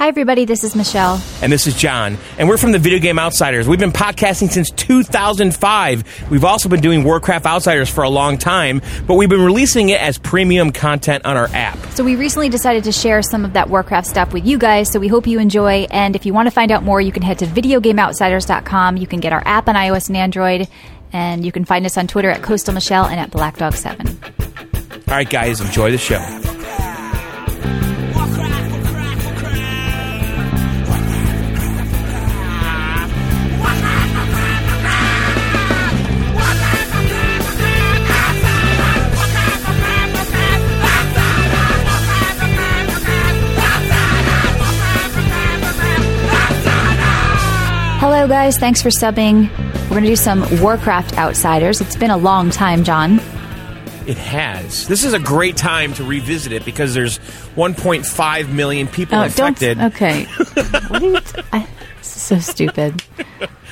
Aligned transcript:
Hi, 0.00 0.08
everybody. 0.08 0.46
This 0.46 0.64
is 0.64 0.74
Michelle. 0.74 1.20
And 1.42 1.52
this 1.52 1.66
is 1.66 1.74
John. 1.74 2.16
And 2.38 2.48
we're 2.48 2.56
from 2.56 2.72
the 2.72 2.78
Video 2.78 2.98
Game 2.98 3.18
Outsiders. 3.18 3.68
We've 3.68 3.78
been 3.78 3.92
podcasting 3.92 4.48
since 4.48 4.70
2005. 4.70 6.30
We've 6.30 6.42
also 6.42 6.70
been 6.70 6.80
doing 6.80 7.04
Warcraft 7.04 7.44
Outsiders 7.44 7.90
for 7.90 8.02
a 8.02 8.08
long 8.08 8.38
time, 8.38 8.80
but 9.06 9.16
we've 9.16 9.28
been 9.28 9.44
releasing 9.44 9.90
it 9.90 10.00
as 10.00 10.16
premium 10.16 10.72
content 10.72 11.26
on 11.26 11.36
our 11.36 11.48
app. 11.48 11.76
So, 11.90 12.02
we 12.02 12.16
recently 12.16 12.48
decided 12.48 12.84
to 12.84 12.92
share 12.92 13.20
some 13.20 13.44
of 13.44 13.52
that 13.52 13.68
Warcraft 13.68 14.06
stuff 14.06 14.32
with 14.32 14.46
you 14.46 14.56
guys, 14.56 14.90
so 14.90 14.98
we 14.98 15.08
hope 15.08 15.26
you 15.26 15.38
enjoy. 15.38 15.86
And 15.90 16.16
if 16.16 16.24
you 16.24 16.32
want 16.32 16.46
to 16.46 16.50
find 16.50 16.72
out 16.72 16.82
more, 16.82 17.02
you 17.02 17.12
can 17.12 17.22
head 17.22 17.40
to 17.40 17.44
videogameoutsiders.com. 17.44 18.96
You 18.96 19.06
can 19.06 19.20
get 19.20 19.34
our 19.34 19.42
app 19.44 19.68
on 19.68 19.74
iOS 19.74 20.08
and 20.08 20.16
Android, 20.16 20.66
and 21.12 21.44
you 21.44 21.52
can 21.52 21.66
find 21.66 21.84
us 21.84 21.98
on 21.98 22.06
Twitter 22.06 22.30
at 22.30 22.42
Coastal 22.42 22.72
Michelle 22.72 23.04
and 23.04 23.20
at 23.20 23.32
BlackDog7. 23.32 25.08
All 25.08 25.14
right, 25.14 25.28
guys, 25.28 25.60
enjoy 25.60 25.90
the 25.90 25.98
show. 25.98 26.59
Guys. 48.40 48.56
Thanks 48.56 48.80
for 48.80 48.88
subbing. 48.88 49.50
We're 49.82 49.88
going 49.90 50.04
to 50.04 50.08
do 50.08 50.16
some 50.16 50.46
Warcraft 50.62 51.18
Outsiders. 51.18 51.82
It's 51.82 51.94
been 51.94 52.10
a 52.10 52.16
long 52.16 52.48
time, 52.48 52.84
John. 52.84 53.18
It 54.06 54.16
has. 54.16 54.88
This 54.88 55.04
is 55.04 55.12
a 55.12 55.18
great 55.18 55.58
time 55.58 55.92
to 55.94 56.04
revisit 56.04 56.50
it 56.52 56.64
because 56.64 56.94
there's 56.94 57.18
1.5 57.54 58.50
million 58.50 58.88
people 58.88 59.18
Oh, 59.18 59.24
infected. 59.24 59.76
don't. 59.76 59.92
Okay. 59.92 60.24
what 60.54 61.02
are 61.02 61.06
you? 61.06 61.20
T- 61.20 61.42
I, 61.52 61.68
this 61.98 62.16
is 62.16 62.22
so 62.22 62.38
stupid. 62.38 63.02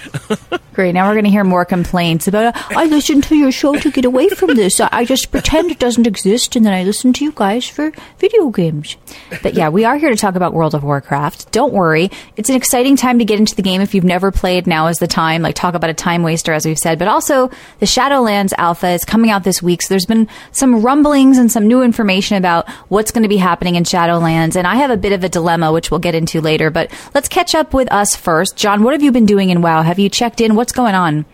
Great. 0.78 0.92
Now 0.92 1.08
we're 1.08 1.14
going 1.14 1.24
to 1.24 1.30
hear 1.30 1.42
more 1.42 1.64
complaints 1.64 2.28
about. 2.28 2.54
I 2.70 2.84
listened 2.84 3.24
to 3.24 3.34
your 3.34 3.50
show 3.50 3.74
to 3.74 3.90
get 3.90 4.04
away 4.04 4.28
from 4.28 4.54
this. 4.54 4.78
I, 4.78 5.04
just 5.04 5.32
pretend 5.32 5.72
it 5.72 5.80
doesn't 5.80 6.06
exist, 6.06 6.54
and 6.54 6.64
then 6.64 6.72
I 6.72 6.84
listen 6.84 7.12
to 7.14 7.24
you 7.24 7.32
guys 7.32 7.66
for 7.66 7.92
video 8.18 8.48
games. 8.50 8.96
But 9.42 9.54
yeah, 9.54 9.70
we 9.70 9.84
are 9.84 9.96
here 9.96 10.10
to 10.10 10.16
talk 10.16 10.36
about 10.36 10.54
World 10.54 10.76
of 10.76 10.84
Warcraft. 10.84 11.50
Don't 11.50 11.72
worry, 11.72 12.12
it's 12.36 12.48
an 12.48 12.54
exciting 12.54 12.94
time 12.94 13.18
to 13.18 13.24
get 13.24 13.40
into 13.40 13.56
the 13.56 13.62
game 13.62 13.80
if 13.80 13.92
you've 13.92 14.04
never 14.04 14.30
played. 14.30 14.68
Now 14.68 14.86
is 14.86 14.98
the 14.98 15.08
time. 15.08 15.42
Like 15.42 15.56
talk 15.56 15.74
about 15.74 15.90
a 15.90 15.94
time 15.94 16.22
waster, 16.22 16.52
as 16.52 16.64
we've 16.64 16.78
said. 16.78 16.98
But 16.98 17.08
also, 17.08 17.48
the 17.80 17.86
Shadowlands 17.86 18.52
Alpha 18.56 18.90
is 18.90 19.04
coming 19.04 19.30
out 19.30 19.42
this 19.42 19.60
week, 19.60 19.82
so 19.82 19.88
there's 19.88 20.06
been 20.06 20.28
some 20.52 20.82
rumblings 20.82 21.38
and 21.38 21.50
some 21.50 21.66
new 21.66 21.82
information 21.82 22.36
about 22.36 22.68
what's 22.88 23.10
going 23.10 23.24
to 23.24 23.28
be 23.28 23.38
happening 23.38 23.74
in 23.74 23.82
Shadowlands. 23.82 24.54
And 24.54 24.64
I 24.64 24.76
have 24.76 24.92
a 24.92 24.96
bit 24.96 25.12
of 25.12 25.24
a 25.24 25.28
dilemma, 25.28 25.72
which 25.72 25.90
we'll 25.90 25.98
get 25.98 26.14
into 26.14 26.40
later. 26.40 26.70
But 26.70 26.92
let's 27.14 27.28
catch 27.28 27.56
up 27.56 27.74
with 27.74 27.90
us 27.90 28.14
first. 28.14 28.56
John, 28.56 28.84
what 28.84 28.92
have 28.92 29.02
you 29.02 29.10
been 29.10 29.26
doing 29.26 29.50
in 29.50 29.60
WoW? 29.60 29.82
Have 29.88 29.98
you 29.98 30.10
checked 30.10 30.42
in? 30.42 30.54
What's 30.54 30.72
going 30.72 30.94
on? 30.94 31.24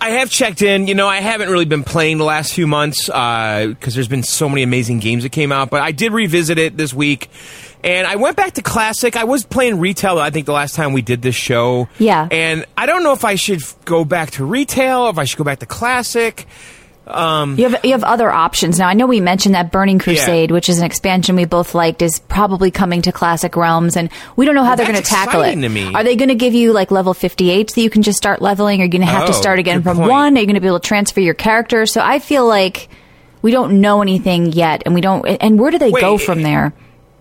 I 0.00 0.10
have 0.10 0.30
checked 0.30 0.62
in. 0.62 0.88
You 0.88 0.96
know, 0.96 1.06
I 1.06 1.18
haven't 1.18 1.48
really 1.48 1.64
been 1.64 1.84
playing 1.84 2.18
the 2.18 2.24
last 2.24 2.52
few 2.52 2.66
months 2.66 3.08
uh, 3.08 3.66
because 3.68 3.94
there's 3.94 4.08
been 4.08 4.24
so 4.24 4.48
many 4.48 4.64
amazing 4.64 4.98
games 4.98 5.22
that 5.22 5.30
came 5.30 5.52
out. 5.52 5.70
But 5.70 5.82
I 5.82 5.92
did 5.92 6.10
revisit 6.10 6.58
it 6.58 6.76
this 6.76 6.92
week, 6.92 7.30
and 7.84 8.08
I 8.08 8.16
went 8.16 8.36
back 8.36 8.54
to 8.54 8.62
classic. 8.62 9.14
I 9.14 9.22
was 9.22 9.44
playing 9.44 9.78
retail. 9.78 10.18
I 10.18 10.30
think 10.30 10.46
the 10.46 10.52
last 10.52 10.74
time 10.74 10.92
we 10.92 11.02
did 11.02 11.22
this 11.22 11.36
show. 11.36 11.88
Yeah. 12.00 12.26
And 12.32 12.66
I 12.76 12.86
don't 12.86 13.04
know 13.04 13.12
if 13.12 13.24
I 13.24 13.36
should 13.36 13.62
f- 13.62 13.76
go 13.84 14.04
back 14.04 14.32
to 14.32 14.44
retail, 14.44 15.02
or 15.02 15.10
if 15.10 15.18
I 15.18 15.22
should 15.22 15.38
go 15.38 15.44
back 15.44 15.60
to 15.60 15.66
classic. 15.66 16.48
You 17.56 17.68
have 17.68 17.84
you 17.84 17.92
have 17.92 18.04
other 18.04 18.30
options 18.30 18.78
now. 18.78 18.88
I 18.88 18.94
know 18.94 19.06
we 19.06 19.20
mentioned 19.20 19.54
that 19.54 19.70
Burning 19.72 19.98
Crusade, 19.98 20.50
which 20.50 20.68
is 20.68 20.78
an 20.78 20.84
expansion 20.84 21.36
we 21.36 21.44
both 21.44 21.74
liked, 21.74 22.02
is 22.02 22.18
probably 22.20 22.70
coming 22.70 23.02
to 23.02 23.12
Classic 23.12 23.54
Realms, 23.56 23.96
and 23.96 24.10
we 24.36 24.46
don't 24.46 24.54
know 24.54 24.64
how 24.64 24.74
they're 24.76 24.86
going 24.86 24.98
to 24.98 25.02
tackle 25.02 25.42
it. 25.42 25.54
to. 25.56 25.92
Are 25.94 26.04
they 26.04 26.16
going 26.16 26.28
to 26.28 26.34
give 26.34 26.54
you 26.54 26.72
like 26.72 26.90
level 26.90 27.14
fifty 27.14 27.50
eight 27.50 27.70
so 27.70 27.80
you 27.80 27.90
can 27.90 28.02
just 28.02 28.16
start 28.18 28.40
leveling? 28.42 28.80
Are 28.80 28.84
you 28.84 28.90
going 28.90 29.00
to 29.02 29.06
have 29.06 29.26
to 29.26 29.32
Oh, 29.32 29.40
start 29.40 29.58
again 29.58 29.82
from 29.82 29.96
point. 29.98 30.08
one? 30.10 30.36
Are 30.36 30.40
you 30.40 30.46
going 30.46 30.54
to 30.54 30.60
be 30.60 30.66
able 30.66 30.80
to 30.80 30.86
transfer 30.88 31.20
your 31.20 31.34
character? 31.34 31.86
So 31.86 32.00
I 32.00 32.18
feel 32.18 32.46
like 32.46 32.88
we 33.42 33.50
don't 33.52 33.80
know 33.80 34.02
anything 34.02 34.52
yet, 34.52 34.82
and 34.86 34.94
we 34.94 35.00
don't. 35.00 35.26
And 35.26 35.58
where 35.58 35.70
do 35.70 35.78
they 35.78 35.90
go 35.92 36.18
from 36.18 36.42
there? 36.42 36.72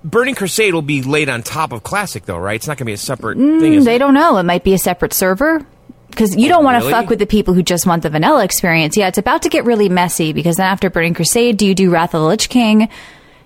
Burning 0.03 0.35
Crusade 0.35 0.73
will 0.73 0.81
be 0.81 1.01
laid 1.03 1.27
on 1.29 1.43
top 1.43 1.73
of 1.73 1.83
classic, 1.83 2.25
though, 2.25 2.37
right? 2.37 2.55
It's 2.55 2.67
not 2.67 2.77
going 2.77 2.85
to 2.85 2.89
be 2.89 2.93
a 2.93 2.97
separate 2.97 3.37
thing. 3.37 3.59
Mm, 3.59 3.83
They 3.83 3.95
it? 3.95 3.99
don't 3.99 4.13
know. 4.13 4.37
It 4.37 4.43
might 4.43 4.63
be 4.63 4.73
a 4.73 4.77
separate 4.77 5.13
server. 5.13 5.65
Because 6.09 6.35
you 6.35 6.49
don't 6.49 6.63
want 6.63 6.75
to 6.75 6.79
really? 6.79 6.91
fuck 6.91 7.09
with 7.09 7.19
the 7.19 7.25
people 7.25 7.53
who 7.53 7.63
just 7.63 7.85
want 7.85 8.03
the 8.03 8.09
vanilla 8.09 8.43
experience. 8.43 8.97
Yeah, 8.97 9.07
it's 9.07 9.17
about 9.17 9.43
to 9.43 9.49
get 9.49 9.65
really 9.65 9.89
messy 9.89 10.33
because 10.33 10.57
then 10.57 10.65
after 10.67 10.89
Burning 10.89 11.13
Crusade, 11.13 11.57
do 11.57 11.65
you 11.65 11.75
do 11.75 11.89
Wrath 11.91 12.13
of 12.13 12.21
the 12.21 12.27
Lich 12.27 12.49
King? 12.49 12.89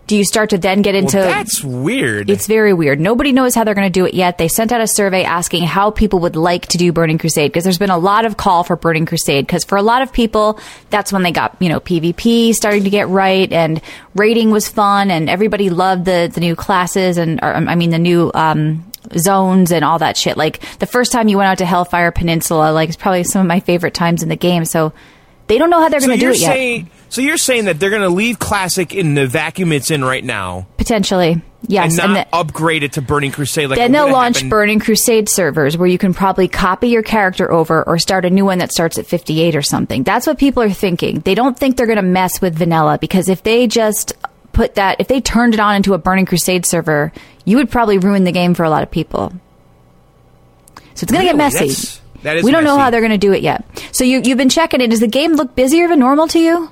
Do 0.06 0.18
you 0.18 0.25
start 0.25 0.50
to 0.50 0.57
then 0.57 0.81
get 0.81 0.96
Well, 0.96 1.03
into 1.03 1.18
that's 1.18 1.63
weird. 1.63 2.29
It's 2.29 2.46
very 2.46 2.73
weird. 2.73 3.00
Nobody 3.00 3.31
knows 3.31 3.56
how 3.56 3.63
they're 3.63 3.73
going 3.73 3.88
to 3.88 4.00
do 4.00 4.06
it 4.06 4.13
yet. 4.13 4.38
They 4.38 4.50
sent 4.50 4.73
out 4.73 4.81
a 4.81 4.88
survey 4.88 5.23
asking 5.23 5.63
how 5.63 5.91
people 5.91 6.19
would 6.19 6.35
like 6.35 6.68
to 6.68 6.78
do 6.78 6.91
Burning 6.91 7.18
Crusade 7.18 7.50
because 7.50 7.63
there's 7.63 7.78
been 7.78 7.90
a 7.90 7.97
lot 7.97 8.25
of 8.25 8.35
call 8.35 8.66
for 8.66 8.75
Burning 8.75 9.06
Crusade 9.06 9.47
because 9.47 9.63
for 9.63 9.78
a 9.78 9.81
lot 9.81 10.02
of 10.02 10.12
people, 10.12 10.59
that's 10.90 11.13
when 11.13 11.23
they 11.23 11.31
got, 11.31 11.56
you 11.59 11.69
know, 11.69 11.79
PvP 11.79 12.53
starting 12.53 12.84
to 12.84 12.90
get 12.90 13.07
right 13.07 13.50
and 13.53 13.81
raiding 14.13 14.52
was 14.52 14.68
fun 14.68 15.09
and 15.09 15.29
everybody 15.29 15.69
loved 15.69 16.03
the, 16.03 16.29
the 16.34 16.41
new 16.41 16.56
classes 16.57 17.18
and, 17.18 17.40
or, 17.41 17.53
I 17.53 17.75
mean, 17.75 17.91
the 17.91 17.97
new, 18.00 18.29
um, 18.34 18.84
zones 19.18 19.72
and 19.72 19.84
all 19.86 20.00
that 20.00 20.18
shit. 20.18 20.38
Like 20.38 20.59
the 20.80 20.86
first 20.86 21.12
time 21.12 21.28
you 21.28 21.38
went 21.38 21.47
out 21.50 21.58
to 21.59 21.66
Hellfire 21.66 22.12
Peninsula, 22.12 22.72
like 22.72 22.90
it's 22.90 22.97
probably 22.97 23.24
some 23.24 23.41
of 23.41 23.47
my 23.47 23.59
favorite 23.59 23.94
times 23.94 24.24
in 24.24 24.30
the 24.30 24.36
game. 24.36 24.66
So 24.66 24.94
they 25.47 25.58
don't 25.58 25.69
know 25.69 25.80
how 25.81 25.90
they're 25.90 26.00
so 26.00 26.08
going 26.08 26.19
to 26.19 26.25
do 26.25 26.31
it 26.31 26.40
yet. 26.40 26.86
so 27.09 27.22
you're 27.22 27.38
saying 27.38 27.66
that 27.66 27.80
they're 27.80 27.90
going 27.90 28.02
to 28.02 28.09
leave 28.09 28.40
classic 28.40 28.94
in 28.94 29.14
the 29.14 29.28
vacuum 29.28 29.72
it's 29.74 29.91
in 29.91 30.03
right 30.03 30.24
now, 30.24 30.68
Potentially. 30.78 31.41
Yes. 31.66 31.97
and 31.97 32.14
not 32.14 32.30
the- 32.30 32.36
upgrade 32.36 32.84
it 32.84 32.94
to 32.94 33.02
Burning 33.02 33.31
Crusade. 33.31 33.69
Like 33.69 33.78
Then 33.80 33.91
they'll 33.94 34.12
launch 34.12 34.38
happened- 34.38 34.50
Burning 34.50 34.80
Crusade 34.80 35.30
servers 35.30 35.78
where 35.78 35.88
you 35.88 35.97
can 35.97 36.14
probably 36.14 36.47
copy 36.50 36.90
your 36.90 37.03
character 37.03 37.50
over 37.52 37.84
or 37.84 37.97
start 38.00 38.25
a 38.25 38.30
new 38.30 38.44
one 38.46 38.58
that 38.59 38.72
starts 38.72 38.97
at 38.97 39.06
58 39.06 39.56
or 39.56 39.62
something. 39.62 40.03
That's 40.03 40.28
what 40.28 40.38
people 40.38 40.62
are 40.64 40.70
thinking. 40.72 41.20
They 41.22 41.35
don't 41.35 41.58
think 41.58 41.78
they're 41.78 41.85
going 41.88 41.96
to 41.97 42.02
mess 42.02 42.41
with 42.41 42.56
vanilla 42.56 42.97
because 43.00 43.30
if 43.30 43.44
they 43.44 43.68
just 43.68 44.14
put 44.53 44.75
that, 44.75 44.97
if 45.00 45.08
they 45.08 45.19
turned 45.19 45.53
it 45.53 45.59
on 45.59 45.75
into 45.75 45.94
a 45.94 45.97
Burning 45.97 46.25
Crusade 46.25 46.66
server, 46.66 47.12
you 47.44 47.58
would 47.58 47.69
probably 47.69 47.97
ruin 47.97 48.24
the 48.24 48.31
game 48.31 48.53
for 48.53 48.64
a 48.64 48.69
lot 48.69 48.84
of 48.84 48.91
people. 48.91 49.34
So 50.96 51.03
it's 51.03 51.12
going 51.12 51.25
to 51.25 51.28
get 51.31 51.36
messy. 51.36 51.58
That's- 51.68 52.00
that 52.24 52.38
is 52.38 52.46
we 52.46 52.52
don't 52.52 52.64
know 52.64 52.78
how 52.78 52.90
they're 52.90 53.02
going 53.02 53.12
to 53.12 53.18
do 53.18 53.34
it 53.34 53.41
yet. 53.41 53.66
So 53.91 54.06
you, 54.06 54.22
you've 54.24 54.38
been 54.38 54.47
checking 54.47 54.80
it. 54.80 54.88
Does 54.88 55.02
the 55.02 55.08
game 55.08 55.34
look 55.34 55.56
busier 55.56 55.90
than 55.90 56.00
normal 56.00 56.30
to 56.30 56.40
you? 56.40 56.72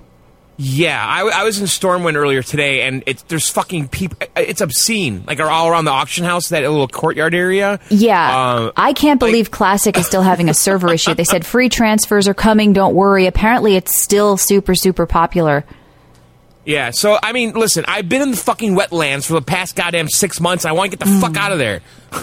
Yeah, 0.55 1.03
I, 1.05 1.41
I 1.41 1.43
was 1.43 1.59
in 1.59 1.65
Stormwind 1.65 2.15
earlier 2.15 2.43
today, 2.43 2.83
and 2.83 3.03
it's 3.07 3.23
there's 3.23 3.49
fucking 3.49 3.87
people. 3.89 4.17
It's 4.37 4.61
obscene. 4.61 5.23
Like, 5.25 5.39
are 5.39 5.49
all 5.49 5.67
around 5.67 5.85
the 5.85 5.91
auction 5.91 6.23
house, 6.23 6.49
that 6.49 6.61
little 6.61 6.87
courtyard 6.87 7.33
area. 7.33 7.79
Yeah. 7.89 8.37
Uh, 8.37 8.71
I 8.77 8.93
can't 8.93 9.19
believe 9.19 9.49
Classic 9.51 9.97
is 9.97 10.05
still 10.05 10.21
having 10.21 10.49
a 10.49 10.53
server 10.53 10.93
issue. 10.93 11.15
They 11.15 11.23
said 11.23 11.45
free 11.45 11.67
transfers 11.67 12.27
are 12.27 12.33
coming, 12.33 12.73
don't 12.73 12.93
worry. 12.93 13.25
Apparently, 13.25 13.75
it's 13.75 13.93
still 13.95 14.37
super, 14.37 14.75
super 14.75 15.05
popular. 15.05 15.65
Yeah. 16.65 16.91
So 16.91 17.17
I 17.21 17.31
mean, 17.33 17.53
listen, 17.53 17.85
I've 17.87 18.07
been 18.09 18.21
in 18.21 18.31
the 18.31 18.37
fucking 18.37 18.75
wetlands 18.75 19.25
for 19.25 19.33
the 19.33 19.41
past 19.41 19.75
goddamn 19.75 20.09
six 20.09 20.39
months. 20.39 20.65
I 20.65 20.71
want 20.73 20.91
to 20.91 20.97
get 20.97 21.03
the 21.05 21.11
Mm. 21.11 21.21
fuck 21.21 21.37
out 21.37 21.51
of 21.51 21.57
there. 21.59 21.81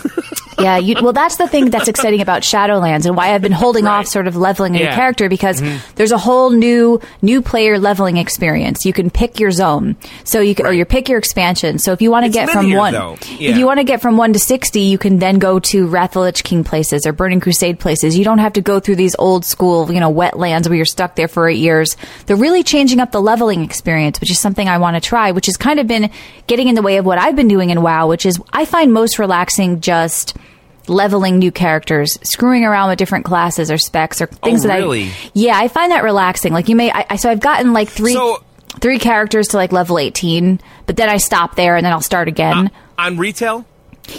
Yeah, 0.61 0.77
you, 0.79 0.97
well, 1.01 1.13
that's 1.13 1.37
the 1.37 1.47
thing 1.47 1.71
that's 1.71 1.87
exciting 1.87 2.21
about 2.21 2.43
Shadowlands 2.43 3.07
and 3.07 3.17
why 3.17 3.33
I've 3.33 3.41
been 3.43 3.53
holding 3.53 3.85
Right. 3.85 4.01
off 4.01 4.09
sort 4.09 4.27
of 4.27 4.35
leveling 4.35 4.75
a 4.75 4.79
new 4.79 4.85
Yeah. 4.87 4.91
Mm-hmm. 4.91 4.97
character 4.99 5.29
because 5.29 5.63
there's 5.95 6.11
a 6.11 6.19
whole 6.19 6.51
new 6.51 7.01
new 7.23 7.43
player 7.43 7.79
leveling 7.79 8.17
experience. 8.17 8.85
You 8.85 8.93
can 8.93 9.09
pick 9.09 9.39
your 9.39 9.53
zone, 9.53 9.95
so 10.25 10.41
you 10.41 10.57
can, 10.57 10.67
or 10.67 10.73
you 10.73 10.85
pick 10.85 11.09
your 11.09 11.17
expansion. 11.17 11.79
So 11.79 11.93
if 11.93 12.03
you 12.03 12.11
want 12.11 12.27
to 12.27 12.33
get 12.33 12.51
from 12.51 12.73
one, 12.73 12.93
though. 12.93 13.17
if 13.39 13.57
you 13.57 13.67
want 13.67 13.79
to 13.79 13.85
get 13.85 14.03
from 14.03 14.17
one 14.17 14.33
to 14.33 14.41
sixty, 14.41 14.81
you 14.81 14.99
can 14.99 15.21
then 15.21 15.39
go 15.39 15.61
to 15.61 15.87
Wrath 15.87 16.17
of 16.17 16.23
Lich 16.23 16.43
King 16.43 16.65
places 16.65 17.07
or 17.07 17.13
Burning 17.13 17.39
Crusade 17.39 17.79
places. 17.79 18.19
You 18.19 18.25
don't 18.25 18.39
have 18.39 18.55
to 18.55 18.61
go 18.61 18.81
through 18.81 18.97
these 18.97 19.15
old 19.17 19.45
school, 19.45 19.93
you 19.93 20.01
know, 20.01 20.13
wetlands 20.13 20.67
where 20.69 20.75
you're 20.75 20.87
stuck 20.87 21.15
there 21.15 21.29
for 21.29 21.49
eight 21.49 21.59
years. 21.59 21.97
They're 22.27 22.35
really 22.37 22.65
changing 22.65 22.99
up 22.99 23.13
the 23.13 23.23
leveling 23.23 23.63
experience, 23.63 24.19
which 24.29 24.33
is 24.37 24.41
something 24.41 24.69
I 24.69 24.77
want 24.77 24.95
to 24.95 25.01
try, 25.01 25.31
which 25.31 25.47
has 25.47 25.57
kind 25.57 25.81
of 25.81 25.87
been 25.87 26.11
getting 26.47 26.69
in 26.69 26.75
the 26.75 26.83
way 26.83 26.99
of 26.99 27.07
what 27.07 27.17
I've 27.17 27.35
been 27.35 27.49
doing 27.49 27.71
in 27.71 27.81
WoW, 27.81 28.09
which 28.09 28.27
is 28.27 28.39
I 28.53 28.67
find 28.67 28.93
most 28.93 29.19
relaxing 29.19 29.81
just 29.81 30.37
leveling 30.87 31.39
new 31.39 31.51
characters, 31.51 32.19
screwing 32.23 32.67
around 32.67 32.91
with 32.91 32.99
different 32.99 33.25
classes 33.25 33.71
or 33.71 33.79
specs 33.79 34.21
or 34.21 34.29
oh, 34.31 34.37
things 34.45 34.67
Oh, 34.67 34.69
that 34.69 34.77
really? 34.81 35.05
I 35.05 35.13
Yeah, 35.33 35.57
I 35.59 35.69
find 35.69 35.93
that 35.93 36.05
relaxing. 36.05 36.53
Like 36.53 36.69
you 36.69 36.77
may 36.77 36.91
I, 36.93 37.17
so 37.17 37.31
I've 37.31 37.41
gotten 37.41 37.73
like 37.73 37.89
3 37.89 38.13
So- 38.13 38.45
three 38.81 38.99
characters 38.99 39.49
to 39.49 39.57
like 39.57 39.73
level 39.73 39.99
18, 39.99 40.61
but 40.85 40.97
then 40.99 41.09
I 41.09 41.17
stop 41.17 41.57
there 41.57 41.75
and 41.77 41.87
then 41.87 41.93
I'll 41.95 42.03
start 42.03 42.29
again. 42.29 42.67
Uh, 42.67 42.69
on 42.99 43.17
retail, 43.17 43.65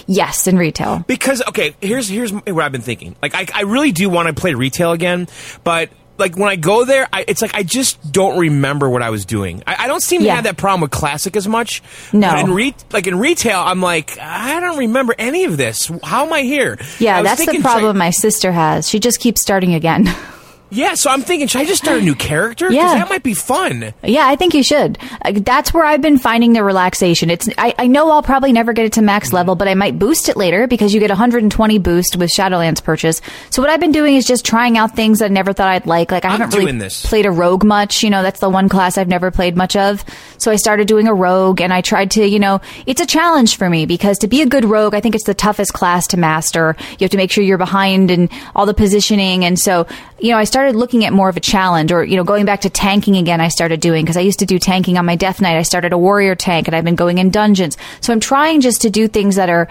yes, 0.07 0.47
in 0.47 0.57
retail. 0.57 1.03
because 1.06 1.44
okay, 1.50 1.75
here's 1.81 2.09
here's 2.09 2.33
what 2.33 2.57
I've 2.63 2.71
been 2.71 2.81
thinking. 2.81 3.15
Like, 3.21 3.35
I, 3.35 3.45
I 3.53 3.61
really 3.61 3.91
do 3.91 4.09
want 4.09 4.27
to 4.27 4.33
play 4.33 4.56
retail 4.56 4.91
again, 4.91 5.27
but 5.63 5.91
like 6.19 6.38
when 6.38 6.50
I 6.50 6.56
go 6.56 6.86
there, 6.86 7.07
I, 7.12 7.25
it's 7.27 7.42
like 7.42 7.56
I 7.56 7.63
just 7.63 8.12
don't 8.12 8.38
remember 8.38 8.89
what 8.89 9.01
I 9.01 9.10
was 9.10 9.25
doing. 9.25 9.63
I, 9.66 9.86
I 9.86 9.88
don't 9.88 10.04
seem 10.04 10.21
to 10.24 10.30
have 10.31 10.44
that 10.44 10.57
problem 10.57 10.81
with 10.81 10.92
classic 10.92 11.36
as 11.36 11.48
much. 11.48 11.81
No. 12.13 12.30
But 12.30 12.45
in 12.45 12.54
re- 12.54 12.75
like 12.92 13.07
in 13.07 13.18
retail, 13.18 13.60
I'm 13.60 13.81
like 13.81 14.18
I 14.19 14.60
don't 14.60 14.77
remember 14.77 15.16
any 15.18 15.45
of 15.45 15.57
this. 15.57 15.92
How 16.04 16.25
am 16.25 16.33
I 16.33 16.42
here? 16.42 16.77
Yeah, 17.00 17.21
that's 17.21 17.45
the 17.45 17.60
problem 17.60 17.95
like, 17.95 17.95
my 17.95 18.10
sister 18.12 18.51
has. 18.51 18.89
She 18.89 19.00
just 19.00 19.19
keeps 19.19 19.42
starting 19.42 19.74
again. 19.74 20.13
Yeah, 20.71 20.94
so 20.94 21.10
I'm 21.10 21.21
thinking, 21.21 21.48
should 21.48 21.62
I 21.62 21.66
just 21.66 21.81
start 21.83 22.00
a 22.00 22.01
new 22.04 22.16
character? 22.30 22.71
Yeah. 22.71 22.95
that 22.95 23.10
might 23.10 23.24
be 23.24 23.33
fun. 23.33 23.94
Yeah, 24.04 24.27
I 24.27 24.36
think 24.36 24.54
you 24.54 24.63
should. 24.63 24.98
That's 25.33 25.74
where 25.74 25.83
I've 25.83 26.01
been 26.01 26.18
finding 26.19 26.54
the 26.54 26.63
relaxation. 26.63 27.30
It's 27.30 27.50
I, 27.57 27.74
I 27.80 27.88
know 27.88 28.12
I'll 28.12 28.21
probably 28.24 28.51
never 28.51 28.74
get 28.74 28.86
it 28.86 28.94
to 28.94 29.01
max 29.01 29.33
level, 29.33 29.56
but 29.56 29.68
I 29.68 29.74
might 29.74 29.98
boost 29.98 30.30
it 30.30 30.38
later 30.38 30.68
because 30.68 30.94
you 30.94 31.00
get 31.00 31.10
120 31.10 31.77
boost 31.80 32.16
with 32.18 32.30
Shadowlands 32.30 32.83
purchase. 32.83 33.21
So 33.50 33.62
what 33.62 33.71
I've 33.71 33.80
been 33.80 33.92
doing 33.92 34.16
is 34.16 34.25
just 34.25 34.45
trying 34.45 34.77
out 34.77 34.95
things 34.95 35.21
I 35.21 35.27
never 35.27 35.54
thought 35.54 35.68
I'd 35.69 35.88
like. 35.88 36.12
Like 36.12 36.25
I 36.25 36.30
I'm 36.30 36.39
haven't 36.39 36.60
really 36.60 36.71
this. 36.77 37.06
played 37.06 37.25
a 37.25 37.31
rogue 37.31 37.63
much. 37.63 38.04
You 38.04 38.10
know, 38.12 38.21
that's 38.21 38.39
the 38.39 38.50
one 38.50 38.69
class 38.69 38.98
I've 38.98 39.07
never 39.07 39.31
played 39.31 39.56
much 39.57 39.75
of. 39.75 40.04
So 40.38 40.51
I 40.51 40.56
started 40.56 40.88
doing 40.88 41.07
a 41.07 41.13
rogue, 41.13 41.62
and 41.62 41.74
I 41.74 41.81
tried 41.81 42.12
to. 42.12 42.25
You 42.25 42.39
know, 42.39 42.62
it's 42.86 43.01
a 43.01 43.06
challenge 43.07 43.57
for 43.57 43.69
me 43.69 43.86
because 43.88 44.19
to 44.19 44.27
be 44.27 44.42
a 44.42 44.45
good 44.45 44.66
rogue, 44.66 44.94
I 44.94 45.00
think 45.01 45.16
it's 45.16 45.25
the 45.25 45.33
toughest 45.33 45.74
class 45.74 46.06
to 46.07 46.18
master. 46.18 46.75
You 46.92 46.98
have 47.06 47.12
to 47.12 47.18
make 47.18 47.31
sure 47.31 47.44
you're 47.44 47.57
behind 47.57 48.12
and 48.12 48.30
all 48.56 48.66
the 48.68 48.74
positioning, 48.75 49.45
and 49.45 49.57
so 49.60 49.88
you 50.21 50.31
know, 50.31 50.38
I 50.38 50.44
started 50.44 50.58
looking 50.71 51.06
at 51.06 51.13
more 51.13 51.29
of 51.29 51.38
a 51.38 51.39
challenge, 51.39 51.91
or 51.91 52.03
you 52.03 52.15
know, 52.17 52.23
going 52.23 52.45
back 52.45 52.61
to 52.61 52.69
tanking 52.69 53.17
again. 53.17 53.41
I 53.41 53.47
started 53.47 53.79
doing 53.79 54.03
because 54.06 54.17
I 54.17 54.21
used 54.21 54.39
to 54.39 54.45
do 54.45 54.59
tanking 54.59 54.97
on 54.97 55.06
my 55.06 55.15
Death 55.15 55.41
Knight. 55.41 55.57
I 55.57 55.63
started 55.63 55.94
a 55.94 55.97
warrior 55.97 56.35
tank, 56.35 56.67
and 56.67 56.75
I've 56.75 56.83
been 56.85 56.95
going 56.95 57.17
in 57.17 57.29
dungeons. 57.29 57.77
So 58.01 58.13
I'm 58.13 58.19
trying 58.19 58.61
just 58.61 58.81
to 58.81 58.89
do 58.89 59.07
things 59.07 59.35
that 59.35 59.50
are 59.50 59.67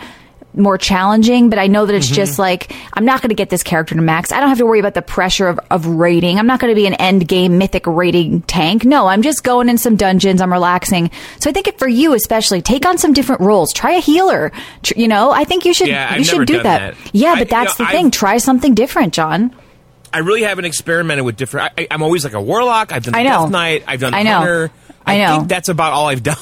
more 0.54 0.78
challenging, 0.78 1.50
but 1.50 1.58
I 1.58 1.66
know 1.66 1.86
that 1.86 1.94
it's 1.94 2.06
mm-hmm. 2.06 2.14
just 2.16 2.38
like 2.38 2.74
I'm 2.94 3.04
not 3.04 3.20
going 3.20 3.28
to 3.28 3.34
get 3.34 3.50
this 3.50 3.62
character 3.62 3.94
to 3.94 4.00
max. 4.00 4.32
I 4.32 4.40
don't 4.40 4.48
have 4.48 4.58
to 4.58 4.66
worry 4.66 4.80
about 4.80 4.94
the 4.94 5.02
pressure 5.02 5.46
of, 5.46 5.60
of 5.70 5.86
rating. 5.86 6.38
I'm 6.38 6.46
not 6.46 6.58
going 6.58 6.70
to 6.70 6.74
be 6.74 6.86
an 6.86 6.94
end 6.94 7.28
game 7.28 7.58
mythic 7.58 7.86
rating 7.86 8.42
tank. 8.42 8.84
No, 8.84 9.06
I'm 9.06 9.22
just 9.22 9.44
going 9.44 9.68
in 9.68 9.78
some 9.78 9.96
dungeons. 9.96 10.40
I'm 10.40 10.52
relaxing. 10.52 11.10
So 11.38 11.50
I 11.50 11.52
think 11.52 11.68
it, 11.68 11.78
for 11.78 11.88
you 11.88 12.12
especially, 12.14 12.62
take 12.62 12.86
on 12.86 12.98
some 12.98 13.12
different 13.12 13.42
roles. 13.42 13.72
Try 13.72 13.92
a 13.92 14.00
healer. 14.00 14.50
Tr- 14.82 14.94
You 14.96 15.08
know, 15.08 15.30
I 15.30 15.44
think 15.44 15.64
you 15.64 15.74
should 15.74 15.88
Yeah, 15.88 16.08
I've 16.10 16.18
you 16.18 16.24
should 16.24 16.32
never 16.38 16.44
do 16.46 16.62
that. 16.62 16.96
that. 16.96 17.10
Yeah, 17.14 17.32
I- 17.32 17.38
but 17.38 17.50
that's 17.50 17.78
you 17.78 17.84
know, 17.84 17.90
the 17.90 17.96
thing. 17.96 18.06
I've- 18.06 18.18
Try 18.18 18.38
something 18.38 18.74
different, 18.74 19.14
John. 19.14 19.54
I 20.12 20.18
really 20.18 20.42
haven't 20.42 20.64
experimented 20.64 21.24
with 21.24 21.36
different. 21.36 21.72
I, 21.78 21.86
I'm 21.90 22.02
always 22.02 22.24
like 22.24 22.32
a 22.34 22.40
warlock. 22.40 22.92
I've 22.92 23.04
done 23.04 23.14
I 23.14 23.22
know. 23.22 23.42
Death 23.42 23.50
Knight. 23.50 23.84
I've 23.86 24.00
done 24.00 24.14
I 24.14 24.22
know. 24.22 24.38
hunter. 24.38 24.70
I 25.06 25.18
know. 25.18 25.36
think 25.38 25.48
that's 25.48 25.68
about 25.68 25.92
all 25.92 26.06
I've 26.08 26.22
done. 26.22 26.36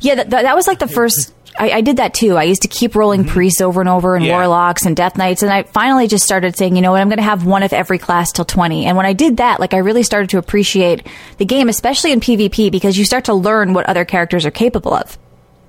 Yeah, 0.00 0.16
that, 0.16 0.30
that, 0.30 0.42
that 0.42 0.56
was 0.56 0.66
like 0.66 0.78
the 0.78 0.88
first. 0.88 1.34
I, 1.58 1.70
I 1.70 1.80
did 1.80 1.96
that 1.96 2.14
too. 2.14 2.36
I 2.36 2.44
used 2.44 2.62
to 2.62 2.68
keep 2.68 2.94
rolling 2.94 3.24
priests 3.24 3.60
over 3.60 3.80
and 3.80 3.88
over 3.88 4.14
and 4.14 4.22
Mm-hmm. 4.22 4.28
Yeah. 4.30 4.36
warlocks 4.36 4.86
and 4.86 4.96
death 4.96 5.16
knights, 5.16 5.42
and 5.42 5.52
I 5.52 5.64
finally 5.64 6.06
just 6.06 6.24
started 6.24 6.56
saying, 6.56 6.76
you 6.76 6.82
know 6.82 6.92
what, 6.92 7.00
I'm 7.00 7.08
going 7.08 7.16
to 7.18 7.22
have 7.24 7.44
one 7.44 7.62
of 7.62 7.72
every 7.72 7.98
class 7.98 8.30
till 8.32 8.44
20. 8.44 8.86
And 8.86 8.96
when 8.96 9.04
I 9.06 9.12
did 9.14 9.38
that, 9.38 9.58
like 9.58 9.74
I 9.74 9.78
really 9.78 10.02
started 10.04 10.30
to 10.30 10.38
appreciate 10.38 11.06
the 11.38 11.44
game, 11.44 11.68
especially 11.68 12.12
in 12.12 12.20
PvP, 12.20 12.70
because 12.70 12.96
you 12.96 13.04
start 13.04 13.24
to 13.24 13.34
learn 13.34 13.72
what 13.74 13.86
other 13.86 14.04
characters 14.04 14.46
are 14.46 14.50
capable 14.52 14.94
of. 14.94 15.18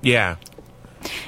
yeah. 0.02 0.36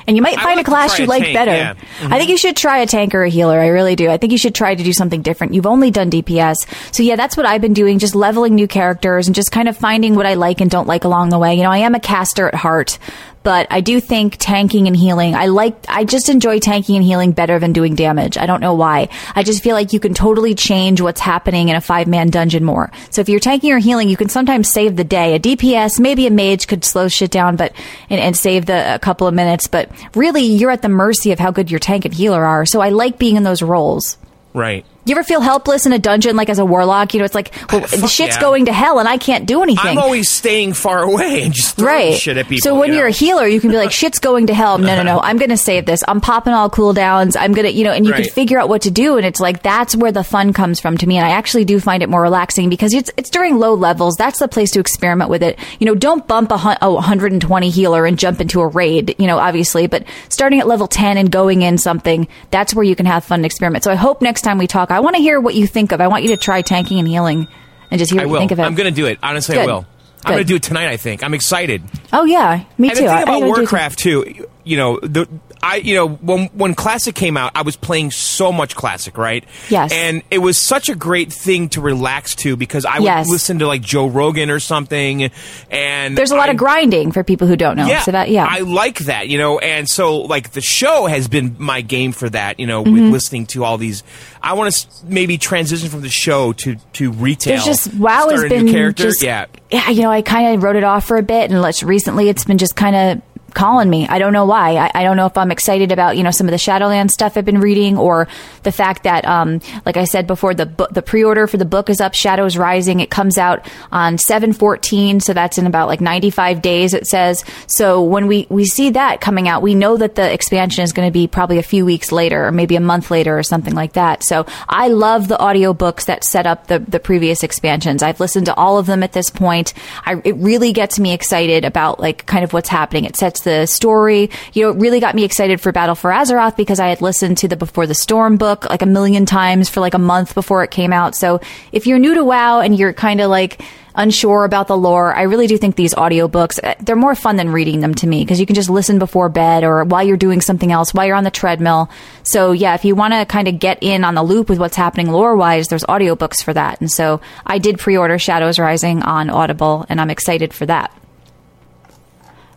And 0.07 0.17
you 0.17 0.23
might 0.23 0.39
find 0.39 0.61
a 0.61 0.65
class 0.65 0.99
you 0.99 1.05
a 1.05 1.07
like 1.07 1.23
tank, 1.23 1.35
better. 1.35 1.53
yeah. 1.53 1.75
Mm-hmm. 1.75 2.13
I 2.13 2.19
think 2.19 2.31
you 2.31 2.37
should 2.37 2.57
try 2.57 2.79
a 2.79 2.87
tank 2.87 3.15
or 3.15 3.25
a 3.25 3.29
healer. 3.29 3.59
I 3.59 3.69
really 3.69 3.97
do. 3.97 4.11
I 4.11 4.17
think 4.17 4.33
you 4.33 4.39
should 4.39 4.55
try 4.55 4.75
to 4.75 4.83
do 4.83 4.93
something 4.93 5.23
different. 5.23 5.55
You've 5.55 5.67
only 5.67 5.91
done 5.91 6.11
DPS. 6.11 6.67
So 6.95 7.03
yeah, 7.03 7.17
that's 7.17 7.37
what 7.37 7.47
I've 7.47 7.61
been 7.61 7.75
doing, 7.75 7.99
just 7.99 8.15
leveling 8.15 8.55
new 8.55 8.69
characters 8.69 9.27
and 9.27 9.35
just 9.35 9.51
kind 9.53 9.69
of 9.69 9.77
finding 9.77 10.15
what 10.15 10.27
I 10.27 10.35
like 10.35 10.61
and 10.61 10.71
don't 10.71 10.87
like 10.87 11.05
along 11.05 11.31
the 11.31 11.39
way. 11.39 11.55
You 11.55 11.63
know, 11.63 11.71
I 11.71 11.79
am 11.79 11.95
a 11.95 12.01
caster 12.01 12.49
at 12.49 12.55
heart, 12.55 12.99
but 13.45 13.67
I 13.71 13.83
do 13.83 14.01
think 14.01 14.37
tanking 14.39 14.89
and 14.89 14.97
healing, 14.97 15.35
I 15.35 15.47
like, 15.47 15.77
I 15.87 16.05
just 16.05 16.31
enjoy 16.31 16.59
tanking 16.59 16.97
and 16.97 17.05
healing 17.05 17.33
better 17.33 17.59
than 17.59 17.75
doing 17.75 17.95
damage. 17.95 18.39
I 18.39 18.47
don't 18.47 18.61
know 18.61 18.75
why. 18.75 19.11
I 19.35 19.43
just 19.43 19.63
feel 19.63 19.77
like 19.77 19.93
you 19.93 20.01
can 20.01 20.15
totally 20.15 20.55
change 20.55 21.03
what's 21.03 21.21
happening 21.21 21.69
in 21.69 21.77
a 21.77 21.81
five 21.81 22.09
man 22.09 22.31
dungeon 22.31 22.65
more. 22.65 22.91
So 23.11 23.21
if 23.21 23.29
you're 23.29 23.41
tanking 23.41 23.73
or 23.73 23.79
healing, 23.79 24.09
you 24.09 24.17
can 24.17 24.31
sometimes 24.31 24.69
save 24.69 24.97
the 24.97 25.05
day. 25.05 25.35
A 25.35 25.39
DPS, 25.39 26.01
maybe 26.01 26.27
a 26.27 26.31
mage 26.31 26.67
could 26.67 26.85
slow 26.85 27.07
shit 27.07 27.31
down, 27.31 27.57
but, 27.57 27.75
and, 28.09 28.19
and 28.19 28.37
save 28.37 28.65
the, 28.65 28.95
a 28.95 28.99
couple 28.99 29.27
of 29.27 29.35
minutes, 29.35 29.67
but 29.67 29.91
really 30.17 30.43
you're 30.43 30.71
at 30.71 30.83
the 30.83 30.89
mercy 30.89 31.31
of 31.31 31.39
how 31.39 31.51
good 31.51 31.71
your 31.71 31.81
tank 31.81 32.07
and 32.07 32.15
healer 32.15 32.45
are. 32.45 32.65
So 32.65 32.81
I 32.81 32.89
like 32.89 33.19
being 33.19 33.37
in 33.37 33.43
those 33.43 33.63
roles. 33.63 34.17
Right. 34.55 34.87
You 35.05 35.15
ever 35.15 35.23
feel 35.23 35.41
helpless 35.41 35.87
in 35.87 35.93
a 35.93 35.99
dungeon, 35.99 36.37
like 36.37 36.49
as 36.49 36.59
a 36.59 36.65
warlock? 36.65 37.15
You 37.15 37.19
know, 37.19 37.25
it's 37.25 37.35
like, 37.35 37.53
well, 37.71 37.81
the 37.87 38.09
shit's 38.09 38.37
yeah. 38.37 38.41
going 38.41 38.67
to 38.67 38.73
hell 38.73 38.99
and 38.99 39.09
I 39.09 39.19
can't 39.19 39.47
do 39.47 39.63
anything. 39.63 39.87
I'm 39.87 39.99
always 39.99 40.31
staying 40.31 40.73
far 40.73 41.03
away 41.03 41.43
and 41.43 41.53
just 41.53 41.77
throwing 41.77 42.11
right. 42.11 42.19
shit 42.19 42.37
at 42.37 42.47
people. 42.47 42.63
so 42.63 42.79
when 42.79 42.93
you 42.93 42.99
you're 42.99 43.09
a 43.09 43.13
healer, 43.13 43.47
you 43.47 43.61
can 43.61 43.71
be 43.71 43.77
like, 43.77 43.93
shit's 44.01 44.19
going 44.19 44.47
to 44.47 44.55
hell. 44.55 44.79
No, 44.79 44.97
no, 44.97 45.03
no. 45.03 45.21
I'm 45.21 45.37
going 45.37 45.51
to 45.51 45.57
save 45.57 45.87
this. 45.87 46.03
I'm 46.09 46.21
popping 46.21 46.55
all 46.55 46.71
cooldowns. 46.71 47.37
I'm 47.39 47.53
going 47.53 47.67
to, 47.67 47.73
you 47.73 47.85
know, 47.85 47.93
and 47.93 48.07
you 48.07 48.13
can 48.13 48.25
figure 48.25 48.59
out 48.59 48.69
what 48.69 48.83
to 48.83 48.91
do. 48.91 49.17
And 49.17 49.27
it's 49.27 49.41
like, 49.41 49.63
that's 49.63 49.95
where 49.95 50.13
the 50.13 50.25
fun 50.25 50.53
comes 50.53 50.81
from 50.81 50.97
to 50.99 51.07
me. 51.07 51.19
And 51.19 51.27
I 51.27 51.31
actually 51.31 51.65
do 51.65 51.79
find 51.81 52.03
it 52.03 52.09
more 52.09 52.23
relaxing 52.23 52.69
because 52.71 52.95
it's, 52.95 53.11
it's 53.17 53.31
during 53.31 53.59
low 53.59 53.75
levels. 53.75 54.17
That's 54.17 54.39
the 54.39 54.49
place 54.49 54.71
to 54.73 54.81
experiment 54.81 55.31
with 55.31 55.43
it. 55.43 55.59
You 55.79 55.87
know, 55.87 55.95
don't 55.95 56.27
bump 56.27 56.51
a, 56.51 56.57
hun- 56.57 56.79
a 56.81 56.93
120 56.93 57.71
healer 57.71 58.07
and 58.07 58.19
jump 58.19 58.41
into 58.41 58.61
a 58.61 58.67
raid, 58.67 59.17
you 59.19 59.27
know, 59.27 59.39
obviously, 59.39 59.87
but 59.87 60.05
starting 60.29 60.61
at 60.61 60.67
level 60.67 60.87
10 60.87 61.19
and 61.19 61.31
going 61.31 61.63
in 61.63 61.79
something, 61.79 62.27
that's 62.51 62.75
where 62.75 62.85
you 62.85 62.97
can 62.97 63.07
have 63.07 63.25
fun 63.25 63.41
and 63.41 63.47
experiment. 63.47 63.85
So 63.85 63.91
I 63.91 63.97
hope 63.97 64.23
next 64.23 64.43
time 64.43 64.59
we 64.59 64.67
talk, 64.67 64.91
I 64.95 65.01
want 65.01 65.17
to 65.17 65.23
hear 65.23 65.41
what 65.41 65.55
you 65.55 65.67
think 65.67 65.93
of. 65.93 66.01
I 66.01 66.09
want 66.09 66.23
you 66.23 66.31
to 66.31 66.37
try 66.37 66.63
tanking 66.63 66.99
and 66.99 67.07
healing 67.09 67.49
and 67.91 67.99
just 67.99 68.11
hear 68.13 68.23
I 68.23 68.25
what 68.25 68.31
will. 68.33 68.37
you 68.37 68.41
think 68.43 68.53
of 68.53 68.59
it. 68.61 68.63
I'm 68.63 68.75
going 68.75 68.93
to 68.93 68.95
do 68.95 69.07
it. 69.07 69.19
Honestly, 69.23 69.57
I 69.59 69.63
Good. 69.67 69.67
will. 69.73 69.79
I'm 69.79 69.85
Good. 69.85 70.29
going 70.33 70.39
to 70.39 70.45
do 70.49 70.55
it 70.57 70.63
tonight. 70.63 70.89
I 70.89 70.97
think. 70.97 71.23
I'm 71.23 71.35
excited. 71.35 71.83
oh 72.13 72.25
yeah, 72.25 72.65
me 72.79 72.89
And 72.89 72.99
too. 72.99 73.05
the 73.05 73.11
I- 73.11 73.19
thing 73.19 73.19
I 73.19 73.23
about 73.23 73.27
gotta 73.27 73.41
do 73.41 73.45
it. 73.45 73.49
Warcraft 73.59 73.99
too, 73.99 74.47
you 74.65 74.77
know, 74.79 74.99
the 75.01 75.29
I 75.65 75.77
you 75.77 75.95
know 75.95 76.09
when 76.09 76.47
when 76.49 76.75
Classic 76.75 77.15
came 77.15 77.37
out, 77.39 77.53
I 77.55 77.63
was 77.63 77.75
playing 77.75 78.11
so 78.11 78.53
much 78.53 78.77
Classic, 78.77 79.17
right? 79.17 79.45
Yes. 79.71 79.91
And 79.93 80.23
it 80.31 80.39
was 80.39 80.59
such 80.59 80.89
a 80.91 80.95
great 80.95 81.33
thing 81.33 81.71
to 81.71 81.81
relax 81.81 82.35
to 82.37 82.55
because 82.57 82.85
I 82.85 82.99
would 82.99 83.05
Yes. 83.07 83.29
listen 83.29 83.59
to 83.61 83.67
like 83.67 83.81
Joe 83.81 84.07
Rogan 84.07 84.51
or 84.51 84.61
something, 84.61 85.31
and 85.71 86.19
There's 86.19 86.31
a 86.31 86.37
lot 86.37 86.49
I- 86.49 86.53
of 86.53 86.59
grinding 86.59 87.13
for 87.13 87.25
people 87.25 87.47
who 87.49 87.57
don't 87.57 87.77
know. 87.77 87.87
Yeah, 87.87 88.03
so 88.03 88.13
that 88.13 88.29
yeah. 88.31 88.47
I 88.49 88.59
like 88.61 88.99
that, 89.01 89.29
you 89.29 89.39
know, 89.39 89.59
and 89.59 89.89
so 89.89 90.19
like 90.19 90.53
the 90.53 90.61
show 90.61 91.07
has 91.07 91.29
been 91.29 91.57
my 91.59 91.81
game 91.81 92.13
for 92.13 92.29
that, 92.31 92.61
you 92.61 92.67
know, 92.67 92.85
Mm-hmm. 92.85 92.93
with 93.05 93.13
listening 93.13 93.47
to 93.47 93.65
all 93.65 93.79
these. 93.79 94.03
I 94.43 94.53
want 94.53 94.71
to 94.75 94.87
maybe 95.07 95.39
transition 95.39 95.89
from 95.89 96.03
the 96.03 96.11
show 96.11 96.53
to 96.53 96.77
to 96.95 97.11
retail. 97.11 97.55
There's 97.55 97.65
just 97.65 97.95
WoW 97.95 98.29
has 98.29 98.43
been 98.51 98.69
character. 98.71 99.05
just 99.05 99.23
yeah. 99.23 99.47
yeah. 99.71 99.89
You 99.89 100.03
know, 100.03 100.11
I 100.11 100.21
kind 100.21 100.55
of 100.55 100.63
wrote 100.63 100.77
it 100.77 100.85
off 100.85 101.07
for 101.07 101.17
a 101.17 101.23
bit, 101.23 101.51
and 101.51 101.63
let's 101.63 101.83
recently 101.83 102.29
it's 102.29 102.45
been 102.45 102.59
just 102.59 102.77
kind 102.77 102.95
of 102.95 103.23
calling 103.55 103.89
me. 103.89 104.07
I 104.09 104.19
don't 104.19 104.33
know 104.33 104.45
why. 104.45 104.77
I, 104.77 104.91
I 104.95 105.03
don't 105.05 105.17
know 105.17 105.27
if 105.27 105.39
I'm 105.39 105.51
excited 105.51 105.93
about 105.93 106.17
you 106.17 106.23
know 106.23 106.31
some 106.31 106.47
of 106.47 106.51
the 106.51 106.59
Shadowlands 106.59 107.13
stuff 107.13 107.37
I've 107.37 107.45
been 107.45 107.61
reading, 107.61 107.97
or 107.97 108.29
the 108.63 108.73
fact 108.73 109.05
that, 109.05 109.25
um, 109.25 109.61
like 109.87 109.97
I 109.97 110.05
said 110.05 110.27
before, 110.27 110.55
the 110.55 110.67
bu- 110.67 110.89
the 110.91 111.03
pre-order 111.03 111.47
for 111.47 111.57
the 111.57 111.65
book 111.65 111.89
is 111.89 112.01
up. 112.01 112.15
Shadows 112.15 112.57
Rising. 112.57 113.01
It 113.01 113.11
comes 113.11 113.39
out 113.39 113.67
on 113.93 114.19
seven 114.19 114.53
fourteen, 114.53 115.21
so 115.21 115.33
that's 115.33 115.59
in 115.59 115.67
about 115.67 115.89
like 115.89 116.01
95 116.01 116.61
days. 116.61 116.95
It 116.95 117.07
says. 117.07 117.45
So 117.67 118.03
when 118.03 118.27
we 118.27 118.47
we 118.51 118.65
see 118.65 118.91
that 118.91 119.21
coming 119.21 119.49
out, 119.49 119.63
we 119.63 119.75
know 119.75 119.97
that 119.97 120.15
the 120.17 120.33
expansion 120.33 120.85
is 120.85 120.93
going 120.93 121.09
to 121.09 121.13
be 121.13 121.27
probably 121.27 121.59
a 121.59 121.63
few 121.63 121.85
weeks 121.85 122.13
later, 122.13 122.47
or 122.47 122.53
maybe 122.53 122.77
a 122.77 122.81
month 122.81 123.11
later, 123.11 123.39
or 123.39 123.43
something 123.43 123.75
like 123.75 123.95
that. 123.95 124.23
So 124.23 124.47
I 124.69 124.89
love 124.89 125.29
the 125.29 125.37
audiobooks 125.37 126.07
that 126.07 126.25
set 126.25 126.47
up 126.47 126.67
the 126.67 126.81
the 126.81 127.01
previous 127.01 127.43
expansions. 127.43 128.03
I've 128.03 128.21
listened 128.21 128.47
to 128.47 128.55
all 128.55 128.79
of 128.79 128.87
them 128.87 129.03
at 129.03 129.13
this 129.13 129.31
point. 129.31 129.75
I, 130.05 130.21
it 130.25 130.37
really 130.37 130.73
gets 130.73 130.99
me 130.99 131.13
excited 131.13 131.65
about 131.65 132.01
like 132.01 132.27
kind 132.27 132.45
of 132.45 132.53
what's 132.53 132.69
happening. 132.69 133.05
It 133.05 133.17
sets 133.17 133.41
the 133.45 133.67
story. 133.67 134.31
You 134.53 134.65
know, 134.65 134.71
it 134.71 134.77
really 134.77 135.01
got 135.01 135.15
me 135.15 135.25
excited 135.25 135.61
for 135.61 135.73
Battle 135.73 135.95
for 135.95 136.11
Azeroth 136.11 136.57
because 136.57 136.81
I 136.81 136.89
had 136.89 137.01
listened 137.01 137.39
to 137.39 137.49
the 137.49 137.57
Before 137.57 137.87
the 137.87 137.95
Storm 137.95 138.37
book 138.37 138.69
like 138.69 138.83
a 138.83 138.87
million 138.87 139.27
times 139.27 139.69
for 139.69 139.81
like 139.81 139.95
a 139.95 139.99
month 139.99 140.35
before 140.35 140.65
it 140.65 140.71
came 140.71 140.93
out. 140.93 141.15
So 141.15 141.41
if 141.73 141.87
you're 141.87 141.99
new 141.99 142.15
to 142.15 142.25
WoW 142.25 142.61
and 142.61 142.77
you're 142.77 142.93
kind 142.93 143.21
of 143.21 143.31
like 143.31 143.63
unsure 143.95 144.45
about 144.45 144.67
the 144.67 144.77
lore, 144.77 145.15
I 145.15 145.23
really 145.23 145.47
do 145.47 145.57
think 145.57 145.77
these 145.77 145.95
audiobooks, 145.95 146.59
uh, 146.63 146.75
they're 146.81 146.97
more 146.97 147.15
fun 147.15 147.37
than 147.37 147.51
reading 147.51 147.81
them 147.81 147.95
to 147.97 148.07
me 148.07 148.25
because 148.25 148.41
you 148.41 148.47
can 148.47 148.55
just 148.55 148.69
listen 148.69 148.99
before 148.99 149.29
bed 149.29 149.65
or 149.65 149.85
while 149.85 150.03
you're 150.03 150.17
doing 150.17 150.41
something 150.41 150.73
else, 150.73 150.93
while 150.93 151.07
you're 151.07 151.17
on 151.17 151.25
the 151.25 151.31
treadmill. 151.31 151.89
So 152.23 152.53
yeah, 152.53 152.75
if 152.75 152.85
you 152.85 152.95
want 152.95 153.15
to 153.15 153.25
kind 153.25 153.49
of 153.49 153.59
get 153.59 153.79
in 153.83 154.05
on 154.05 154.15
the 154.15 154.23
loop 154.23 154.49
with 154.49 154.59
what's 154.59 154.77
happening 154.77 155.11
lore 155.11 155.37
wise, 155.37 155.69
there's 155.69 155.85
audiobooks 155.85 156.43
for 156.43 156.53
that. 156.53 156.81
And 156.81 156.91
so 156.91 157.21
I 157.47 157.59
did 157.59 157.79
pre-order 157.79 158.19
Shadows 158.19 158.59
Rising 158.59 159.03
on 159.03 159.31
Audible 159.31 159.87
and 159.89 160.01
I'm 160.01 160.11
excited 160.11 160.53
for 160.53 160.67
that. 160.67 160.97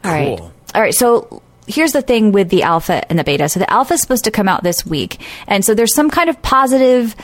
All 0.04 0.12
right. 0.12 0.40
All 0.78 0.84
right. 0.84 0.94
So 0.94 1.42
here's 1.66 1.94
the 1.94 2.04
thing 2.04 2.32
with 2.32 2.50
the 2.50 2.62
alpha 2.62 3.04
and 3.10 3.18
the 3.18 3.24
beta. 3.24 3.50
So 3.50 3.60
the 3.60 3.74
alpha 3.74 3.96
is 3.96 4.02
supposed 4.02 4.26
to 4.26 4.32
come 4.32 4.48
out 4.48 4.62
this 4.62 4.86
week. 4.86 5.20
And 5.48 5.66
so 5.66 5.74
there's 5.74 5.92
some 5.92 6.12
kind 6.12 6.30
of 6.30 6.40
positive 6.44 7.16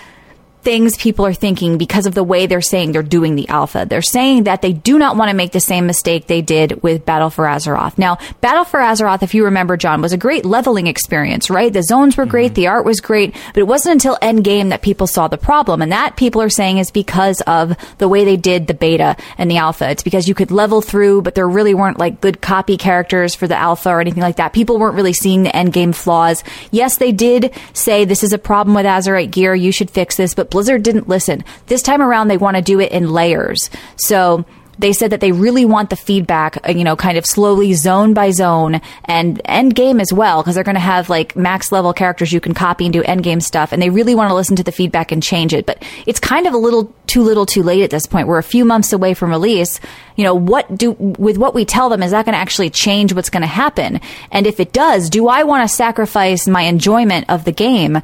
things 0.63 0.98
people 0.98 1.25
are 1.25 1.34
thinking 1.34 1.77
because 1.77 2.05
of 2.05 2.15
the 2.15 2.24
way 2.24 2.48
they're 2.48 2.62
saying 2.62 2.91
they're 2.91 3.03
doing 3.03 3.36
the 3.36 3.48
alpha. 3.50 3.86
They're 3.88 4.01
saying 4.01 4.46
that 4.46 4.62
they 4.62 4.72
do 4.72 4.98
not 4.98 5.17
want 5.17 5.29
to 5.29 5.36
make 5.36 5.51
the 5.51 5.60
same 5.60 5.86
mistake 5.86 6.27
they 6.27 6.41
did 6.41 6.82
with 6.82 7.05
Battle 7.05 7.29
for 7.29 7.46
Azeroth. 7.46 7.98
Now, 7.98 8.17
Battle 8.39 8.63
for 8.63 8.79
Azeroth, 8.79 9.24
if 9.24 9.34
you 9.34 9.46
remember, 9.46 9.75
John, 9.75 10.01
was 10.01 10.13
a 10.13 10.17
great 10.17 10.46
leveling 10.46 10.88
experience, 10.88 11.50
right? 11.50 11.72
The 11.72 11.84
zones 11.84 12.15
were 12.15 12.25
great, 12.25 12.53
mm. 12.53 12.55
the 12.55 12.67
art 12.67 12.86
was 12.86 13.01
great, 13.01 13.36
but 13.53 13.60
it 13.60 13.67
wasn't 13.67 13.93
until 13.93 14.17
endgame 14.22 14.70
that 14.70 14.82
people 14.82 15.05
saw 15.05 15.27
the 15.27 15.38
problem. 15.38 15.82
And 15.82 15.91
that 15.91 16.15
people 16.15 16.41
are 16.41 16.50
saying 16.50 16.77
is 16.77 16.91
because 16.91 17.41
of 17.41 17.75
the 17.98 18.08
way 18.08 18.24
they 18.24 18.38
did 18.38 18.67
the 18.67 18.74
beta 18.74 19.17
and 19.38 19.51
the 19.51 19.58
alpha. 19.58 19.89
It's 19.89 20.03
because 20.03 20.27
you 20.27 20.36
could 20.36 20.51
level 20.51 20.82
through, 20.82 21.24
but 21.24 21.36
there 21.36 21.48
really 21.48 21.74
weren't 21.74 22.00
like 22.00 22.22
good 22.22 22.41
copy 22.41 22.77
characters 22.77 23.36
for 23.36 23.48
the 23.48 23.58
alpha 23.58 23.89
or 23.89 24.00
anything 24.00 24.24
like 24.24 24.38
that. 24.38 24.53
People 24.53 24.79
weren't 24.79 24.96
really 24.96 25.13
seeing 25.13 25.43
the 25.43 25.50
endgame 25.50 25.93
flaws. 25.93 26.43
Yes, 26.72 26.98
they 26.98 27.12
did 27.12 27.51
say 27.74 28.05
this 28.05 28.24
is 28.24 28.32
a 28.32 28.38
problem 28.38 28.75
with 28.75 28.86
Azerite 28.86 29.32
gear. 29.32 29.53
You 29.53 29.72
should 29.72 29.91
fix 29.91 30.15
this, 30.15 30.34
but 30.34 30.52
Blizzard 30.53 30.83
didn't 30.83 31.10
listen. 31.10 31.43
This 31.65 31.81
time 31.81 32.01
around, 32.01 32.27
they 32.27 32.38
want 32.38 32.55
to 32.55 32.62
do 32.62 32.79
it 32.79 32.91
in 32.91 33.12
layers. 33.12 33.72
So 33.98 34.45
they 34.77 34.93
said 34.93 35.12
that 35.12 35.19
they 35.19 35.31
really 35.31 35.65
want 35.65 35.89
the 35.89 35.95
feedback, 35.95 36.57
uh, 36.67 36.72
you 36.72 36.83
know, 36.83 36.95
kind 36.95 37.17
of 37.17 37.25
slowly 37.25 37.74
zone 37.74 38.13
by 38.13 38.29
zone 38.31 38.81
and 39.05 39.41
end 39.45 39.75
game 39.75 40.00
as 40.00 40.12
well, 40.13 40.41
because 40.41 40.55
they're 40.55 40.63
going 40.63 40.75
to 40.75 40.79
have 40.79 41.10
like 41.10 41.36
max 41.36 41.72
level 41.72 41.93
characters 41.93 42.31
you 42.31 42.39
can 42.39 42.53
copy 42.53 42.86
and 42.86 42.93
do 42.93 43.01
end 43.03 43.24
game 43.24 43.41
stuff. 43.41 43.72
And 43.72 43.81
they 43.81 43.89
really 43.89 44.15
want 44.15 44.29
to 44.29 44.36
listen 44.36 44.55
to 44.57 44.63
the 44.63 44.72
feedback 44.72 45.12
and 45.12 45.22
change 45.22 45.53
it. 45.53 45.65
But 45.65 45.83
it's 46.05 46.19
kind 46.19 46.48
of 46.48 46.53
a 46.53 46.57
little 46.57 46.93
too 47.07 47.24
little 47.24 47.45
too 47.45 47.63
late 47.63 47.83
at 47.83 47.89
this 47.89 48.05
point. 48.05 48.27
We're 48.27 48.38
a 48.38 48.43
few 48.43 48.63
months 48.63 48.93
away 48.93 49.15
from 49.15 49.31
release. 49.31 49.79
You 50.15 50.24
know, 50.24 50.36
what 50.36 50.75
do, 50.77 50.91
with 50.91 51.38
what 51.38 51.55
we 51.55 51.65
tell 51.65 51.89
them, 51.89 52.03
is 52.03 52.12
that 52.12 52.25
going 52.25 52.33
to 52.33 52.39
actually 52.39 52.69
change 52.69 53.13
what's 53.13 53.29
going 53.31 53.41
to 53.41 53.48
happen? 53.48 54.01
And 54.31 54.45
if 54.45 54.60
it 54.60 54.72
does, 54.72 55.10
do 55.10 55.27
I 55.27 55.43
want 55.43 55.67
to 55.67 55.75
sacrifice 55.75 56.48
my 56.48 56.63
enjoyment 56.63 57.25
of 57.29 57.45
the 57.45 57.51
game? 57.51 58.01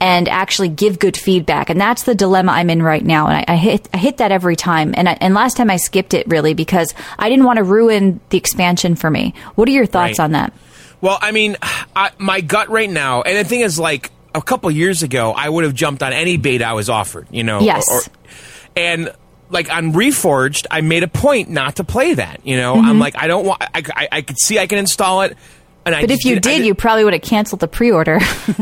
And 0.00 0.28
actually 0.28 0.68
give 0.68 0.98
good 0.98 1.16
feedback. 1.16 1.70
And 1.70 1.80
that's 1.80 2.02
the 2.02 2.14
dilemma 2.14 2.52
I'm 2.52 2.70
in 2.70 2.82
right 2.82 3.04
now. 3.04 3.28
And 3.28 3.36
I, 3.36 3.44
I 3.52 3.56
hit 3.56 3.88
I 3.94 3.98
hit 3.98 4.16
that 4.18 4.32
every 4.32 4.56
time. 4.56 4.94
And 4.96 5.08
I, 5.08 5.12
and 5.20 5.32
last 5.34 5.56
time 5.56 5.70
I 5.70 5.76
skipped 5.76 6.12
it 6.14 6.26
really 6.26 6.54
because 6.54 6.92
I 7.18 7.28
didn't 7.28 7.44
want 7.44 7.58
to 7.58 7.64
ruin 7.64 8.20
the 8.30 8.38
expansion 8.38 8.96
for 8.96 9.10
me. 9.10 9.34
What 9.54 9.68
are 9.68 9.72
your 9.72 9.86
thoughts 9.86 10.18
Right. 10.18 10.24
on 10.24 10.32
that? 10.32 10.52
Well, 11.00 11.18
I 11.20 11.32
mean, 11.32 11.56
I, 11.96 12.10
my 12.18 12.40
gut 12.40 12.68
right 12.70 12.90
now, 12.90 13.22
and 13.22 13.36
the 13.36 13.48
thing 13.48 13.60
is, 13.60 13.78
like 13.78 14.10
a 14.34 14.40
couple 14.42 14.70
years 14.70 15.02
ago, 15.02 15.32
I 15.32 15.48
would 15.48 15.64
have 15.64 15.74
jumped 15.74 16.02
on 16.02 16.12
any 16.12 16.36
beta 16.36 16.64
I 16.66 16.72
was 16.74 16.88
offered. 16.88 17.26
You 17.30 17.42
know, 17.44 17.60
Yes. 17.60 18.08
and 18.76 19.12
like 19.50 19.70
on 19.70 19.92
Reforged, 19.92 20.66
I 20.70 20.80
made 20.80 21.02
a 21.02 21.08
point 21.08 21.50
not 21.50 21.76
to 21.76 21.84
play 21.84 22.14
that. 22.14 22.40
You 22.46 22.56
know, 22.56 22.76
Mm-hmm. 22.76 22.86
I'm 22.88 22.98
like, 22.98 23.16
I 23.16 23.26
don't 23.26 23.44
want. 23.46 23.60
I, 23.62 23.82
I, 23.94 24.08
I 24.12 24.22
could 24.22 24.38
see 24.38 24.58
I 24.58 24.66
can 24.66 24.78
install 24.78 25.22
it. 25.22 25.36
And 25.84 25.94
But 26.00 26.08
just 26.08 26.20
if 26.20 26.24
you 26.30 26.36
I 26.36 26.38
did, 26.38 26.64
you 26.64 26.74
probably 26.74 27.04
would 27.04 27.12
have 27.12 27.22
canceled 27.22 27.60
the 27.60 27.68
pre-order. 27.68 28.18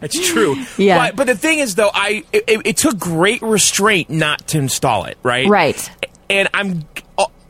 That's 0.00 0.28
true. 0.28 0.56
Yeah. 0.78 1.08
But, 1.08 1.16
but 1.16 1.26
the 1.26 1.34
thing 1.36 1.58
is, 1.58 1.74
though, 1.74 1.90
I 1.92 2.24
it- 2.32 2.44
it 2.66 2.76
took 2.76 2.98
great 2.98 3.42
restraint 3.42 4.08
not 4.10 4.46
to 4.48 4.58
install 4.58 5.04
it. 5.04 5.18
Right. 5.22 5.46
Right. 5.48 5.90
And 6.30 6.48
I'm 6.54 6.84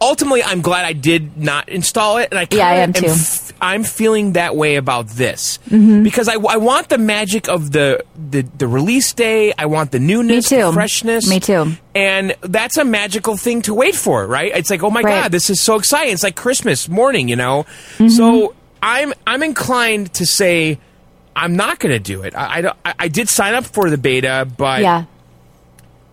ultimately 0.01 0.43
I'm 0.43 0.61
glad 0.63 0.85
I 0.85 0.93
did 0.93 1.37
not 1.37 1.69
install 1.69 2.19
it. 2.19 2.29
And 2.31 2.39
I 2.39 2.45
kinda 2.47 2.65
Yeah, 2.65 2.69
I 2.71 2.75
am 2.77 2.93
too. 2.93 3.07
f- 3.07 3.53
I'm 3.61 3.83
feeling 3.83 4.35
that 4.35 4.55
way 4.55 4.77
about 4.77 5.09
this 5.09 5.59
Mm-hmm. 5.69 6.05
because 6.05 6.29
I, 6.29 6.35
I 6.35 6.57
want 6.59 6.89
the 6.89 6.99
magic 6.99 7.49
of 7.49 7.73
the, 7.73 8.05
the 8.31 8.43
the 8.57 8.69
release 8.69 9.13
day. 9.13 9.53
I 9.59 9.67
want 9.67 9.91
the 9.91 9.99
newness, 9.99 10.51
Me 10.53 10.59
too. 10.59 10.67
the 10.67 10.73
freshness. 10.73 11.29
Me 11.29 11.41
too. 11.41 11.73
And 11.95 12.37
that's 12.43 12.77
a 12.77 12.85
magical 12.85 13.37
thing 13.37 13.63
to 13.63 13.75
wait 13.75 13.97
for, 13.97 14.25
right? 14.27 14.53
It's 14.55 14.71
like, 14.71 14.83
oh 14.85 14.91
my 14.91 15.01
Right. 15.03 15.23
god, 15.25 15.33
this 15.33 15.51
is 15.51 15.61
so 15.61 15.75
exciting! 15.77 16.13
It's 16.15 16.23
like 16.23 16.37
Christmas 16.37 16.89
morning, 16.89 17.29
you 17.29 17.35
know. 17.37 17.65
Mm-hmm. 17.97 18.09
So 18.09 18.55
I'm 18.81 19.13
I'm 19.27 19.43
inclined 19.43 20.15
to 20.15 20.25
say 20.27 20.79
I'm 21.35 21.57
not 21.57 21.81
going 21.81 21.93
to 21.93 21.99
do 21.99 22.23
it. 22.23 22.37
I, 22.37 22.61
I, 22.69 22.73
I 22.85 22.95
I 23.01 23.09
did 23.09 23.29
sign 23.29 23.55
up 23.55 23.65
for 23.65 23.91
the 23.91 23.99
beta, 23.99 24.47
but 24.57 24.83
yeah. 24.83 25.05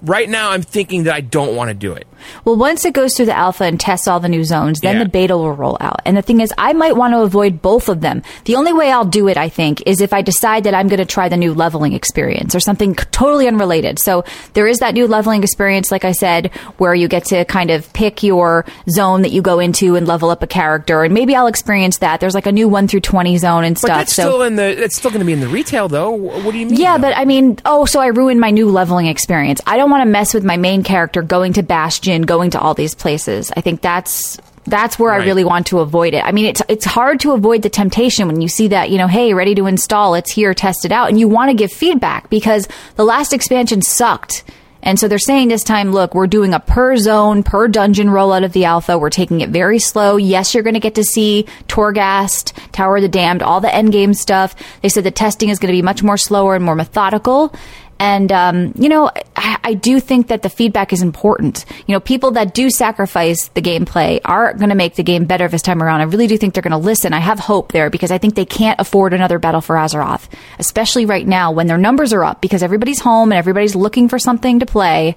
right 0.02 0.30
now 0.30 0.50
I'm 0.52 0.62
thinking 0.64 1.04
that 1.04 1.14
I 1.14 1.22
don't 1.22 1.56
want 1.56 1.70
to 1.70 1.74
do 1.76 1.94
it. 1.94 2.08
Well, 2.44 2.56
once 2.56 2.86
it 2.86 2.94
goes 2.94 3.16
through 3.16 3.28
the 3.28 3.38
alpha 3.38 3.64
and 3.66 3.80
tests 3.80 4.08
all 4.08 4.20
the 4.20 4.30
new 4.30 4.44
zones, 4.44 4.80
then 4.82 4.98
Yeah. 4.98 5.04
the 5.04 5.10
beta 5.10 5.38
will 5.38 5.54
roll 5.54 5.78
out. 5.82 6.02
And 6.06 6.16
the 6.18 6.22
thing 6.22 6.42
is, 6.42 6.54
I 6.58 6.74
might 6.74 6.96
want 6.96 7.14
to 7.14 7.22
avoid 7.22 7.62
both 7.62 7.90
of 7.90 8.02
them. 8.02 8.22
The 8.46 8.56
only 8.56 8.74
way 8.74 8.92
I'll 8.92 9.06
do 9.06 9.28
it, 9.28 9.38
I 9.38 9.50
think, 9.50 9.82
is 9.86 10.02
if 10.02 10.14
I 10.14 10.22
decide 10.22 10.64
that 10.66 10.74
I'm 10.74 10.88
going 10.88 11.00
to 11.00 11.06
try 11.06 11.30
the 11.30 11.38
new 11.38 11.54
leveling 11.54 11.94
experience 11.94 12.54
or 12.56 12.60
something 12.60 12.96
totally 12.96 13.48
unrelated. 13.48 14.00
So 14.00 14.24
there 14.54 14.68
is 14.68 14.80
that 14.80 14.94
new 14.94 15.08
leveling 15.08 15.44
experience, 15.44 15.92
like 15.92 16.06
I 16.06 16.12
said, 16.12 16.52
where 16.78 16.94
you 16.96 17.08
get 17.08 17.26
to 17.26 17.46
kind 17.46 17.70
of 17.72 17.92
pick 17.94 18.24
your 18.24 18.66
zone 18.90 19.22
that 19.24 19.32
you 19.32 19.42
go 19.42 19.60
into 19.60 19.96
and 19.96 20.08
level 20.08 20.30
up 20.30 20.42
a 20.44 20.48
character. 20.48 21.04
And 21.04 21.14
maybe 21.14 21.36
I'll 21.36 21.48
experience 21.48 21.98
that. 22.00 22.20
There's 22.20 22.36
like 22.36 22.46
a 22.46 22.52
new 22.52 22.68
1 22.70 22.88
through 22.88 23.02
20 23.02 23.38
zone 23.38 23.64
and 23.64 23.76
But 23.76 23.80
stuff. 23.80 23.98
that's 23.98 24.14
so 24.14 24.22
still 24.24 24.42
in 24.44 24.56
the. 24.56 24.76
That's 24.80 24.96
still 24.96 25.12
going 25.12 25.20
to 25.20 25.26
be 25.26 25.34
in 25.34 25.40
the 25.40 25.48
retail, 25.48 25.88
though. 25.88 26.12
What 26.12 26.52
do 26.52 26.58
you 26.58 26.68
mean? 26.68 26.76
yeah, 26.76 26.98
though? 26.98 27.10
but 27.10 27.18
I 27.18 27.26
mean, 27.26 27.58
oh, 27.66 27.86
so 27.86 28.00
I 28.00 28.08
ruined 28.08 28.40
my 28.40 28.52
new 28.52 28.70
leveling 28.70 29.08
experience. 29.08 29.60
I 29.68 29.78
don't 29.78 29.90
want 29.90 30.02
to 30.04 30.10
mess 30.10 30.34
with 30.34 30.44
my 30.44 30.58
main 30.58 30.84
character 30.84 31.22
going 31.22 31.54
to 31.54 31.64
Bastion, 31.64 32.15
going 32.24 32.52
to 32.52 32.60
all 32.60 32.74
these 32.74 32.96
places. 32.96 33.52
I 33.56 33.62
think 33.62 33.82
that's 33.82 34.38
that's 34.68 34.98
where 34.98 35.12
I 35.12 35.18
really 35.18 35.44
want 35.44 35.68
to 35.68 35.80
avoid 35.80 36.14
it. 36.14 36.24
I 36.24 36.32
mean, 36.32 36.46
it's 36.46 36.62
it's 36.68 36.86
hard 36.86 37.20
to 37.22 37.34
avoid 37.34 37.62
the 37.62 37.70
temptation 37.70 38.28
when 38.28 38.42
you 38.42 38.48
see 38.48 38.70
that, 38.70 38.90
you 38.90 38.98
know, 38.98 39.08
hey, 39.08 39.34
ready 39.34 39.56
to 39.56 39.68
install, 39.68 40.16
it's 40.16 40.32
here, 40.32 40.54
test 40.54 40.86
it 40.86 40.92
out, 40.92 41.10
and 41.10 41.20
you 41.20 41.28
want 41.28 41.50
to 41.52 41.56
give 41.56 41.72
feedback 41.72 42.30
because 42.30 42.68
the 42.96 43.06
last 43.06 43.34
expansion 43.34 43.82
sucked. 43.82 44.44
And 44.86 45.00
so 45.00 45.08
they're 45.08 45.18
saying 45.18 45.48
this 45.48 45.64
time, 45.64 45.92
look, 45.92 46.14
we're 46.14 46.28
doing 46.28 46.54
a 46.54 46.60
per 46.60 46.96
zone, 46.96 47.42
per 47.42 47.68
dungeon 47.68 48.08
rollout 48.08 48.46
of 48.46 48.54
the 48.54 48.66
alpha. 48.66 49.00
We're 49.00 49.10
taking 49.10 49.42
it 49.42 49.50
very 49.50 49.80
slow. 49.80 50.16
Yes, 50.18 50.54
you're 50.54 50.62
going 50.62 50.76
to 50.76 50.80
get 50.80 50.96
to 50.96 51.04
see 51.04 51.48
Torghast, 51.68 52.54
Tower 52.72 52.98
of 52.98 53.02
the 53.02 53.10
Damned, 53.10 53.42
all 53.42 53.60
the 53.60 53.74
end 53.74 53.92
game 53.92 54.14
stuff. 54.14 54.56
They 54.84 54.90
said 54.90 55.04
the 55.04 55.10
testing 55.10 55.50
is 55.50 55.58
going 55.58 55.74
to 55.74 55.78
be 55.78 55.82
much 55.82 56.04
more 56.04 56.18
slower 56.18 56.56
and 56.56 56.64
more 56.64 56.76
methodical. 56.76 57.52
And, 57.98 58.32
um, 58.32 58.74
you 58.78 58.90
know, 58.90 59.10
I, 59.36 59.58
I 59.64 59.74
do 59.74 60.00
think 60.00 60.28
that 60.28 60.42
the 60.42 60.50
feedback 60.50 60.92
is 60.92 61.02
important. 61.02 61.66
You 61.88 61.94
know, 61.94 62.00
people 62.02 62.32
that 62.32 62.54
do 62.54 62.70
sacrifice 62.70 63.48
the 63.50 63.62
gameplay 63.62 64.20
are 64.26 64.54
going 64.54 64.70
to 64.70 64.76
make 64.76 64.96
the 64.96 65.04
game 65.04 65.26
better 65.26 65.48
this 65.48 65.62
time 65.62 65.82
around. 65.82 66.02
I 66.02 66.04
really 66.04 66.28
do 66.28 66.38
think 66.38 66.54
they're 66.54 66.64
going 66.64 66.72
to 66.72 66.78
listen. 66.78 67.14
I 67.14 67.20
have 67.20 67.40
hope 67.40 67.72
there 67.72 67.90
because 67.90 68.12
I 68.12 68.18
think 68.18 68.36
they 68.36 68.46
can't 68.46 68.80
afford 68.82 69.14
another 69.14 69.40
Battle 69.40 69.62
for 69.62 69.76
Azeroth, 69.76 70.28
especially 70.60 71.06
right 71.06 71.26
now 71.26 71.52
when 71.52 71.68
their 71.68 71.78
numbers 71.78 72.12
are 72.12 72.24
up 72.24 72.42
because 72.42 72.64
everybody's 72.64 73.00
home 73.00 73.32
and 73.32 73.40
everybody's 73.40 73.76
looking 73.76 74.10
for 74.10 74.20
something 74.20 74.60
to 74.60 74.66
play. 74.66 75.16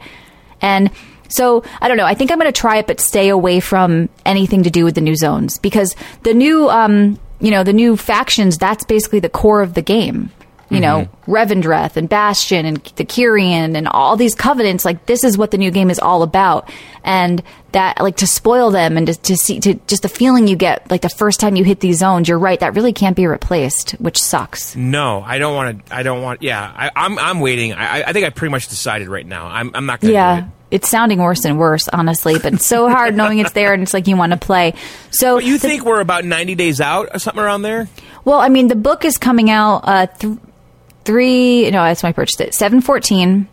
And 0.61 0.90
so 1.28 1.64
I 1.80 1.88
don't 1.88 1.97
know. 1.97 2.06
I 2.06 2.14
think 2.14 2.30
I'm 2.30 2.38
going 2.38 2.52
to 2.52 2.58
try 2.58 2.78
it, 2.78 2.87
but 2.87 3.00
stay 3.00 3.28
away 3.28 3.61
from 3.61 4.08
anything 4.25 4.62
to 4.62 4.70
do 4.70 4.85
with 4.85 4.94
the 4.94 5.00
new 5.00 5.16
zones 5.16 5.58
because 5.58 5.97
the 6.23 6.32
new, 6.32 6.68
um, 6.70 7.18
you 7.40 7.50
know, 7.50 7.64
the 7.64 7.73
new 7.73 7.97
factions. 7.97 8.58
That's 8.58 8.85
basically 8.85 9.20
the 9.20 9.28
core 9.28 9.62
of 9.62 9.75
the 9.75 9.82
game. 9.82 10.30
You 10.70 10.80
know, 10.80 11.08
Revendreth 11.26 11.96
and 11.96 12.08
Bastion 12.10 12.66
and 12.66 12.76
the 12.96 13.04
Kyrian 13.04 13.75
and 13.75 13.88
all 13.88 14.16
these 14.16 14.34
covenants. 14.34 14.84
Like 14.84 15.06
this 15.06 15.25
is 15.25 15.38
what 15.38 15.50
the 15.50 15.56
new 15.58 15.70
game 15.70 15.88
is 15.90 15.98
all 15.98 16.22
about, 16.22 16.70
and 17.02 17.42
that 17.72 18.00
like 18.02 18.16
to 18.18 18.26
spoil 18.26 18.70
them 18.70 18.96
and 18.98 19.06
to, 19.06 19.14
to 19.14 19.37
see 19.37 19.60
to 19.60 19.75
just 19.87 20.02
the 20.02 20.08
feeling 20.10 20.46
you 20.46 20.56
get 20.56 20.90
like 20.90 21.00
the 21.00 21.08
first 21.08 21.40
time 21.40 21.56
you 21.56 21.64
hit 21.64 21.80
these 21.80 21.98
zones. 21.98 22.28
You're 22.28 22.38
right. 22.38 22.60
That 22.60 22.75
really 22.75 22.92
can't 22.92 23.16
be 23.16 23.26
replaced, 23.26 23.92
which 23.92 24.20
sucks. 24.20 24.76
no, 24.76 25.22
I 25.25 25.38
don't 25.38 25.54
want 25.54 25.87
to. 25.87 25.94
I 25.94 26.02
don't 26.02 26.20
want. 26.22 26.42
Yeah, 26.42 26.60
I, 26.60 26.90
I'm. 26.94 27.18
I'm 27.18 27.40
waiting. 27.40 27.72
I, 27.72 28.02
I 28.02 28.12
think 28.12 28.26
I 28.26 28.30
pretty 28.30 28.50
much 28.52 28.68
decided 28.68 29.08
right 29.08 29.26
now. 29.26 29.46
I'm. 29.46 29.70
I'm 29.75 29.87
not 29.87 30.00
going 30.00 30.10
to 30.10 30.14
Yeah. 30.14 30.38
it. 30.40 30.44
It's 30.70 30.90
sounding 30.90 31.18
worse 31.18 31.46
and 31.46 31.58
worse, 31.58 31.88
honestly, 31.88 32.38
but 32.38 32.52
it's 32.52 32.66
so 32.66 32.90
hard 32.90 33.16
knowing 33.16 33.38
it's 33.38 33.52
there 33.52 33.72
and 33.72 33.82
it's 33.82 33.94
like 33.94 34.06
you 34.06 34.18
want 34.18 34.32
to 34.32 34.38
play. 34.38 34.75
So 35.10 35.37
But 35.37 35.44
you 35.46 35.54
the- 35.56 35.66
think 35.66 35.87
we're 35.87 36.00
about 36.00 36.26
90 36.26 36.56
days 36.56 36.78
out 36.78 37.08
or 37.14 37.18
something 37.18 37.42
around 37.42 37.62
there? 37.62 37.88
Well, 38.26 38.38
I 38.38 38.50
mean, 38.50 38.68
the 38.68 38.76
book 38.76 39.06
is 39.06 39.16
coming 39.16 39.48
out 39.48 39.80
uh, 39.84 40.06
th- 40.08 40.37
three. 41.08 41.70
No, 41.70 41.82
that's 41.82 42.02
when 42.02 42.10
I 42.10 42.12
purchased 42.12 42.40
it. 42.40 42.54
Seven 42.54 42.80
fourteen, 42.80 43.48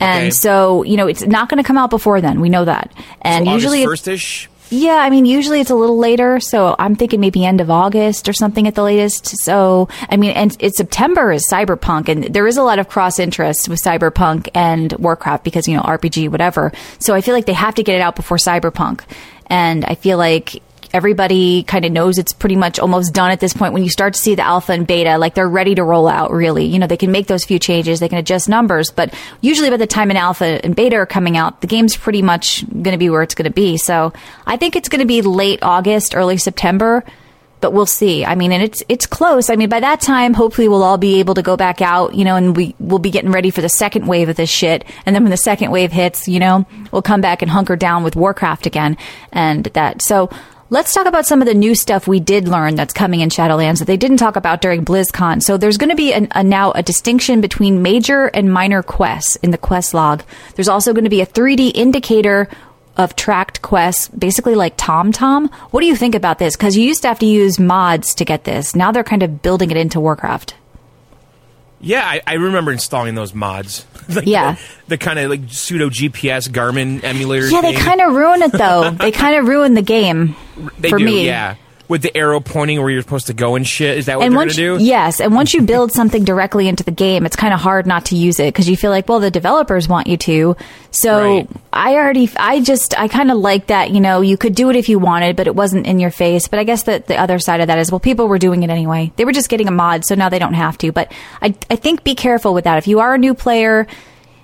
and 0.00 0.24
Okay. 0.24 0.30
so 0.30 0.82
you 0.82 0.96
know 0.96 1.06
it's 1.06 1.24
not 1.26 1.48
going 1.48 1.62
to 1.62 1.66
come 1.66 1.78
out 1.78 1.90
before 1.90 2.20
then. 2.20 2.40
We 2.40 2.48
know 2.50 2.64
that, 2.64 2.92
and 3.22 3.46
So 3.46 3.52
usually, 3.54 3.78
it's- 3.82 3.88
first-ish. 3.90 4.50
yeah, 4.70 4.96
I 4.96 5.08
mean, 5.10 5.24
usually 5.26 5.60
it's 5.60 5.70
a 5.70 5.74
little 5.76 5.96
later. 5.98 6.40
So 6.40 6.74
I'm 6.78 6.96
thinking 6.96 7.20
maybe 7.20 7.44
end 7.46 7.60
of 7.60 7.70
August 7.70 8.28
or 8.28 8.32
something 8.32 8.66
at 8.66 8.74
the 8.74 8.82
latest. 8.82 9.38
So 9.44 9.88
I 10.10 10.16
mean, 10.16 10.32
and 10.32 10.56
it's 10.58 10.76
September 10.76 11.30
is 11.32 11.48
Cyberpunk, 11.48 12.08
and 12.08 12.24
there 12.24 12.46
is 12.48 12.56
a 12.56 12.62
lot 12.64 12.78
of 12.80 12.88
cross 12.88 13.18
interest 13.20 13.68
with 13.68 13.80
Cyberpunk 13.82 14.48
and 14.54 14.92
Warcraft 14.98 15.44
because 15.44 15.68
you 15.68 15.76
know 15.76 15.82
RPG, 15.82 16.28
whatever. 16.28 16.72
So 16.98 17.14
I 17.14 17.20
feel 17.20 17.34
like 17.34 17.46
they 17.46 17.52
have 17.54 17.76
to 17.76 17.82
get 17.84 17.94
it 17.94 18.00
out 18.02 18.16
before 18.16 18.38
Cyberpunk, 18.38 19.02
and 19.46 19.84
I 19.84 19.94
feel 19.94 20.18
like 20.18 20.60
everybody 20.92 21.62
kind 21.62 21.84
of 21.84 21.92
knows 21.92 22.18
it's 22.18 22.32
pretty 22.32 22.56
much 22.56 22.78
almost 22.78 23.12
done 23.14 23.30
at 23.30 23.40
this 23.40 23.52
point 23.52 23.72
when 23.72 23.82
you 23.82 23.90
start 23.90 24.14
to 24.14 24.20
see 24.20 24.34
the 24.34 24.42
alpha 24.42 24.72
and 24.72 24.86
beta 24.86 25.18
like 25.18 25.34
they're 25.34 25.48
ready 25.48 25.74
to 25.74 25.84
roll 25.84 26.08
out 26.08 26.30
really 26.30 26.64
you 26.64 26.78
know 26.78 26.86
they 26.86 26.96
can 26.96 27.12
make 27.12 27.26
those 27.26 27.44
few 27.44 27.58
changes 27.58 28.00
they 28.00 28.08
can 28.08 28.18
adjust 28.18 28.48
numbers 28.48 28.90
but 28.90 29.12
usually 29.40 29.70
by 29.70 29.76
the 29.76 29.86
time 29.86 30.10
an 30.10 30.16
alpha 30.16 30.60
and 30.64 30.76
beta 30.76 30.96
are 30.96 31.06
coming 31.06 31.36
out 31.36 31.60
the 31.60 31.66
game's 31.66 31.96
pretty 31.96 32.22
much 32.22 32.64
going 32.70 32.92
to 32.92 32.98
be 32.98 33.10
where 33.10 33.22
it's 33.22 33.34
going 33.34 33.44
to 33.44 33.50
be 33.50 33.76
so 33.76 34.12
i 34.46 34.56
think 34.56 34.76
it's 34.76 34.88
going 34.88 35.00
to 35.00 35.06
be 35.06 35.22
late 35.22 35.60
august 35.62 36.14
early 36.14 36.36
september 36.36 37.04
but 37.60 37.72
we'll 37.72 37.86
see. 37.86 38.24
I 38.24 38.34
mean, 38.34 38.52
and 38.52 38.62
it's 38.62 38.82
it's 38.88 39.06
close. 39.06 39.50
I 39.50 39.56
mean, 39.56 39.68
by 39.68 39.80
that 39.80 40.00
time, 40.00 40.34
hopefully, 40.34 40.68
we'll 40.68 40.82
all 40.82 40.98
be 40.98 41.20
able 41.20 41.34
to 41.34 41.42
go 41.42 41.56
back 41.56 41.80
out, 41.80 42.14
you 42.14 42.24
know, 42.24 42.36
and 42.36 42.56
we 42.56 42.74
we'll 42.78 42.98
be 42.98 43.10
getting 43.10 43.32
ready 43.32 43.50
for 43.50 43.60
the 43.60 43.68
second 43.68 44.06
wave 44.06 44.28
of 44.28 44.36
this 44.36 44.50
shit. 44.50 44.84
And 45.04 45.14
then 45.14 45.22
when 45.24 45.30
the 45.30 45.36
second 45.36 45.70
wave 45.70 45.92
hits, 45.92 46.28
you 46.28 46.38
know, 46.38 46.66
we'll 46.92 47.02
come 47.02 47.20
back 47.20 47.42
and 47.42 47.50
hunker 47.50 47.76
down 47.76 48.04
with 48.04 48.16
Warcraft 48.16 48.66
again, 48.66 48.96
and 49.32 49.64
that. 49.64 50.02
So 50.02 50.30
let's 50.68 50.92
talk 50.92 51.06
about 51.06 51.26
some 51.26 51.40
of 51.40 51.46
the 51.46 51.54
new 51.54 51.74
stuff 51.74 52.08
we 52.08 52.20
did 52.20 52.48
learn 52.48 52.74
that's 52.74 52.92
coming 52.92 53.20
in 53.20 53.28
Shadowlands 53.28 53.78
that 53.78 53.84
they 53.84 53.96
didn't 53.96 54.16
talk 54.16 54.36
about 54.36 54.60
during 54.60 54.84
BlizzCon. 54.84 55.42
So 55.42 55.56
there's 55.56 55.78
going 55.78 55.90
to 55.90 55.96
be 55.96 56.12
an, 56.12 56.28
a 56.32 56.42
now 56.42 56.72
a 56.72 56.82
distinction 56.82 57.40
between 57.40 57.82
major 57.82 58.26
and 58.26 58.52
minor 58.52 58.82
quests 58.82 59.36
in 59.36 59.50
the 59.50 59.58
quest 59.58 59.94
log. 59.94 60.22
There's 60.54 60.68
also 60.68 60.92
going 60.92 61.04
to 61.04 61.10
be 61.10 61.20
a 61.20 61.26
3D 61.26 61.72
indicator 61.74 62.48
of 62.96 63.14
tracked 63.14 63.62
quests, 63.62 64.08
basically 64.08 64.54
like 64.54 64.76
TomTom. 64.76 65.52
What 65.70 65.80
do 65.80 65.86
you 65.86 65.96
think 65.96 66.14
about 66.14 66.38
this? 66.38 66.56
Because 66.56 66.76
you 66.76 66.84
used 66.84 67.02
to 67.02 67.08
have 67.08 67.18
to 67.18 67.26
use 67.26 67.58
mods 67.58 68.14
to 68.16 68.24
get 68.24 68.44
this. 68.44 68.74
Now 68.74 68.90
they're 68.90 69.04
kind 69.04 69.22
of 69.22 69.42
building 69.42 69.70
it 69.70 69.76
into 69.76 70.00
Warcraft. 70.00 70.54
Yeah, 71.80 72.02
I, 72.04 72.20
I 72.26 72.34
remember 72.34 72.72
installing 72.72 73.14
those 73.14 73.34
mods. 73.34 73.84
Like 74.08 74.24
Yeah. 74.26 74.52
the, 74.52 74.60
the 74.90 74.98
kind 74.98 75.18
of 75.18 75.28
like 75.30 75.40
pseudo 75.48 75.90
GPS 75.90 76.48
Garmin 76.48 77.02
emulator. 77.02 77.48
Yeah, 77.48 77.60
they 77.60 77.72
kind 77.74 78.00
of 78.00 78.12
ruin 78.14 78.40
it 78.40 78.52
though. 78.52 78.90
they 78.90 79.10
kind 79.10 79.34
of 79.36 79.48
ruin 79.48 79.74
the 79.74 79.82
game 79.82 80.36
They 80.78 80.90
for 80.90 80.98
do, 80.98 81.04
me. 81.04 81.26
Yeah, 81.26 81.56
with 81.88 82.02
the 82.02 82.16
arrow 82.16 82.40
pointing 82.40 82.80
where 82.80 82.90
you're 82.90 83.02
supposed 83.02 83.28
to 83.28 83.34
go 83.34 83.54
and 83.54 83.66
shit. 83.66 83.98
Is 83.98 84.06
that 84.06 84.18
what 84.18 84.26
and 84.26 84.34
they're 84.34 84.42
gonna 84.42 84.52
do? 84.54 84.76
yes, 84.80 85.20
and 85.20 85.34
once 85.34 85.54
you 85.54 85.62
build 85.62 85.92
something 85.92 86.24
directly 86.24 86.68
into 86.68 86.82
the 86.84 86.90
game, 86.90 87.26
it's 87.26 87.36
kind 87.36 87.54
of 87.54 87.60
hard 87.60 87.86
not 87.86 88.06
to 88.06 88.16
use 88.16 88.40
it 88.40 88.52
because 88.52 88.68
you 88.68 88.76
feel 88.76 88.90
like, 88.90 89.08
well, 89.08 89.20
the 89.20 89.30
developers 89.30 89.88
want 89.88 90.06
you 90.06 90.16
to. 90.16 90.56
So 90.90 91.18
Right. 91.20 91.48
I 91.72 91.94
already, 91.94 92.30
I 92.36 92.60
just, 92.60 92.98
I 92.98 93.08
kind 93.08 93.30
of 93.30 93.38
like 93.38 93.68
that. 93.68 93.90
You 93.90 94.00
know, 94.00 94.20
you 94.20 94.36
could 94.36 94.54
do 94.54 94.70
it 94.70 94.76
if 94.76 94.88
you 94.88 94.98
wanted, 94.98 95.36
but 95.36 95.46
it 95.46 95.54
wasn't 95.54 95.86
in 95.86 95.98
your 96.00 96.10
face. 96.10 96.48
But 96.48 96.58
I 96.58 96.64
guess 96.64 96.84
that 96.84 97.06
the 97.06 97.16
other 97.16 97.38
side 97.38 97.60
of 97.60 97.66
that 97.68 97.78
is, 97.78 97.92
well, 97.92 98.00
people 98.00 98.28
were 98.28 98.38
doing 98.38 98.62
it 98.62 98.70
anyway. 98.70 99.12
They 99.16 99.24
were 99.24 99.32
just 99.32 99.48
getting 99.48 99.68
a 99.68 99.72
mod, 99.72 100.04
so 100.04 100.14
now 100.14 100.28
they 100.28 100.38
don't 100.38 100.54
have 100.54 100.78
to. 100.78 100.92
But 100.92 101.12
I, 101.40 101.54
I 101.70 101.76
think 101.76 102.02
be 102.02 102.14
careful 102.14 102.54
with 102.54 102.64
that. 102.64 102.78
If 102.78 102.88
you 102.88 103.00
are 103.00 103.14
a 103.14 103.18
new 103.18 103.34
player. 103.34 103.86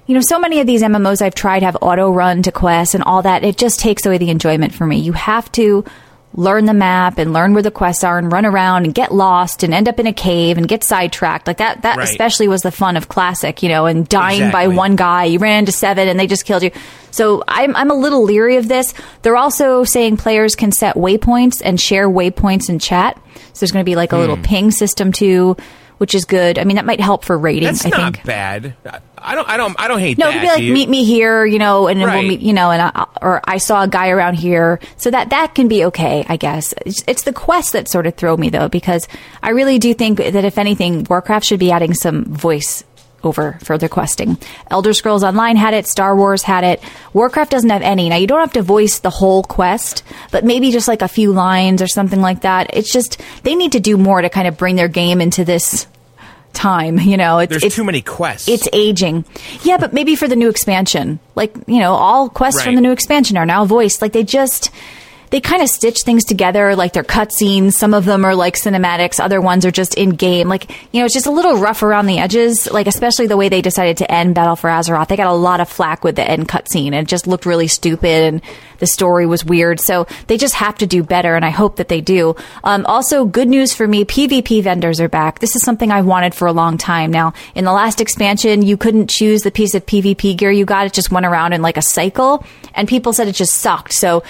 You 0.05 0.17
know, 0.17 0.21
so 0.21 0.41
many 0.41 0.59
of 0.59 0.67
these 0.67 0.83
MMOs 0.83 1.23
I've 1.23 1.35
tried 1.35 1.63
have 1.63 1.77
auto 1.81 2.11
run 2.11 2.43
to 2.43 2.53
quests 2.53 2.97
and 2.97 3.05
all 3.05 3.23
that. 3.23 3.45
It 3.45 3.57
just 3.57 3.79
takes 3.79 4.05
away 4.05 4.19
the 4.19 4.31
enjoyment 4.31 4.75
for 4.75 4.85
me. 4.85 4.99
You 4.99 5.13
have 5.13 5.51
to 5.53 5.85
learn 6.35 6.65
the 6.65 6.75
map 6.75 7.19
and 7.19 7.33
learn 7.33 7.53
where 7.53 7.63
the 7.63 7.71
quests 7.71 8.05
are 8.05 8.19
and 8.19 8.33
run 8.33 8.47
around 8.47 8.85
and 8.85 8.95
get 8.95 9.13
lost 9.13 9.63
and 9.63 9.75
end 9.75 9.89
up 9.89 10.01
in 10.01 10.07
a 10.07 10.13
cave 10.13 10.57
and 10.57 10.67
get 10.67 10.83
sidetracked. 10.83 11.47
Like 11.47 11.59
that, 11.59 11.83
that 11.83 11.99
Right. 11.99 12.09
especially 12.09 12.49
was 12.49 12.63
the 12.63 12.71
fun 12.73 12.97
of 12.97 13.09
classic, 13.09 13.63
you 13.63 13.69
know, 13.69 13.87
and 13.87 14.09
dying 14.09 14.51
by 14.51 14.69
one 14.69 14.97
guy. 14.97 15.25
You 15.25 15.39
ran 15.39 15.61
into 15.61 15.73
seven 15.73 16.09
and 16.09 16.19
they 16.19 16.27
just 16.27 16.45
killed 16.45 16.63
you. 16.63 16.71
So 17.11 17.45
I'm, 17.47 17.77
I'm 17.77 17.91
a 17.91 17.95
little 17.95 18.23
leery 18.23 18.57
of 18.57 18.69
this. 18.69 18.95
They're 19.21 19.37
also 19.37 19.85
saying 19.85 20.17
players 20.17 20.55
can 20.55 20.73
set 20.73 20.97
waypoints 20.97 21.61
and 21.63 21.79
share 21.79 22.09
waypoints 22.09 22.71
in 22.71 22.79
chat. 22.79 23.21
So 23.53 23.61
there's 23.61 23.73
going 23.73 23.85
to 23.85 23.91
be 23.91 23.97
like 23.97 24.13
a 24.13 24.17
little 24.17 24.37
hmm. 24.37 24.43
ping 24.43 24.71
system 24.71 25.13
too, 25.13 25.57
which 26.03 26.17
is 26.17 26.25
good. 26.25 26.59
I 26.59 26.65
mean, 26.65 26.75
that 26.75 26.85
might 26.85 26.99
help 26.99 27.25
for 27.25 27.39
rating, 27.39 27.69
That's 27.69 27.87
I 27.87 27.91
not 27.91 28.15
think. 28.15 28.27
bad. 28.27 28.75
I- 29.17 29.37
don't. 29.37 29.49
I 29.49 29.57
don't. 29.57 29.77
I 29.79 29.87
don't 29.87 30.01
hate 30.01 30.19
No, 30.19 30.29
that. 30.33 30.41
be 30.41 30.49
like 30.49 30.63
meet 30.65 30.89
me 30.89 31.05
here, 31.05 31.47
you 31.47 31.61
know, 31.61 31.87
and 31.87 32.01
then 32.01 32.11
we'll 32.11 32.23
meet, 32.25 32.41
you 32.41 32.53
know, 32.53 32.73
and 32.73 32.83
I, 32.83 33.07
or 33.23 33.41
I 33.45 33.59
saw 33.59 33.85
a 33.85 33.87
guy 33.87 34.09
around 34.09 34.35
here, 34.35 34.81
so 34.97 35.13
that 35.13 35.31
that 35.31 35.55
can 35.55 35.69
be 35.69 35.85
okay, 35.85 36.27
I 36.29 36.37
guess. 36.37 36.75
It's, 36.85 37.05
it's 37.07 37.23
the 37.23 37.33
quest 37.33 37.73
that 37.75 37.89
sort 37.89 38.09
of 38.09 38.17
throw 38.17 38.37
me 38.37 38.51
though, 38.51 38.69
because 38.69 39.07
I 39.41 39.51
really 39.51 39.79
do 39.79 39.95
think 39.95 40.19
that 40.19 40.45
if 40.45 40.59
anything, 40.59 41.07
Warcraft 41.09 41.47
should 41.47 41.61
be 41.61 41.71
adding 41.71 41.95
some 41.95 42.25
voice 42.25 42.83
over 43.25 43.59
further 43.63 43.89
questing. 43.89 44.39
Elder 44.71 44.93
Scrolls 44.93 45.25
Online 45.25 45.57
had 45.57 45.75
it, 45.75 45.87
Star 45.87 46.17
Wars 46.17 46.43
had 46.43 46.65
it. 46.65 46.83
Warcraft 47.13 47.51
doesn't 47.51 47.71
have 47.71 47.83
any. 47.83 48.09
Now 48.09 48.17
you 48.17 48.27
don't 48.27 48.41
have 48.41 48.53
to 48.55 48.63
voice 48.63 48.99
the 49.01 49.11
whole 49.11 49.43
quest, 49.43 50.03
but 50.31 50.45
maybe 50.45 50.71
just 50.71 50.89
like 50.89 51.03
a 51.03 51.09
few 51.09 51.33
lines 51.33 51.83
or 51.83 51.87
something 51.87 52.21
like 52.21 52.43
that. 52.43 52.71
It's 52.75 52.93
just 52.93 53.21
they 53.43 53.55
need 53.55 53.73
to 53.73 53.81
do 53.81 53.97
more 53.97 54.21
to 54.23 54.29
kind 54.29 54.49
of 54.49 54.57
bring 54.57 54.77
their 54.77 54.89
game 54.89 55.21
into 55.21 55.45
this 55.45 55.87
time. 56.53 56.99
You 56.99 57.17
know, 57.17 57.39
it's 57.39 57.51
There's 57.51 57.65
it's, 57.65 57.77
too 57.77 57.85
many 57.85 58.03
quests. 58.03 58.49
it's 58.49 58.69
aging. 58.73 59.25
Yeah, 59.63 59.79
but 59.79 59.93
maybe 59.93 60.17
for 60.17 60.29
the 60.29 60.37
new 60.37 60.49
expansion. 60.49 61.19
Like, 61.35 61.55
you 61.67 61.81
know, 61.81 61.95
all 61.95 62.29
quests 62.29 62.63
from 62.63 62.75
the 62.75 62.81
new 62.81 62.93
expansion 62.93 63.37
are 63.37 63.47
now 63.47 63.65
voiced. 63.65 64.03
Like 64.03 64.13
they 64.13 64.23
just 64.25 64.71
they 65.33 65.41
kind 65.41 65.63
of 65.63 65.69
stitch 65.71 66.03
things 66.03 66.25
together 66.25 66.77
like 66.77 66.93
they're 66.93 67.03
cutscenes. 67.03 67.73
Some 67.73 67.95
of 67.95 68.05
them 68.05 68.25
are 68.27 68.35
like 68.35 68.55
cinematics, 68.55 69.19
other 69.19 69.41
ones 69.41 69.65
are 69.65 69.71
just 69.71 69.95
in 69.95 70.11
game. 70.11 70.47
Like, 70.47 70.71
you 70.93 71.01
know, 71.01 71.07
it's 71.07 71.15
just 71.15 71.27
a 71.27 71.31
little 71.31 71.57
rough 71.57 71.83
around 71.83 72.05
the 72.05 72.19
edges, 72.19 72.71
like 72.71 72.87
especially 72.87 73.27
the 73.27 73.37
way 73.39 73.49
they 73.49 73.63
decided 73.63 73.97
to 73.97 74.13
end 74.13 74.35
Battle 74.35 74.57
for 74.57 74.69
Azeroth. 74.69 75.09
They 75.09 75.17
got 75.17 75.29
a 75.29 75.33
lot 75.33 75.61
of 75.61 75.71
flack 75.71 76.05
with 76.05 76.17
the 76.17 76.31
end 76.31 76.49
cutscene 76.49 76.93
it 76.93 77.09
just 77.09 77.27
looked 77.27 77.47
really 77.47 77.67
stupid 77.67 78.35
and 78.35 78.43
the 78.79 78.87
story 78.87 79.25
was 79.25 79.43
weird. 79.43 79.81
So 79.81 80.07
they 80.27 80.37
just 80.37 80.55
have 80.55 80.77
to 80.79 80.87
do 80.87 81.03
better 81.03 81.35
and 81.35 81.47
I 81.47 81.51
hope 81.51 81.77
that 81.77 81.89
they 81.89 82.03
do. 82.03 82.37
Um, 82.63 82.85
also, 82.85 83.25
good 83.25 83.49
news 83.49 83.73
for 83.73 83.89
me, 83.89 84.05
PvP 84.05 84.63
vendors 84.63 85.01
are 85.01 85.09
back. 85.09 85.39
This 85.39 85.57
is 85.57 85.63
something 85.63 85.91
I've 85.91 86.05
wanted 86.05 86.35
for 86.35 86.47
a 86.47 86.53
long 86.53 86.77
time 86.77 87.11
now. 87.11 87.33
In 87.55 87.65
the 87.65 87.73
last 87.73 88.03
expansion, 88.03 88.61
you 88.61 88.77
couldn't 88.77 89.09
choose 89.09 89.43
the 89.43 89.51
piece 89.51 89.75
of 89.75 89.87
PvP 89.87 90.37
gear 90.37 90.51
you 90.51 90.67
got. 90.67 90.85
It 90.85 90.93
just 90.93 91.11
went 91.11 91.25
around 91.25 91.55
in 91.55 91.63
like 91.63 91.79
a 91.79 91.83
cycle 91.83 92.45
and 92.75 92.87
people 92.87 93.15
said 93.15 93.29
it 93.29 93.35
just 93.35 93.55
sucked. 93.55 93.95
So 93.95 94.23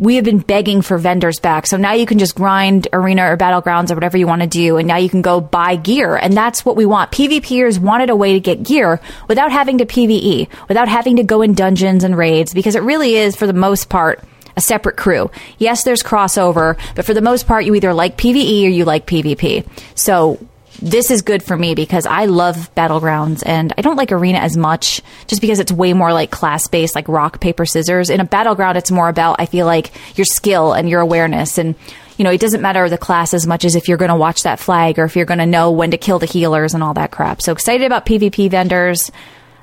we 0.00 0.16
have 0.16 0.24
been 0.24 0.38
begging 0.38 0.80
for 0.80 0.96
vendors 0.96 1.38
back. 1.38 1.66
So 1.66 1.76
now 1.76 1.92
you 1.92 2.06
can 2.06 2.18
just 2.18 2.34
grind 2.34 2.88
arena 2.92 3.30
or 3.30 3.36
battlegrounds 3.36 3.90
or 3.90 3.94
whatever 3.94 4.16
you 4.16 4.26
want 4.26 4.40
to 4.40 4.48
do. 4.48 4.78
And 4.78 4.88
now 4.88 4.96
you 4.96 5.10
can 5.10 5.20
go 5.20 5.40
buy 5.42 5.76
gear. 5.76 6.16
And 6.16 6.34
that's 6.34 6.64
what 6.64 6.74
we 6.74 6.86
want. 6.86 7.12
PvPers 7.12 7.78
wanted 7.78 8.08
a 8.08 8.16
way 8.16 8.32
to 8.32 8.40
get 8.40 8.62
gear 8.62 8.98
without 9.28 9.52
having 9.52 9.78
to 9.78 9.84
PvE, 9.84 10.48
without 10.68 10.88
having 10.88 11.16
to 11.16 11.22
go 11.22 11.42
in 11.42 11.52
dungeons 11.52 12.02
and 12.02 12.16
raids, 12.16 12.54
because 12.54 12.74
it 12.76 12.82
really 12.82 13.14
is, 13.14 13.36
for 13.36 13.46
the 13.46 13.52
most 13.52 13.90
part, 13.90 14.24
a 14.56 14.60
separate 14.62 14.96
crew. 14.96 15.30
Yes, 15.58 15.84
there's 15.84 16.02
crossover, 16.02 16.78
but 16.96 17.04
for 17.04 17.12
the 17.12 17.20
most 17.20 17.46
part, 17.46 17.66
you 17.66 17.74
either 17.74 17.92
like 17.92 18.16
PvE 18.16 18.64
or 18.64 18.68
you 18.68 18.86
like 18.86 19.06
PvP. 19.06 19.66
So 19.94 20.38
this 20.82 21.10
is 21.10 21.22
good 21.22 21.42
for 21.42 21.56
me 21.56 21.74
because 21.74 22.06
I 22.06 22.24
love 22.24 22.74
battlegrounds 22.74 23.42
and 23.44 23.72
I 23.76 23.82
don't 23.82 23.96
like 23.96 24.12
arena 24.12 24.38
as 24.38 24.56
much 24.56 25.02
just 25.26 25.40
because 25.40 25.60
it's 25.60 25.70
way 25.70 25.92
more 25.92 26.12
like 26.12 26.30
class 26.30 26.68
based, 26.68 26.94
like 26.94 27.08
rock, 27.08 27.40
paper, 27.40 27.66
scissors. 27.66 28.10
In 28.10 28.20
a 28.20 28.24
battleground, 28.24 28.78
it's 28.78 28.90
more 28.90 29.08
about, 29.08 29.36
I 29.38 29.46
feel 29.46 29.66
like, 29.66 29.92
your 30.16 30.24
skill 30.24 30.72
and 30.72 30.88
your 30.88 31.00
awareness. 31.00 31.58
And, 31.58 31.74
you 32.16 32.24
know, 32.24 32.30
it 32.30 32.40
doesn't 32.40 32.62
matter 32.62 32.88
the 32.88 32.98
class 32.98 33.34
as 33.34 33.46
much 33.46 33.64
as 33.64 33.74
if 33.76 33.88
you're 33.88 33.98
going 33.98 34.10
to 34.10 34.16
watch 34.16 34.42
that 34.42 34.58
flag 34.58 34.98
or 34.98 35.04
if 35.04 35.16
you're 35.16 35.26
going 35.26 35.38
to 35.38 35.46
know 35.46 35.70
when 35.70 35.90
to 35.90 35.98
kill 35.98 36.18
the 36.18 36.26
healers 36.26 36.74
and 36.74 36.82
all 36.82 36.94
that 36.94 37.10
crap. 37.10 37.42
So 37.42 37.52
excited 37.52 37.84
about 37.84 38.06
PvP 38.06 38.50
vendors. 38.50 39.10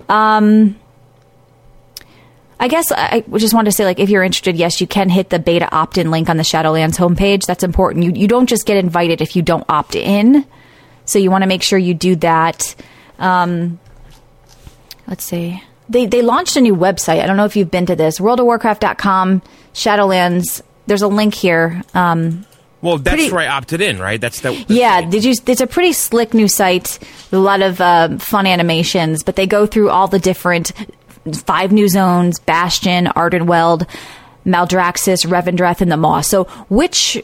Um, 0.10 0.78
I 2.60 2.68
guess 2.68 2.92
I 2.92 3.24
just 3.38 3.54
wanted 3.54 3.72
to 3.72 3.76
say, 3.76 3.86
like, 3.86 4.00
if 4.00 4.10
you're 4.10 4.24
interested, 4.24 4.56
yes, 4.56 4.82
you 4.82 4.88
can 4.88 5.10
hit 5.10 5.30
the 5.30 5.40
beta 5.40 5.74
opt-in 5.74 6.10
link 6.10 6.30
on 6.30 6.38
the 6.38 6.44
Shadowlands 6.44 6.98
homepage. 6.98 7.46
That's 7.46 7.64
important. 7.64 8.04
You 8.04 8.12
you 8.14 8.28
don't 8.28 8.48
just 8.48 8.66
get 8.66 8.78
invited 8.78 9.22
if 9.22 9.36
you 9.36 9.44
don't 9.44 9.66
opt 9.70 9.96
in. 9.96 10.46
So 11.08 11.18
you 11.18 11.32
want 11.32 11.42
to 11.42 11.48
make 11.48 11.64
sure 11.64 11.80
you 11.80 11.96
do 11.96 12.16
that. 12.18 12.76
Um, 13.18 13.80
let's 15.08 15.24
see. 15.24 15.64
They 15.90 16.06
they 16.06 16.22
launched 16.22 16.56
a 16.58 16.62
new 16.62 16.76
website. 16.76 17.22
I 17.24 17.26
don't 17.28 17.38
know 17.38 17.46
if 17.46 17.56
you've 17.56 17.72
been 17.72 17.86
to 17.88 17.96
this. 17.96 18.20
WorldOfWarcraft.com, 18.20 19.42
Shadowlands. 19.74 20.62
There's 20.86 21.02
a 21.02 21.08
link 21.08 21.34
here. 21.34 21.82
Um, 21.94 22.46
well, 22.82 22.98
that's 22.98 23.16
pretty- 23.16 23.32
where 23.32 23.42
I 23.42 23.48
opted 23.48 23.82
in, 23.82 23.98
right? 24.00 24.20
That's 24.22 24.42
the. 24.42 24.54
yeah, 24.68 25.02
did 25.02 25.24
you? 25.24 25.34
It's 25.48 25.62
a 25.62 25.68
pretty 25.68 25.94
slick 25.94 26.34
new 26.34 26.48
site. 26.48 27.00
A 27.32 27.38
lot 27.38 27.62
of 27.62 27.82
uh, 27.82 28.18
fun 28.18 28.46
animations, 28.46 29.24
but 29.24 29.36
they 29.36 29.48
go 29.48 29.66
through 29.66 29.90
all 29.90 30.08
the 30.08 30.20
different 30.20 30.74
five 31.46 31.72
new 31.72 31.88
zones: 31.88 32.40
Bastion, 32.40 33.06
Ardenweald, 33.08 33.88
Maldraxxus, 34.46 35.26
Revendreth, 35.26 35.82
and 35.82 35.92
the 35.92 35.98
Maw. 35.98 36.22
So, 36.22 36.44
which 36.70 37.22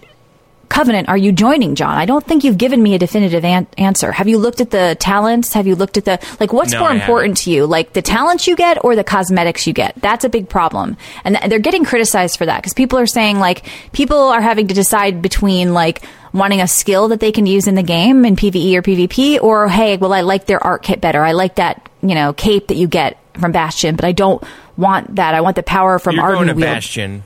covenant 0.73 1.07
are 1.07 1.17
you 1.17 1.31
joining, 1.31 1.75
John? 1.75 1.95
I 1.97 2.05
don't 2.05 2.25
think 2.25 2.43
you've 2.43 2.57
given 2.57 2.81
me 2.81 2.95
a 2.95 2.99
definitive 2.99 3.45
an- 3.45 3.67
answer. 3.77 4.11
Have 4.11 4.27
you 4.27 4.37
looked 4.37 4.59
at 4.59 4.71
the 4.71 4.97
talents? 4.99 5.53
Have 5.53 5.67
you 5.67 5.75
looked 5.75 5.97
at 5.97 6.05
the 6.05 6.19
like? 6.39 6.51
What's 6.51 6.73
No, 6.73 6.79
more 6.79 6.89
I 6.89 6.95
important 6.95 7.37
to 7.37 7.51
you, 7.51 7.65
like 7.67 7.93
the 7.93 8.01
talents 8.01 8.47
you 8.47 8.55
get 8.55 8.83
or 8.83 8.95
the 8.95 9.03
cosmetics 9.03 9.67
you 9.67 9.73
get? 9.73 9.93
That's 10.01 10.25
a 10.25 10.29
big 10.29 10.49
problem, 10.49 10.97
and 11.23 11.37
th- 11.37 11.49
they're 11.49 11.59
getting 11.59 11.85
criticized 11.85 12.37
for 12.37 12.45
that 12.47 12.57
because 12.61 12.73
people 12.73 12.97
are 12.99 13.05
saying 13.05 13.39
like 13.39 13.65
people 13.93 14.17
are 14.17 14.41
having 14.41 14.67
to 14.67 14.73
decide 14.73 15.21
between 15.21 15.73
like 15.73 16.01
wanting 16.33 16.61
a 16.61 16.67
skill 16.67 17.09
that 17.09 17.19
they 17.19 17.31
can 17.31 17.45
use 17.45 17.67
in 17.67 17.75
the 17.75 17.83
game 17.83 18.25
in 18.25 18.35
PVE 18.35 18.73
or 18.75 18.81
PvP, 18.81 19.39
or 19.41 19.67
hey, 19.69 19.97
well, 19.97 20.11
I 20.11 20.21
like 20.21 20.47
their 20.47 20.61
art 20.63 20.81
kit 20.81 20.99
better. 20.99 21.23
I 21.23 21.33
like 21.33 21.55
that 21.55 21.87
you 22.01 22.15
know 22.15 22.33
cape 22.33 22.67
that 22.69 22.75
you 22.75 22.87
get 22.87 23.17
from 23.39 23.51
Bastion, 23.51 23.95
but 23.95 24.05
I 24.05 24.11
don't 24.11 24.43
want 24.75 25.15
that. 25.17 25.35
I 25.35 25.41
want 25.41 25.55
the 25.55 25.63
power 25.63 25.99
from 25.99 26.15
You're 26.15 26.33
going 26.33 26.47
to. 26.47 26.55
Bastion. 26.55 27.23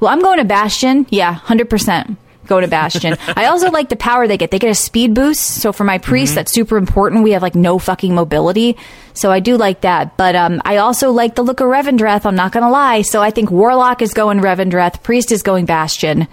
Well, 0.00 0.10
I'm 0.10 0.20
going 0.22 0.38
to 0.38 0.44
Bastion. 0.44 1.06
Yeah, 1.10 1.32
hundred 1.32 1.70
percent. 1.70 2.16
Going 2.50 2.62
to 2.62 2.68
Bastion. 2.68 3.16
I 3.36 3.46
also 3.46 3.70
like 3.70 3.90
the 3.90 3.96
power 3.96 4.26
they 4.26 4.36
get. 4.36 4.50
They 4.50 4.58
get 4.58 4.70
a 4.70 4.74
speed 4.74 5.14
boost. 5.14 5.62
So 5.62 5.72
for 5.72 5.84
my 5.84 5.98
priest, 5.98 6.34
that's 6.34 6.50
super 6.52 6.76
important. 6.76 7.22
We 7.22 7.30
have 7.30 7.42
like 7.42 7.54
no 7.54 7.78
fucking 7.78 8.12
mobility. 8.12 8.76
So 9.14 9.30
I 9.30 9.38
do 9.38 9.56
like 9.56 9.82
that. 9.82 10.16
But 10.16 10.34
um, 10.34 10.60
I 10.64 10.78
also 10.78 11.12
like 11.12 11.36
the 11.36 11.42
look 11.42 11.60
of 11.60 11.68
Revendreth. 11.68 12.26
I'm 12.26 12.34
not 12.34 12.50
going 12.50 12.64
to 12.64 12.70
lie. 12.70 13.02
So 13.02 13.22
I 13.22 13.30
think 13.30 13.52
Warlock 13.52 14.02
is 14.02 14.12
going 14.14 14.40
Revendreth. 14.40 15.00
Priest 15.04 15.30
is 15.30 15.44
going 15.44 15.64
Bastion. 15.64 16.26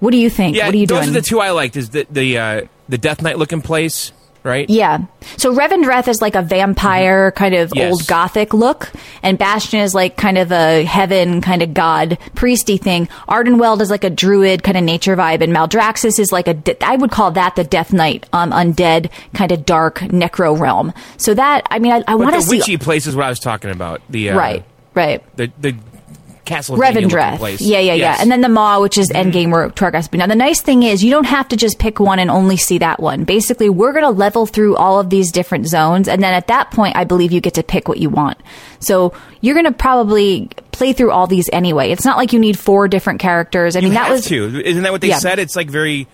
What 0.00 0.10
do 0.10 0.18
you 0.18 0.28
think? 0.28 0.56
Yeah, 0.56 0.66
what 0.66 0.74
are 0.74 0.76
you 0.76 0.86
those 0.86 1.04
doing? 1.04 1.16
are 1.16 1.20
the 1.20 1.26
two 1.26 1.40
I 1.40 1.52
liked. 1.52 1.74
Is 1.78 1.88
the 1.88 2.06
the 2.10 2.36
uh, 2.36 2.62
the 2.90 2.98
Death 2.98 3.22
Knight 3.22 3.38
looking 3.38 3.62
place, 3.62 4.12
right? 4.46 4.68
Yeah. 4.70 5.04
So 5.36 5.54
Revendreth 5.54 6.08
is 6.08 6.22
like 6.22 6.34
a 6.34 6.42
vampire 6.42 7.32
kind 7.32 7.54
of 7.54 7.70
Mm-hmm. 7.70 7.78
Yes. 7.78 7.92
old 7.92 8.06
gothic 8.06 8.54
look, 8.54 8.92
and 9.22 9.36
Bastion 9.38 9.80
is 9.80 9.92
like 9.92 10.16
kind 10.16 10.38
of 10.38 10.52
a 10.52 10.84
heaven 10.84 11.40
kind 11.40 11.62
of 11.62 11.74
god 11.74 12.16
priesty 12.34 12.80
thing. 12.80 13.08
Ardenweald 13.28 13.80
is 13.80 13.90
like 13.90 14.04
a 14.04 14.10
druid 14.10 14.62
kind 14.62 14.76
of 14.76 14.84
nature 14.84 15.16
vibe, 15.16 15.42
and 15.42 15.52
Maldraxxus 15.52 16.18
is 16.20 16.30
like 16.32 16.46
a 16.48 16.54
de- 16.54 16.82
I 16.84 16.94
would 16.96 17.10
call 17.10 17.32
that 17.32 17.56
the 17.56 17.64
Death 17.64 17.92
Knight, 17.92 18.26
um, 18.32 18.52
undead 18.52 19.10
kind 19.34 19.50
of 19.52 19.66
dark 19.66 19.98
necro 19.98 20.58
realm. 20.58 20.92
So 21.16 21.34
that 21.34 21.66
I 21.70 21.80
mean 21.80 21.92
I, 21.92 22.04
I 22.06 22.14
want 22.14 22.30
the 22.32 22.36
to 22.38 22.42
see 22.42 22.58
witchy 22.58 22.76
place 22.76 23.06
is 23.06 23.16
what 23.16 23.26
I 23.26 23.30
was 23.30 23.40
talking 23.40 23.70
about. 23.70 24.00
The 24.08 24.30
uh, 24.30 24.38
right, 24.38 24.64
right. 24.94 25.36
The 25.36 25.50
the 25.60 25.76
castle 26.46 26.76
Revendreth. 26.78 27.36
place. 27.38 27.60
Yeah, 27.60 27.78
yeah, 27.80 27.92
yeah. 27.92 27.94
Yes. 27.94 28.14
Mm-hmm. 28.14 28.22
And 28.22 28.32
then 28.32 28.40
the 28.40 28.48
Maw, 28.48 28.80
which 28.80 28.96
is 28.96 29.10
endgame 29.10 29.50
where 29.52 29.68
Torghast. 29.68 30.16
Now, 30.16 30.26
the 30.26 30.34
nice 30.34 30.60
thing 30.62 30.82
is 30.82 31.04
you 31.04 31.10
don't 31.10 31.24
have 31.26 31.48
to 31.48 31.56
just 31.56 31.78
pick 31.78 32.00
one 32.00 32.18
and 32.18 32.30
only 32.30 32.56
see 32.56 32.78
that 32.78 33.00
one. 33.00 33.24
Basically, 33.24 33.68
we're 33.68 33.92
going 33.92 34.04
to 34.04 34.10
level 34.10 34.46
through 34.46 34.76
all 34.76 34.98
of 35.00 35.10
these 35.10 35.30
different 35.32 35.66
zones. 35.68 36.08
And 36.08 36.22
then 36.22 36.32
at 36.32 36.46
that 36.46 36.70
point, 36.70 36.96
I 36.96 37.04
believe 37.04 37.32
you 37.32 37.40
get 37.42 37.54
to 37.54 37.62
pick 37.62 37.88
what 37.88 37.98
you 37.98 38.08
want. 38.08 38.38
So 38.80 39.12
you're 39.42 39.54
going 39.54 39.66
to 39.66 39.72
probably 39.72 40.48
play 40.72 40.92
through 40.92 41.10
all 41.10 41.26
these 41.26 41.50
anyway. 41.52 41.90
It's 41.90 42.04
not 42.04 42.16
like 42.16 42.32
you 42.32 42.38
need 42.38 42.58
four 42.58 42.88
different 42.88 43.20
characters. 43.20 43.76
I 43.76 43.80
you 43.80 43.86
mean, 43.86 43.94
that 43.94 44.10
was. 44.10 44.24
to. 44.26 44.62
Isn't 44.64 44.82
that 44.84 44.92
what 44.92 45.00
they 45.00 45.08
Yeah. 45.08 45.18
said? 45.18 45.38
It's 45.38 45.56
like 45.56 45.68
very 45.70 46.06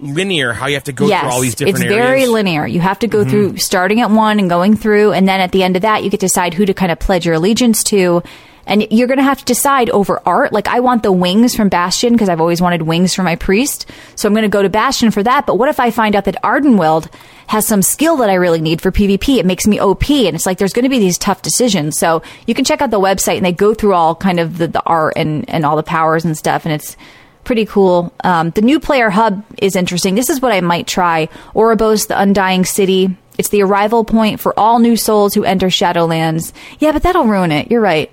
linear 0.00 0.52
how 0.52 0.66
you 0.66 0.74
have 0.74 0.84
to 0.84 0.92
go 0.92 1.06
Yes, 1.06 1.20
through 1.22 1.30
all 1.30 1.40
these 1.40 1.54
different 1.54 1.76
it's 1.76 1.84
areas. 1.84 2.04
very 2.06 2.26
linear. 2.26 2.66
You 2.66 2.80
have 2.80 2.98
to 2.98 3.06
go 3.06 3.24
through 3.24 3.56
starting 3.58 4.00
at 4.00 4.10
one 4.10 4.38
and 4.40 4.50
going 4.50 4.76
through, 4.76 5.12
and 5.12 5.26
then 5.26 5.40
at 5.40 5.52
the 5.52 5.62
end 5.62 5.76
of 5.76 5.82
that, 5.82 6.02
you 6.02 6.10
get 6.10 6.20
to 6.20 6.26
decide 6.26 6.52
who 6.52 6.66
to 6.66 6.74
kind 6.74 6.90
of 6.92 6.98
pledge 6.98 7.24
your 7.24 7.36
allegiance 7.36 7.84
to. 7.84 8.22
And 8.66 8.86
you're 8.90 9.06
going 9.06 9.18
to 9.18 9.24
have 9.24 9.38
to 9.38 9.44
decide 9.44 9.90
over 9.90 10.20
art. 10.26 10.52
Like, 10.52 10.68
I 10.68 10.80
want 10.80 11.02
the 11.02 11.12
wings 11.12 11.54
from 11.54 11.68
Bastion 11.68 12.12
because 12.12 12.28
I've 12.28 12.40
always 12.40 12.60
wanted 12.60 12.82
wings 12.82 13.14
for 13.14 13.22
my 13.22 13.36
priest. 13.36 13.90
So 14.16 14.26
I'm 14.26 14.34
going 14.34 14.42
to 14.42 14.48
go 14.48 14.62
to 14.62 14.68
Bastion 14.68 15.10
for 15.10 15.22
that. 15.22 15.46
But 15.46 15.56
what 15.56 15.68
if 15.68 15.78
I 15.78 15.90
find 15.90 16.16
out 16.16 16.24
that 16.24 16.42
Ardenweald 16.42 17.12
has 17.46 17.66
some 17.66 17.82
skill 17.82 18.16
that 18.18 18.30
I 18.30 18.34
really 18.34 18.60
need 18.60 18.80
for 18.80 18.90
PvP? 18.90 19.36
It 19.36 19.46
makes 19.46 19.66
me 19.66 19.80
OP. 19.80 20.08
And 20.10 20.34
it's 20.34 20.46
like, 20.46 20.58
there's 20.58 20.72
going 20.72 20.84
to 20.84 20.88
be 20.88 20.98
these 20.98 21.18
tough 21.18 21.42
decisions. 21.42 21.98
So 21.98 22.22
you 22.46 22.54
can 22.54 22.64
check 22.64 22.80
out 22.80 22.90
the 22.90 23.00
website 23.00 23.36
and 23.36 23.44
they 23.44 23.52
go 23.52 23.74
through 23.74 23.94
all 23.94 24.14
kind 24.14 24.40
of 24.40 24.58
the, 24.58 24.68
the 24.68 24.82
art 24.84 25.14
and, 25.16 25.48
and 25.50 25.66
all 25.66 25.76
the 25.76 25.82
powers 25.82 26.24
and 26.24 26.36
stuff. 26.36 26.64
And 26.64 26.72
it's, 26.72 26.96
pretty 27.44 27.66
cool. 27.66 28.12
Um, 28.24 28.50
the 28.50 28.62
new 28.62 28.80
player 28.80 29.10
hub 29.10 29.44
is 29.58 29.76
interesting. 29.76 30.14
This 30.14 30.30
is 30.30 30.40
what 30.40 30.52
I 30.52 30.60
might 30.60 30.86
try. 30.86 31.28
Oribos, 31.54 32.08
the 32.08 32.18
Undying 32.18 32.64
City. 32.64 33.16
It's 33.38 33.50
the 33.50 33.62
arrival 33.62 34.04
point 34.04 34.40
for 34.40 34.58
all 34.58 34.78
new 34.78 34.96
souls 34.96 35.34
who 35.34 35.44
enter 35.44 35.66
Shadowlands. 35.66 36.52
Yeah, 36.78 36.92
but 36.92 37.02
that'll 37.02 37.26
ruin 37.26 37.52
it. 37.52 37.70
You're 37.70 37.80
right. 37.80 38.10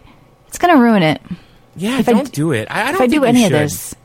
It's 0.51 0.57
going 0.57 0.75
to 0.75 0.81
ruin 0.81 1.01
it. 1.01 1.21
Yeah, 1.75 1.99
If 1.99 2.07
I 2.09 2.11
don't 2.11 2.25
d- 2.25 2.31
do 2.31 2.51
it. 2.51 2.67
I, 2.69 2.81
I 2.81 2.85
don't 2.91 2.95
If 2.95 3.01
I 3.01 3.07
do 3.07 3.23
any 3.23 3.43
should. 3.43 3.53
of 3.53 3.59
this. 3.59 3.95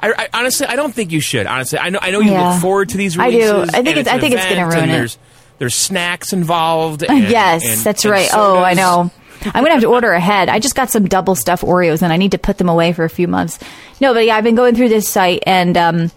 I, 0.00 0.12
I 0.16 0.28
honestly, 0.32 0.66
I 0.66 0.74
don't 0.76 0.94
think 0.94 1.12
you 1.12 1.20
should. 1.20 1.46
Honestly, 1.46 1.78
I 1.78 1.90
know, 1.90 1.98
I 2.00 2.10
know 2.10 2.20
you 2.20 2.32
Yeah. 2.32 2.52
look 2.52 2.60
forward 2.62 2.88
to 2.90 2.96
these 2.96 3.18
I 3.18 3.30
do. 3.30 3.36
releases. 3.36 3.68
I 3.74 3.82
think 3.82 3.88
and 3.88 3.98
it's- 3.98 4.14
I 4.14 4.18
think 4.18 4.34
it's 4.34 4.44
gonna 4.46 4.66
ruin 4.66 4.78
and 4.84 4.90
it. 4.90 4.94
There's 4.94 5.18
there's 5.58 5.74
snacks 5.74 6.32
involved. 6.32 7.04
And, 7.08 7.28
yes, 7.28 7.62
and- 7.64 7.78
that's 7.84 8.04
and 8.04 8.10
right. 8.12 8.28
Oh, 8.32 8.58
I 8.62 8.74
know. 8.74 9.10
I'm 9.44 9.52
gonna 9.62 9.72
have 9.72 9.82
to 9.82 9.88
order 9.88 10.12
ahead. 10.12 10.48
I 10.48 10.58
just 10.58 10.74
got 10.74 10.90
some 10.90 11.04
double 11.04 11.34
stuffed 11.34 11.62
Oreos 11.62 12.00
and 12.02 12.12
I 12.12 12.16
need 12.16 12.30
to 12.32 12.38
put 12.38 12.56
them 12.58 12.68
away 12.70 12.92
for 12.94 13.04
a 13.04 13.10
few 13.10 13.28
months. 13.28 13.58
No, 14.00 14.14
but 14.14 14.24
yeah, 14.24 14.36
I've 14.36 14.44
been 14.44 14.54
going 14.54 14.74
through 14.74 14.88
this 14.88 15.06
site 15.06 15.42
and 15.46 15.76
um, 15.76 16.10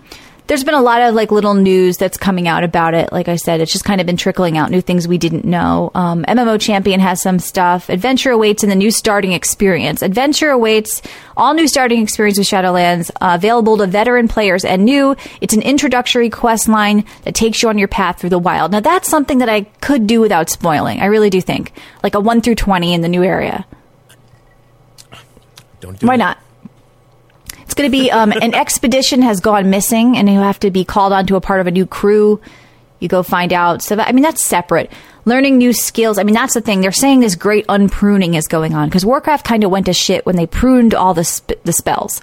there's 0.47 0.63
been 0.63 0.73
a 0.73 0.81
lot 0.81 1.01
of 1.01 1.13
like 1.13 1.31
little 1.31 1.53
news 1.53 1.97
that's 1.97 2.17
coming 2.17 2.47
out 2.47 2.63
about 2.63 2.93
it. 2.93 3.12
Like 3.12 3.27
I 3.27 3.36
said, 3.36 3.60
it's 3.60 3.71
just 3.71 3.83
kind 3.83 3.99
of 3.99 4.07
been 4.07 4.15
trickling 4.15 4.57
out 4.57 4.71
new 4.71 4.79
things 4.81 5.07
we 5.07 5.17
didn't 5.17 5.43
know. 5.43 5.91
Um, 5.93 6.23
MMO 6.23 6.60
Champion 6.60 6.99
has 7.01 7.21
some 7.21 7.39
stuff. 7.39 7.89
Adventure 7.89 8.31
awaits 8.31 8.63
in 8.63 8.69
the 8.69 8.75
new 8.75 8.89
starting 8.89 9.33
experience. 9.33 10.01
Adventure 10.01 10.49
awaits 10.49 11.01
all 11.36 11.53
new 11.53 11.67
starting 11.67 12.01
experience 12.01 12.38
with 12.38 12.47
Shadowlands, 12.47 13.12
uh, 13.21 13.33
available 13.36 13.77
to 13.77 13.88
veteran 13.88 14.27
players 14.27 14.63
and 14.63 14.86
new. 14.86 15.15
It's 15.41 15.53
an 15.53 15.62
introductory 15.62 16.29
quest 16.29 16.69
line 16.69 17.03
that 17.23 17.36
takes 17.36 17.62
you 17.62 17.67
on 17.69 17.77
your 17.77 17.89
path 17.89 18.19
through 18.19 18.29
the 18.29 18.39
wild. 18.39 18.71
Now 18.71 18.79
that's 18.79 19.10
something 19.10 19.39
that 19.39 19.49
I 19.49 19.62
could 19.81 20.07
do 20.07 20.21
without 20.21 20.49
spoiling. 20.49 21.01
I 21.01 21.05
really 21.05 21.29
do 21.29 21.41
think, 21.41 21.73
like 22.03 22.15
a 22.15 22.19
one 22.21 22.39
through 22.41 22.55
twenty 22.55 22.93
in 22.93 23.01
the 23.01 23.10
new 23.10 23.23
area. 23.23 23.65
Don't 25.81 25.99
do 25.99 26.07
Why 26.07 26.15
it. 26.15 26.17
not? 26.17 26.38
It's 27.67 27.73
going 27.73 27.91
to 27.91 27.91
be 27.91 28.10
um, 28.10 28.32
an 28.32 28.53
expedition 28.53 29.21
has 29.23 29.41
gone 29.41 29.69
missing, 29.69 30.15
and 30.15 30.30
you 30.30 30.39
have 30.39 30.58
to 30.62 30.71
be 30.71 30.86
called 30.86 31.12
onto 31.12 31.36
a 31.36 31.41
part 31.41 31.60
of 31.60 31.67
a 31.67 31.71
new 31.71 31.86
crew. 31.86 32.39
You 33.01 33.10
go 33.10 33.23
find 33.23 33.51
out. 33.51 33.82
So 33.82 33.97
that, 33.97 34.08
I 34.08 34.13
mean, 34.13 34.23
that's 34.23 34.41
separate. 34.41 34.89
Learning 35.25 35.58
new 35.58 35.73
skills. 35.73 36.17
I 36.17 36.23
mean, 36.23 36.34
that's 36.34 36.53
the 36.53 36.62
thing. 36.62 36.80
They're 36.80 36.93
saying 36.93 37.19
this 37.19 37.36
great 37.36 37.65
unpruning 37.67 38.36
is 38.36 38.47
going 38.47 38.73
on 38.73 38.88
because 38.88 39.06
Warcraft 39.06 39.45
kind 39.45 39.65
of 39.65 39.69
went 39.69 39.88
to 39.88 39.93
shit 39.93 40.25
when 40.25 40.38
they 40.38 40.47
pruned 40.47 40.95
all 40.95 41.13
the 41.13 41.25
sp- 41.27 41.60
the 41.65 41.73
spells. 41.73 42.21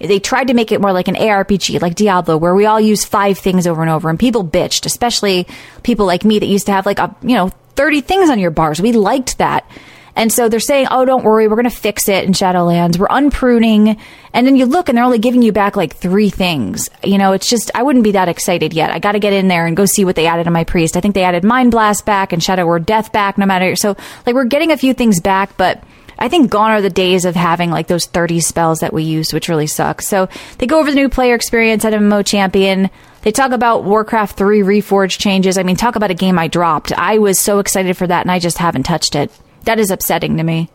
They 0.00 0.18
tried 0.18 0.48
to 0.48 0.54
make 0.54 0.72
it 0.72 0.80
more 0.80 0.94
like 0.94 1.08
an 1.08 1.14
ARPG, 1.14 1.82
like 1.82 1.94
Diablo, 1.94 2.38
where 2.38 2.54
we 2.54 2.64
all 2.64 2.80
use 2.80 3.04
five 3.04 3.36
things 3.36 3.66
over 3.66 3.82
and 3.82 3.90
over, 3.90 4.08
and 4.08 4.18
people 4.18 4.44
bitched, 4.44 4.86
especially 4.86 5.46
people 5.82 6.06
like 6.06 6.24
me 6.24 6.38
that 6.38 6.46
used 6.46 6.66
to 6.66 6.72
have 6.72 6.86
like 6.86 6.98
a 6.98 7.14
you 7.20 7.34
know 7.34 7.50
thirty 7.74 8.00
things 8.00 8.30
on 8.30 8.38
your 8.38 8.50
bars. 8.50 8.80
We 8.80 8.92
liked 8.92 9.36
that. 9.36 9.70
And 10.16 10.32
so 10.32 10.48
they're 10.48 10.60
saying, 10.60 10.88
oh, 10.90 11.04
don't 11.04 11.24
worry, 11.24 11.46
we're 11.46 11.56
going 11.56 11.70
to 11.70 11.76
fix 11.76 12.08
it 12.08 12.24
in 12.24 12.32
Shadowlands. 12.32 12.98
We're 12.98 13.06
unpruning. 13.10 13.98
And 14.32 14.46
then 14.46 14.56
you 14.56 14.64
look 14.64 14.88
and 14.88 14.96
they're 14.96 15.04
only 15.04 15.18
giving 15.18 15.42
you 15.42 15.52
back 15.52 15.76
like 15.76 15.94
three 15.94 16.30
things. 16.30 16.88
You 17.04 17.18
know, 17.18 17.32
it's 17.32 17.48
just, 17.48 17.70
I 17.74 17.82
wouldn't 17.82 18.02
be 18.02 18.12
that 18.12 18.28
excited 18.28 18.72
yet. 18.72 18.90
I 18.90 18.98
got 18.98 19.12
to 19.12 19.18
get 19.18 19.34
in 19.34 19.48
there 19.48 19.66
and 19.66 19.76
go 19.76 19.84
see 19.84 20.06
what 20.06 20.16
they 20.16 20.26
added 20.26 20.44
to 20.44 20.50
my 20.50 20.64
priest. 20.64 20.96
I 20.96 21.00
think 21.00 21.14
they 21.14 21.22
added 21.22 21.44
Mind 21.44 21.70
Blast 21.70 22.06
back 22.06 22.32
and 22.32 22.42
Shadow 22.42 22.66
Word 22.66 22.86
Death 22.86 23.12
back, 23.12 23.36
no 23.36 23.44
matter. 23.44 23.76
So, 23.76 23.94
like, 24.24 24.34
we're 24.34 24.44
getting 24.44 24.72
a 24.72 24.78
few 24.78 24.94
things 24.94 25.20
back, 25.20 25.56
but 25.58 25.84
I 26.18 26.28
think 26.28 26.50
gone 26.50 26.70
are 26.70 26.80
the 26.80 26.90
days 26.90 27.24
of 27.26 27.34
having 27.34 27.70
like 27.70 27.88
those 27.88 28.06
30 28.06 28.40
spells 28.40 28.78
that 28.78 28.92
we 28.92 29.02
used, 29.02 29.34
which 29.34 29.48
really 29.50 29.66
sucks. 29.66 30.06
So 30.06 30.28
they 30.58 30.66
go 30.66 30.80
over 30.80 30.90
the 30.90 30.96
new 30.96 31.10
player 31.10 31.34
experience 31.34 31.84
at 31.84 31.92
MMO 31.92 32.24
Champion. 32.24 32.90
They 33.20 33.32
talk 33.32 33.50
about 33.50 33.84
Warcraft 33.84 34.38
3 34.38 34.60
Reforged 34.60 35.18
changes. 35.18 35.58
I 35.58 35.62
mean, 35.62 35.76
talk 35.76 35.96
about 35.96 36.10
a 36.10 36.14
game 36.14 36.38
I 36.38 36.48
dropped. 36.48 36.92
I 36.92 37.18
was 37.18 37.38
so 37.38 37.58
excited 37.58 37.96
for 37.96 38.06
that 38.06 38.22
and 38.22 38.30
I 38.30 38.38
just 38.38 38.58
haven't 38.58 38.84
touched 38.84 39.14
it. 39.14 39.30
That 39.66 39.78
is 39.78 39.90
upsetting 39.90 40.38
to 40.38 40.42
me. 40.42 40.70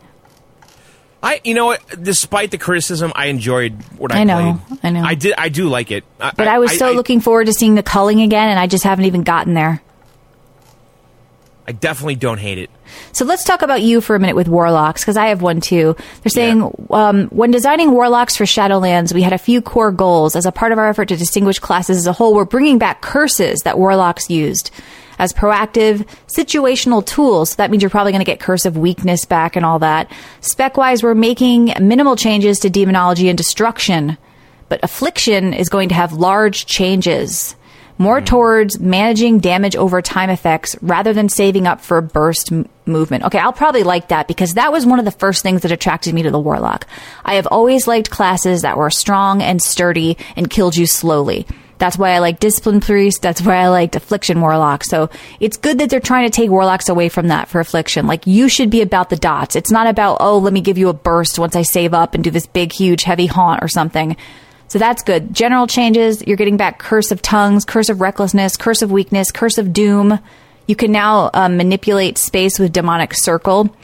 I, 1.24 1.42
you 1.44 1.54
know? 1.54 1.76
Despite 2.02 2.52
the 2.52 2.58
criticism, 2.58 3.12
I 3.16 3.28
enjoyed 3.28 3.82
what 3.98 4.14
I, 4.14 4.22
I 4.22 4.24
know, 4.24 4.62
played. 4.68 4.80
I 4.84 4.90
know. 4.90 5.04
I 5.04 5.16
did. 5.16 5.34
I 5.38 5.50
do 5.50 5.68
like 5.68 5.92
it. 5.92 6.04
But 6.18 6.48
I, 6.48 6.60
was 6.60 6.78
so 6.78 6.92
looking 6.92 7.22
forward 7.22 7.46
to 7.46 7.54
seeing 7.54 7.76
the 7.76 7.84
culling 7.84 8.22
again 8.22 8.50
and 8.50 8.60
I 8.60 8.68
just 8.68 8.84
haven't 8.84 9.06
even 9.06 9.24
gotten 9.24 9.54
there. 9.54 9.82
I 11.68 11.74
definitely 11.74 12.16
don't 12.16 12.40
hate 12.40 12.58
it. 12.58 12.70
So 13.14 13.24
let's 13.24 13.44
talk 13.44 13.62
about 13.62 13.82
you 13.82 14.02
for 14.02 14.16
a 14.16 14.20
minute 14.20 14.36
with 14.36 14.48
warlocks 14.48 15.04
because 15.04 15.16
I 15.16 15.28
have 15.28 15.42
one 15.42 15.62
too. 15.62 15.96
They're 16.22 16.30
saying 16.30 16.88
um, 16.90 17.28
when 17.28 17.52
designing 17.52 17.92
warlocks 17.92 18.36
for 18.36 18.44
Shadowlands, 18.44 19.14
we 19.14 19.22
had 19.22 19.32
a 19.32 19.38
few 19.38 19.62
core 19.62 19.92
goals 19.92 20.36
as 20.36 20.46
a 20.46 20.52
part 20.52 20.72
of 20.72 20.80
our 20.80 20.90
effort 20.90 21.08
to 21.10 21.16
distinguish 21.16 21.60
classes 21.60 21.98
as 21.98 22.08
a 22.08 22.14
whole. 22.14 22.34
We're 22.34 22.46
bringing 22.46 22.78
back 22.78 23.02
curses 23.02 23.60
that 23.62 23.78
warlocks 23.78 24.30
used 24.30 24.72
as 25.22 25.34
proactive 25.34 26.08
situational 26.26 27.06
tools. 27.06 27.52
So 27.52 27.56
that 27.58 27.70
means 27.70 27.84
you're 27.84 27.92
probably 27.92 28.12
going 28.12 28.26
to 28.26 28.30
get 28.30 28.40
curse 28.40 28.66
of 28.66 28.76
weakness 28.76 29.24
back 29.24 29.56
and 29.56 29.64
all 29.64 29.78
that. 29.80 30.12
Spec 30.42 30.78
wise, 30.78 31.04
we're 31.04 31.14
making 31.14 31.74
minimal 31.80 32.16
changes 32.16 32.58
to 32.62 32.72
demonology 32.72 33.30
and 33.30 33.38
destruction, 33.38 34.18
but 34.68 34.84
affliction 34.84 35.54
is 35.54 35.70
going 35.70 35.90
to 35.90 35.96
have 35.96 36.12
large 36.12 36.66
changes 36.66 37.56
more 38.00 38.20
hmm. 38.20 38.26
towards 38.26 38.80
managing 38.80 39.40
damage 39.40 39.76
over 39.76 40.02
time 40.02 40.32
effects 40.32 40.76
rather 40.82 41.14
than 41.14 41.30
saving 41.30 41.68
up 41.68 41.82
for 41.82 42.02
burst 42.02 42.52
m- 42.52 42.68
movement. 42.88 43.24
Okay, 43.26 43.38
I'll 43.38 43.54
probably 43.54 43.84
like 43.84 44.08
that 44.08 44.28
because 44.28 44.56
that 44.56 44.72
was 44.72 44.88
one 44.88 44.98
of 44.98 45.06
the 45.06 45.12
first 45.12 45.44
things 45.44 45.62
that 45.62 45.72
attracted 45.72 46.16
me 46.16 46.24
to 46.24 46.32
the 46.32 46.40
warlock. 46.40 46.88
I 47.24 47.36
have 47.36 47.46
always 47.46 47.88
liked 47.88 48.10
classes 48.10 48.64
that 48.64 48.76
were 48.76 48.90
strong 48.90 49.44
and 49.44 49.62
sturdy 49.62 50.18
and 50.36 50.50
killed 50.50 50.76
you 50.76 50.88
slowly. 50.88 51.46
That's 51.82 51.98
why 51.98 52.12
I 52.12 52.20
like 52.20 52.40
Discipline 52.40 52.80
Priest. 52.80 53.24
That's 53.24 53.42
why 53.42 53.56
I 53.56 53.70
liked 53.70 53.96
Affliction 53.96 54.40
Warlock. 54.40 54.84
So 54.84 55.10
it's 55.40 55.58
good 55.58 55.80
that 55.80 55.90
they're 55.90 56.00
trying 56.00 56.30
to 56.30 56.36
take 56.36 56.52
Warlocks 56.52 56.90
away 56.90 57.10
from 57.10 57.30
that 57.30 57.48
for 57.48 57.60
Affliction. 57.60 58.06
Like, 58.06 58.28
you 58.28 58.50
should 58.50 58.70
be 58.70 58.84
about 58.84 59.10
the 59.10 59.16
dots. 59.16 59.56
It's 59.56 59.72
not 59.72 59.88
about, 59.88 60.18
oh, 60.20 60.38
let 60.38 60.54
me 60.54 60.62
give 60.62 60.78
you 60.78 60.90
a 60.90 60.94
burst 60.94 61.40
once 61.40 61.56
I 61.56 61.64
save 61.64 61.96
up 61.96 62.14
and 62.14 62.24
do 62.24 62.30
this 62.30 62.46
big, 62.46 62.72
huge, 62.72 63.02
heavy 63.02 63.26
haunt 63.26 63.64
or 63.64 63.68
something. 63.68 64.16
So 64.68 64.78
that's 64.78 65.02
good. 65.02 65.34
General 65.34 65.66
changes. 65.66 66.22
You're 66.22 66.38
getting 66.38 66.56
back 66.56 66.78
Curse 66.78 67.10
of 67.10 67.24
Tongues, 67.24 67.66
Curse 67.66 67.90
of 67.90 68.00
Recklessness, 68.00 68.58
Curse 68.58 68.84
of 68.84 68.92
Weakness, 68.92 69.32
Curse 69.32 69.58
of 69.58 69.74
Doom. 69.74 70.20
You 70.68 70.76
can 70.76 70.92
now 70.92 71.32
um, 71.34 71.58
manipulate 71.58 72.20
space 72.20 72.60
with 72.60 72.74
Demonic 72.74 73.16
Circle. 73.16 73.76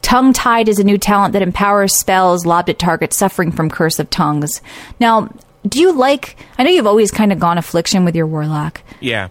Tongue 0.00 0.32
Tied 0.32 0.70
is 0.70 0.78
a 0.78 0.84
new 0.84 0.96
talent 0.96 1.34
that 1.34 1.42
empowers 1.42 1.94
spells 1.94 2.46
lobbed 2.46 2.70
at 2.70 2.78
targets 2.78 3.18
suffering 3.18 3.52
from 3.52 3.68
Curse 3.68 3.98
of 3.98 4.08
Tongues. 4.08 4.62
Now, 4.98 5.28
do 5.66 5.80
you 5.80 5.92
like? 5.92 6.36
I 6.58 6.62
know 6.64 6.70
you've 6.70 6.86
always 6.86 7.10
kind 7.10 7.32
of 7.32 7.38
gone 7.38 7.58
affliction 7.58 8.04
with 8.04 8.14
your 8.16 8.26
warlock. 8.26 8.82
Yeah. 9.00 9.28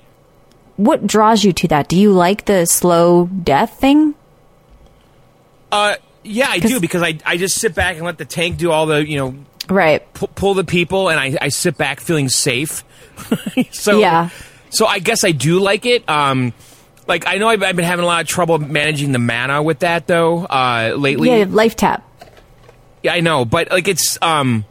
What 0.78 1.08
draws 1.08 1.44
you 1.44 1.54
to 1.54 1.68
that? 1.70 1.88
Do 1.88 1.98
you 1.98 2.12
like 2.12 2.46
the 2.46 2.66
slow 2.66 3.28
death 3.28 3.80
thing? 3.80 4.14
Uh, 5.72 5.96
yeah, 6.24 6.48
I 6.50 6.60
do 6.60 6.80
because 6.80 7.02
I 7.02 7.18
I 7.26 7.38
just 7.38 7.60
sit 7.60 7.76
back 7.76 7.96
and 7.98 8.06
let 8.06 8.18
the 8.18 8.26
tank 8.26 8.58
do 8.58 8.72
all 8.72 8.86
the 8.86 9.08
you 9.08 9.18
know 9.18 9.36
Right. 9.70 10.12
pu- 10.14 10.28
pull 10.28 10.54
the 10.54 10.64
people, 10.64 11.10
and 11.10 11.20
I 11.20 11.38
I 11.42 11.50
sit 11.50 11.78
back 11.78 12.00
feeling 12.00 12.30
safe. 12.30 12.84
so 13.72 14.00
Yeah. 14.00 14.30
So 14.70 14.86
I 14.86 15.00
guess 15.00 15.24
I 15.24 15.32
do 15.32 15.60
like 15.60 15.86
it. 15.86 16.08
Um, 16.10 16.54
like 17.08 17.26
I 17.28 17.38
know 17.38 17.48
I've, 17.48 17.64
I've 17.64 17.76
been 17.76 17.86
having 17.86 18.04
a 18.04 18.08
lot 18.08 18.22
of 18.22 18.28
trouble 18.28 18.58
managing 18.60 19.12
the 19.12 19.20
mana 19.20 19.64
with 19.64 19.80
that 19.80 20.08
though 20.08 20.46
uh, 20.46 20.96
lately. 20.98 21.30
Yeah, 21.30 21.46
life 21.48 21.76
tap. 21.76 22.04
Yeah, 23.04 23.14
I 23.14 23.20
know, 23.22 23.46
but 23.46 23.72
like 23.72 23.88
it's 23.88 24.18
um. 24.22 24.66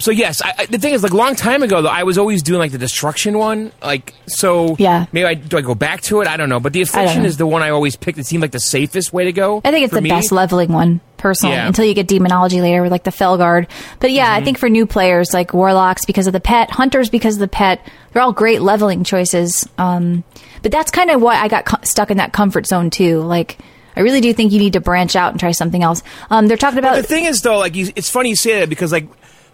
So 0.00 0.10
yes, 0.10 0.42
I, 0.42 0.54
I, 0.58 0.66
the 0.66 0.78
thing 0.78 0.94
is, 0.94 1.02
like 1.02 1.12
a 1.12 1.16
long 1.16 1.36
time 1.36 1.62
ago, 1.62 1.82
though, 1.82 1.88
I 1.88 2.02
was 2.04 2.18
always 2.18 2.42
doing 2.42 2.58
like 2.58 2.72
the 2.72 2.78
destruction 2.78 3.38
one. 3.38 3.70
Like 3.82 4.14
so, 4.26 4.74
Yeah. 4.78 5.06
Maybe 5.12 5.26
I 5.26 5.34
do 5.34 5.56
I 5.58 5.60
go 5.60 5.74
back 5.74 6.00
to 6.02 6.20
it? 6.22 6.26
I 6.26 6.36
don't 6.36 6.48
know. 6.48 6.58
But 6.58 6.72
the 6.72 6.80
affliction 6.82 7.24
is 7.24 7.36
the 7.36 7.46
one 7.46 7.62
I 7.62 7.70
always 7.70 7.96
picked. 7.96 8.18
It 8.18 8.26
seemed 8.26 8.40
like 8.42 8.50
the 8.52 8.60
safest 8.60 9.12
way 9.12 9.24
to 9.26 9.32
go. 9.32 9.60
I 9.64 9.70
think 9.70 9.84
it's 9.84 9.94
the 9.94 10.00
me. 10.00 10.08
best 10.08 10.32
leveling 10.32 10.72
one, 10.72 11.00
personally, 11.18 11.54
Yeah. 11.56 11.66
until 11.66 11.84
you 11.84 11.92
get 11.94 12.08
demonology 12.08 12.60
later 12.60 12.82
with 12.82 12.90
like 12.90 13.04
the 13.04 13.10
Felguard. 13.10 13.68
But 14.00 14.10
yeah, 14.10 14.32
I 14.32 14.42
think 14.42 14.58
for 14.58 14.68
new 14.70 14.86
players, 14.86 15.34
like 15.34 15.52
warlocks 15.52 16.04
because 16.06 16.26
of 16.26 16.32
the 16.32 16.40
pet, 16.40 16.70
hunters 16.70 17.10
because 17.10 17.34
of 17.34 17.40
the 17.40 17.48
pet, 17.48 17.86
they're 18.12 18.22
all 18.22 18.32
great 18.32 18.62
leveling 18.62 19.04
choices. 19.04 19.68
Um, 19.78 20.24
but 20.62 20.72
that's 20.72 20.90
kind 20.90 21.10
of 21.10 21.20
why 21.20 21.36
I 21.36 21.48
got 21.48 21.66
co- 21.66 21.82
stuck 21.82 22.10
in 22.10 22.16
that 22.16 22.32
comfort 22.32 22.66
zone 22.66 22.88
too. 22.90 23.20
Like, 23.20 23.58
I 23.96 24.00
really 24.00 24.20
do 24.22 24.32
think 24.32 24.52
you 24.52 24.58
need 24.60 24.72
to 24.74 24.80
branch 24.80 25.14
out 25.14 25.32
and 25.32 25.40
try 25.40 25.50
something 25.50 25.82
else. 25.82 26.02
Um, 26.30 26.46
they're 26.46 26.56
talking 26.56 26.78
about 26.78 26.96
the 26.96 27.02
thing 27.02 27.26
is, 27.26 27.42
though, 27.42 27.58
like 27.58 27.74
you, 27.74 27.90
it's 27.96 28.08
funny 28.08 28.30
you 28.30 28.36
say 28.36 28.60
that 28.60 28.70
because 28.70 28.92
like. 28.92 29.06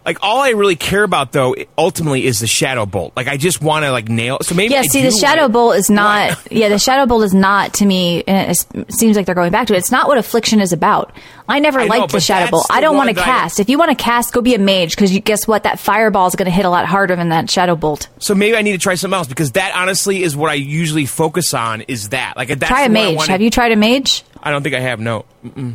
Like 0.06 0.18
all 0.22 0.40
I 0.40 0.50
really 0.50 0.76
care 0.76 1.02
about 1.02 1.32
though, 1.32 1.56
ultimately, 1.76 2.24
is 2.24 2.38
the 2.40 2.46
shadow 2.46 2.86
bolt. 2.86 3.12
Like 3.16 3.26
I 3.26 3.36
just 3.36 3.60
want 3.60 3.84
to 3.84 3.90
like 3.90 4.08
nail. 4.08 4.38
So 4.42 4.54
maybe 4.54 4.72
Yeah, 4.74 4.80
I 4.80 4.86
see, 4.86 5.02
the 5.02 5.10
shadow 5.10 5.42
wanna- 5.42 5.52
bolt 5.52 5.76
is 5.76 5.90
not. 5.90 6.38
yeah, 6.52 6.68
the 6.68 6.78
shadow 6.78 7.06
bolt 7.06 7.24
is 7.24 7.34
not 7.34 7.74
to 7.74 7.84
me. 7.84 8.20
Eh, 8.20 8.22
eh, 8.26 8.54
and 8.72 8.82
it 8.88 8.92
seems 8.94 9.16
like 9.16 9.26
they're 9.26 9.34
going 9.34 9.50
back 9.52 9.66
to 9.66 9.74
it. 9.74 9.78
It's 9.78 9.90
not 9.90 10.06
what 10.08 10.16
affliction 10.16 10.60
is 10.60 10.72
about. 10.72 11.12
I 11.48 11.58
never 11.60 11.78
I 11.80 11.86
know, 11.86 11.98
liked 11.98 12.12
the 12.12 12.20
shadow 12.20 12.50
bolt. 12.50 12.66
the 12.68 12.74
I 12.74 12.80
don't 12.80 12.96
want 12.96 13.08
to 13.08 13.14
that 13.16 13.22
I- 13.22 13.24
cast. 13.24 13.60
If 13.60 13.68
you 13.68 13.78
want 13.78 13.90
to 13.96 14.02
cast, 14.02 14.32
go 14.32 14.40
be 14.40 14.54
a 14.54 14.58
mage 14.58 14.90
because 14.96 15.12
you 15.12 15.20
guess 15.20 15.46
what? 15.48 15.64
That 15.64 15.78
fireball 15.80 16.26
is 16.28 16.36
going 16.36 16.46
to 16.46 16.50
hit 16.52 16.64
a 16.64 16.70
lot 16.70 16.86
harder 16.86 17.14
than 17.16 17.28
that 17.30 17.50
shadow 17.50 17.74
bolt. 17.76 18.08
So 18.20 18.34
maybe 18.34 18.56
I 18.56 18.62
need 18.62 18.72
to 18.72 18.78
try 18.78 18.94
something 18.94 19.16
else 19.16 19.26
because 19.28 19.52
that 19.52 19.72
honestly 19.74 20.22
is 20.22 20.36
what 20.36 20.50
I 20.50 20.54
usually 20.54 21.06
focus 21.06 21.52
on. 21.54 21.82
Is 21.82 22.10
that 22.10 22.36
like 22.36 22.48
that's 22.48 22.66
Try 22.68 22.82
a 22.84 22.88
mage. 22.88 23.16
wanna- 23.16 23.32
Have 23.32 23.40
you 23.40 23.50
tried 23.50 23.72
a 23.72 23.76
mage? 23.76 24.22
I 24.42 24.50
don't 24.50 24.62
think 24.62 24.74
I 24.74 24.80
have. 24.80 25.00
No. 25.00 25.24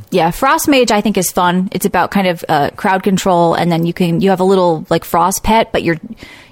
Yeah, 0.09 0.31
Frost 0.31 0.67
Mage 0.67 0.91
I 0.91 1.01
think 1.01 1.17
is 1.17 1.31
fun. 1.31 1.69
It's 1.71 1.85
about 1.85 2.11
kind 2.11 2.27
of 2.27 2.43
uh, 2.47 2.69
crowd 2.71 3.03
control, 3.03 3.53
and 3.53 3.71
then 3.71 3.85
you 3.85 3.93
can 3.93 4.21
you 4.21 4.29
have 4.29 4.39
a 4.39 4.43
little 4.45 4.85
like 4.89 5.03
Frost 5.03 5.43
Pet, 5.43 5.71
but 5.71 5.83
you're 5.83 5.97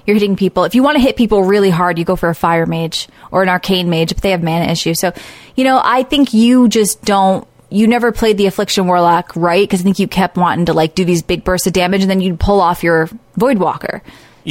you're 0.06 0.14
hitting 0.14 0.36
people. 0.36 0.64
If 0.64 0.74
you 0.74 0.82
want 0.82 0.96
to 0.96 1.02
hit 1.02 1.16
people 1.16 1.44
really 1.44 1.70
hard, 1.70 1.98
you 1.98 2.04
go 2.04 2.16
for 2.16 2.28
a 2.28 2.34
Fire 2.34 2.66
Mage 2.66 3.08
or 3.30 3.42
an 3.42 3.48
Arcane 3.48 3.90
Mage, 3.90 4.14
but 4.14 4.22
they 4.22 4.30
have 4.30 4.42
mana 4.42 4.66
issues. 4.66 4.98
So, 5.00 5.12
you 5.54 5.64
know, 5.64 5.80
I 5.82 6.02
think 6.02 6.34
you 6.34 6.68
just 6.68 7.02
don't. 7.02 7.46
You 7.72 7.86
never 7.86 8.10
played 8.10 8.36
the 8.36 8.46
Affliction 8.46 8.88
Warlock 8.88 9.36
right 9.36 9.62
because 9.62 9.80
I 9.80 9.84
think 9.84 10.00
you 10.00 10.08
kept 10.08 10.36
wanting 10.36 10.66
to 10.66 10.72
like 10.72 10.96
do 10.96 11.04
these 11.04 11.22
big 11.22 11.44
bursts 11.44 11.66
of 11.66 11.72
damage, 11.72 12.02
and 12.02 12.10
then 12.10 12.20
you'd 12.20 12.40
pull 12.40 12.60
off 12.60 12.82
your 12.82 13.08
Voidwalker. 13.38 14.00
So 14.00 14.08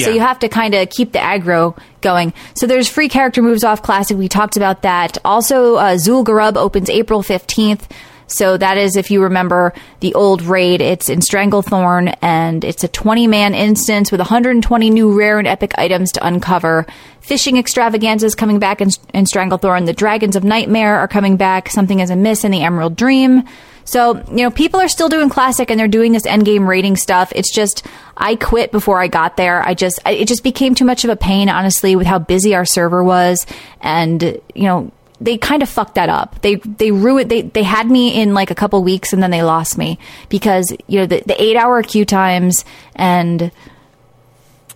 Yeah. 0.07 0.13
you 0.13 0.19
have 0.19 0.39
to 0.39 0.49
kind 0.49 0.73
of 0.73 0.89
keep 0.89 1.11
the 1.11 1.19
aggro 1.19 1.77
going. 2.01 2.33
So 2.55 2.67
there's 2.67 2.87
free 2.89 3.09
character 3.09 3.41
moves 3.41 3.63
off 3.63 3.81
classic. 3.81 4.17
We 4.17 4.27
talked 4.27 4.57
about 4.57 4.83
that. 4.83 5.17
Also, 5.25 5.75
uh, 5.75 5.95
Zul'Gurub 5.95 6.55
opens 6.55 6.89
April 6.89 7.21
15th. 7.21 7.89
So 8.29 8.57
that 8.57 8.77
is, 8.77 8.95
if 8.95 9.09
you 9.09 9.23
remember 9.23 9.73
the 10.01 10.13
old 10.13 10.43
raid, 10.43 10.81
it's 10.81 11.09
in 11.09 11.19
Stranglethorn 11.19 12.15
and 12.21 12.63
it's 12.63 12.83
a 12.83 12.87
20 12.87 13.25
man 13.25 13.55
instance 13.55 14.11
with 14.11 14.19
120 14.19 14.89
new 14.91 15.17
rare 15.17 15.39
and 15.39 15.47
epic 15.47 15.73
items 15.77 16.11
to 16.13 16.25
uncover. 16.25 16.85
Fishing 17.21 17.57
extravaganzas 17.57 18.35
coming 18.35 18.59
back 18.59 18.81
in, 18.81 18.89
in 19.13 19.25
Stranglethorn. 19.25 19.87
The 19.87 19.93
Dragons 19.93 20.35
of 20.35 20.43
Nightmare 20.43 20.97
are 20.97 21.07
coming 21.07 21.37
back. 21.37 21.69
Something 21.69 22.01
is 22.01 22.11
amiss 22.11 22.43
in 22.43 22.51
the 22.51 22.61
Emerald 22.61 22.95
Dream. 22.95 23.43
So, 23.89 24.17
you 24.29 24.43
know, 24.43 24.51
people 24.51 24.79
are 24.79 24.87
still 24.87 25.09
doing 25.09 25.29
classic 25.29 25.71
and 25.71 25.79
they're 25.79 25.87
doing 25.87 26.11
this 26.11 26.23
endgame 26.23 26.67
raiding 26.67 26.95
stuff. 26.95 27.31
It's 27.35 27.51
just, 27.51 27.85
I 28.15 28.35
quit 28.35 28.71
before 28.71 29.01
I 29.01 29.07
got 29.07 29.35
there. 29.35 29.63
I 29.67 29.73
just, 29.73 29.99
it 30.05 30.27
just 30.27 30.43
became 30.43 30.75
too 30.75 30.85
much 30.85 31.03
of 31.03 31.09
a 31.09 31.15
pain, 31.15 31.49
honestly, 31.49 31.95
with 31.95 32.05
how 32.05 32.19
busy 32.19 32.53
our 32.53 32.65
server 32.65 33.03
was. 33.03 33.47
And, 33.81 34.21
you 34.53 34.63
know, 34.63 34.91
they 35.19 35.37
kind 35.37 35.63
of 35.63 35.69
fucked 35.69 35.95
that 35.95 36.07
up. 36.07 36.39
They, 36.43 36.55
they 36.55 36.91
ruined, 36.91 37.31
they, 37.31 37.41
they 37.41 37.63
had 37.63 37.89
me 37.89 38.21
in 38.21 38.35
like 38.35 38.51
a 38.51 38.55
couple 38.55 38.81
weeks 38.83 39.11
and 39.11 39.23
then 39.23 39.31
they 39.31 39.41
lost 39.41 39.75
me 39.77 39.97
because, 40.29 40.71
you 40.87 40.99
know, 40.99 41.05
the, 41.07 41.23
the 41.25 41.41
eight 41.41 41.57
hour 41.57 41.81
queue 41.81 42.05
times 42.05 42.63
and 42.95 43.51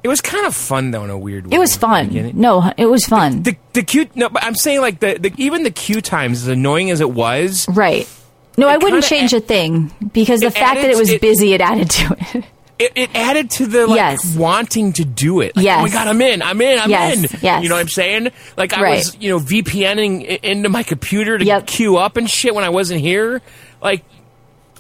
It 0.02 0.08
was 0.08 0.22
kind 0.22 0.46
of 0.48 0.56
fun 0.56 0.90
though 0.92 1.04
in 1.04 1.12
a 1.12 1.18
weird 1.20 1.46
way. 1.48 1.56
it 1.56 1.60
was 1.60 1.78
fun. 1.78 2.10
No, 2.34 2.74
it 2.78 2.88
was 2.88 3.06
fun. 3.06 3.44
The 3.44 3.56
the 3.74 3.84
queue 3.84 4.10
no, 4.16 4.28
but 4.30 4.44
I'm 4.44 4.56
saying 4.56 4.82
like 4.82 5.00
the, 5.00 5.18
the 5.20 5.32
even 5.38 5.64
the 5.64 5.72
queue 5.72 6.02
times 6.02 6.42
as 6.42 6.48
annoying 6.50 6.90
as 6.90 7.00
it 7.00 7.12
was. 7.12 7.68
right. 7.70 8.10
No, 8.58 8.68
I 8.68 8.78
wouldn't 8.78 9.04
change 9.04 9.34
a- 9.34 9.38
a 9.38 9.40
thing 9.40 9.92
because 10.14 10.42
the 10.42 10.52
fact 10.52 10.82
that 10.82 10.90
it 10.90 10.98
was 10.98 11.10
it- 11.10 11.22
busy, 11.22 11.54
it 11.54 11.62
added 11.62 11.90
to 11.90 12.16
it. 12.36 12.46
It, 12.80 12.92
it 12.96 13.10
added 13.16 13.52
to 13.52 13.68
the 13.68 13.86
like 13.88 13.96
Yes. 13.98 14.36
wanting 14.36 14.94
to 14.94 15.06
do 15.06 15.42
it. 15.42 15.56
Like, 15.56 15.64
Yes. 15.64 15.80
Oh 15.80 15.84
my 15.84 15.90
god, 15.90 16.08
I'm 16.08 16.20
in. 16.22 16.42
I'm 16.42 16.60
in. 16.60 16.80
I'm 16.80 16.90
Yes, 16.90 17.18
in. 17.34 17.40
yes. 17.42 17.64
You 17.64 17.70
know 17.70 17.76
what 17.76 17.82
I'm 17.82 17.88
saying? 17.88 18.30
Like 18.58 18.74
I 18.76 18.82
Right. 18.82 18.98
was, 18.98 19.16
you 19.20 19.30
know, 19.30 19.40
VPNing 19.40 20.40
into 20.44 20.70
my 20.70 20.82
computer 20.84 21.38
to 21.38 21.46
Yep. 21.46 21.68
queue 21.68 21.98
up 21.98 22.18
and 22.18 22.30
shit 22.30 22.54
when 22.56 22.64
I 22.64 22.70
wasn't 22.70 23.00
here. 23.02 23.42
Like, 23.82 24.04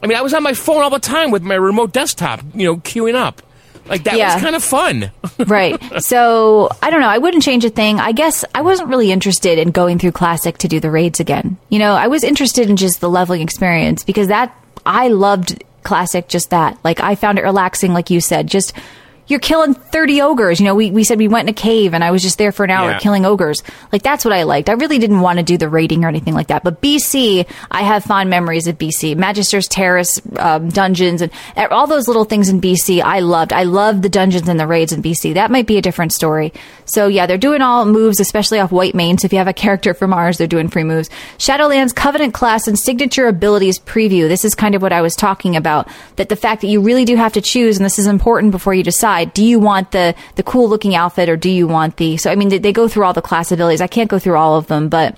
I 0.01 0.07
mean, 0.07 0.17
I 0.17 0.21
was 0.21 0.33
on 0.33 0.43
my 0.43 0.53
phone 0.53 0.81
all 0.81 0.89
the 0.89 0.99
time 0.99 1.29
with 1.31 1.43
my 1.43 1.55
remote 1.55 1.93
desktop, 1.93 2.41
you 2.55 2.65
know, 2.65 2.77
queuing 2.77 3.15
up. 3.15 3.41
Like 3.85 4.03
that 4.03 4.17
Yeah. 4.17 4.33
was 4.35 4.43
kind 4.43 4.55
of 4.55 4.63
fun. 4.63 5.11
right. 5.47 5.79
So 6.01 6.69
I 6.81 6.89
don't 6.89 7.01
know. 7.01 7.07
I 7.09 7.17
wouldn't 7.17 7.43
change 7.43 7.65
a 7.65 7.69
thing. 7.69 7.99
I 7.99 8.11
guess 8.11 8.45
I 8.55 8.61
wasn't 8.61 8.89
really 8.89 9.11
interested 9.11 9.59
in 9.59 9.71
going 9.71 9.99
through 9.99 10.13
classic 10.13 10.57
to 10.59 10.67
do 10.67 10.79
the 10.79 10.89
raids 10.91 11.19
again. 11.19 11.57
You 11.69 11.79
know, 11.79 11.93
I 11.93 12.07
was 12.07 12.23
interested 12.23 12.69
in 12.69 12.77
just 12.77 13.01
the 13.01 13.09
leveling 13.09 13.41
experience 13.41 14.03
because 14.03 14.27
that 14.29 14.55
I 14.85 15.09
loved 15.09 15.63
classic 15.83 16.27
just 16.29 16.49
that. 16.51 16.77
Like 16.83 16.99
I 17.01 17.15
found 17.15 17.39
it 17.39 17.43
relaxing, 17.43 17.93
like 17.93 18.09
you 18.09 18.21
said. 18.21 18.47
Just 18.47 18.73
you're 19.27 19.39
killing 19.39 19.73
30 19.73 20.21
ogres. 20.21 20.59
You 20.59 20.65
know, 20.65 20.75
we, 20.75 20.91
we 20.91 21.03
said 21.03 21.17
we 21.17 21.27
went 21.29 21.47
in 21.47 21.53
a 21.53 21.55
cave 21.55 21.93
and 21.93 22.03
I 22.03 22.11
was 22.11 22.21
just 22.21 22.37
there 22.37 22.51
for 22.51 22.63
an 22.65 22.69
hour 22.71 22.91
Yeah. 22.91 22.99
killing 22.99 23.25
ogres. 23.25 23.63
Like 23.91 24.03
that's 24.03 24.25
what 24.25 24.33
I 24.33 24.43
liked. 24.43 24.69
I 24.69 24.73
really 24.73 24.99
didn't 24.99 25.21
want 25.21 25.37
to 25.39 25.43
do 25.43 25.57
the 25.57 25.69
raiding 25.69 26.03
or 26.03 26.09
anything 26.09 26.33
like 26.33 26.47
that. 26.47 26.63
But 26.63 26.81
BC, 26.81 27.47
I 27.71 27.83
have 27.83 28.03
fond 28.03 28.29
memories 28.29 28.67
of 28.67 28.77
BC. 28.77 29.15
Magister's 29.15 29.67
Terrace, 29.67 30.19
um, 30.37 30.67
dungeons, 30.69 31.21
and 31.21 31.31
all 31.71 31.87
those 31.87 32.07
little 32.07 32.25
things 32.25 32.49
in 32.49 32.59
BC 32.59 33.01
I 33.01 33.19
loved. 33.19 33.53
I 33.53 33.63
loved 33.63 34.01
the 34.03 34.09
dungeons 34.09 34.49
and 34.49 34.59
the 34.59 34.67
raids 34.67 34.91
in 34.91 35.01
BC. 35.01 35.35
That 35.35 35.51
might 35.51 35.67
be 35.67 35.77
a 35.77 35.81
different 35.81 36.11
story. 36.11 36.51
So 36.83 37.07
yeah, 37.07 37.25
they're 37.25 37.37
doing 37.37 37.61
all 37.61 37.85
moves, 37.85 38.19
especially 38.19 38.59
off 38.59 38.71
Whitemane. 38.71 39.19
So 39.21 39.25
if 39.27 39.31
you 39.31 39.37
have 39.39 39.47
a 39.47 39.53
character 39.53 39.93
from 39.93 40.11
ours, 40.13 40.37
they're 40.37 40.47
doing 40.47 40.67
free 40.67 40.83
moves. 40.83 41.09
Shadowlands 41.37 41.95
Covenant 41.95 42.33
class 42.33 42.67
and 42.67 42.77
signature 42.77 43.27
abilities 43.27 43.79
preview. 43.79 44.27
This 44.27 44.43
is 44.43 44.53
kind 44.53 44.75
of 44.75 44.81
what 44.81 44.91
I 44.91 45.01
was 45.01 45.15
talking 45.15 45.55
about. 45.55 45.87
That 46.17 46.27
the 46.27 46.35
fact 46.35 46.59
that 46.61 46.67
you 46.67 46.81
really 46.81 47.05
do 47.05 47.15
have 47.15 47.33
to 47.33 47.41
choose, 47.41 47.77
and 47.77 47.85
this 47.85 47.99
is 47.99 48.07
important 48.07 48.51
before 48.51 48.73
you 48.73 48.83
decide. 48.83 49.12
Do 49.33 49.43
you 49.43 49.59
want 49.59 49.91
the 49.91 50.15
the 50.35 50.43
cool 50.43 50.69
looking 50.69 50.95
outfit 50.95 51.29
or 51.29 51.37
do 51.37 51.49
you 51.49 51.67
want 51.67 51.97
the? 51.97 52.17
So 52.17 52.31
I 52.31 52.35
mean, 52.35 52.49
they, 52.49 52.57
they 52.57 52.73
go 52.73 52.87
through 52.87 53.05
all 53.05 53.13
the 53.13 53.21
class 53.21 53.51
abilities. 53.51 53.81
I 53.81 53.87
can't 53.87 54.09
go 54.09 54.19
through 54.19 54.37
all 54.37 54.57
of 54.57 54.67
them, 54.67 54.89
but. 54.89 55.17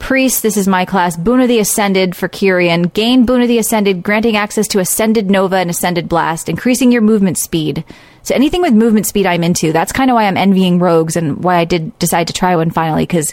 Priest, 0.00 0.42
this 0.42 0.58
is 0.58 0.68
my 0.68 0.84
class. 0.84 1.16
Boon 1.16 1.40
of 1.40 1.48
the 1.48 1.60
Ascended 1.60 2.14
for 2.14 2.28
Kyrian. 2.28 2.92
Gain 2.92 3.24
Boon 3.24 3.40
of 3.40 3.48
the 3.48 3.56
Ascended, 3.56 4.02
granting 4.02 4.36
access 4.36 4.68
to 4.68 4.78
Ascended 4.78 5.30
Nova 5.30 5.56
and 5.56 5.70
Ascended 5.70 6.10
Blast, 6.10 6.50
increasing 6.50 6.92
your 6.92 7.00
movement 7.00 7.38
speed. 7.38 7.84
So 8.22 8.34
anything 8.34 8.60
with 8.60 8.74
movement 8.74 9.06
speed 9.06 9.24
I'm 9.24 9.44
into. 9.44 9.72
That's 9.72 9.92
kind 9.92 10.10
of 10.10 10.14
why 10.14 10.24
I'm 10.24 10.36
envying 10.36 10.78
rogues 10.78 11.16
and 11.16 11.42
why 11.42 11.56
I 11.56 11.64
did 11.64 11.98
decide 11.98 12.26
to 12.26 12.34
try 12.34 12.54
one 12.54 12.70
finally, 12.70 13.04
because 13.04 13.32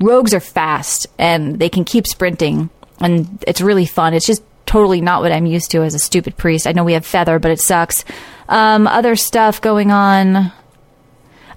rogues 0.00 0.32
are 0.32 0.40
fast 0.40 1.08
and 1.18 1.58
they 1.58 1.68
can 1.68 1.84
keep 1.84 2.06
sprinting 2.06 2.70
and 3.00 3.42
it's 3.46 3.60
really 3.60 3.86
fun. 3.86 4.14
It's 4.14 4.26
just 4.26 4.42
totally 4.72 5.02
not 5.02 5.20
what 5.20 5.32
I'm 5.32 5.44
used 5.44 5.70
to 5.72 5.82
as 5.82 5.94
a 5.94 5.98
stupid 5.98 6.34
priest. 6.38 6.66
I 6.66 6.72
know 6.72 6.82
we 6.82 6.94
have 6.94 7.04
feather, 7.04 7.38
but 7.38 7.50
it 7.50 7.60
sucks. 7.60 8.06
Um, 8.48 8.86
other 8.86 9.16
stuff 9.16 9.60
going 9.60 9.90
on. 9.90 10.50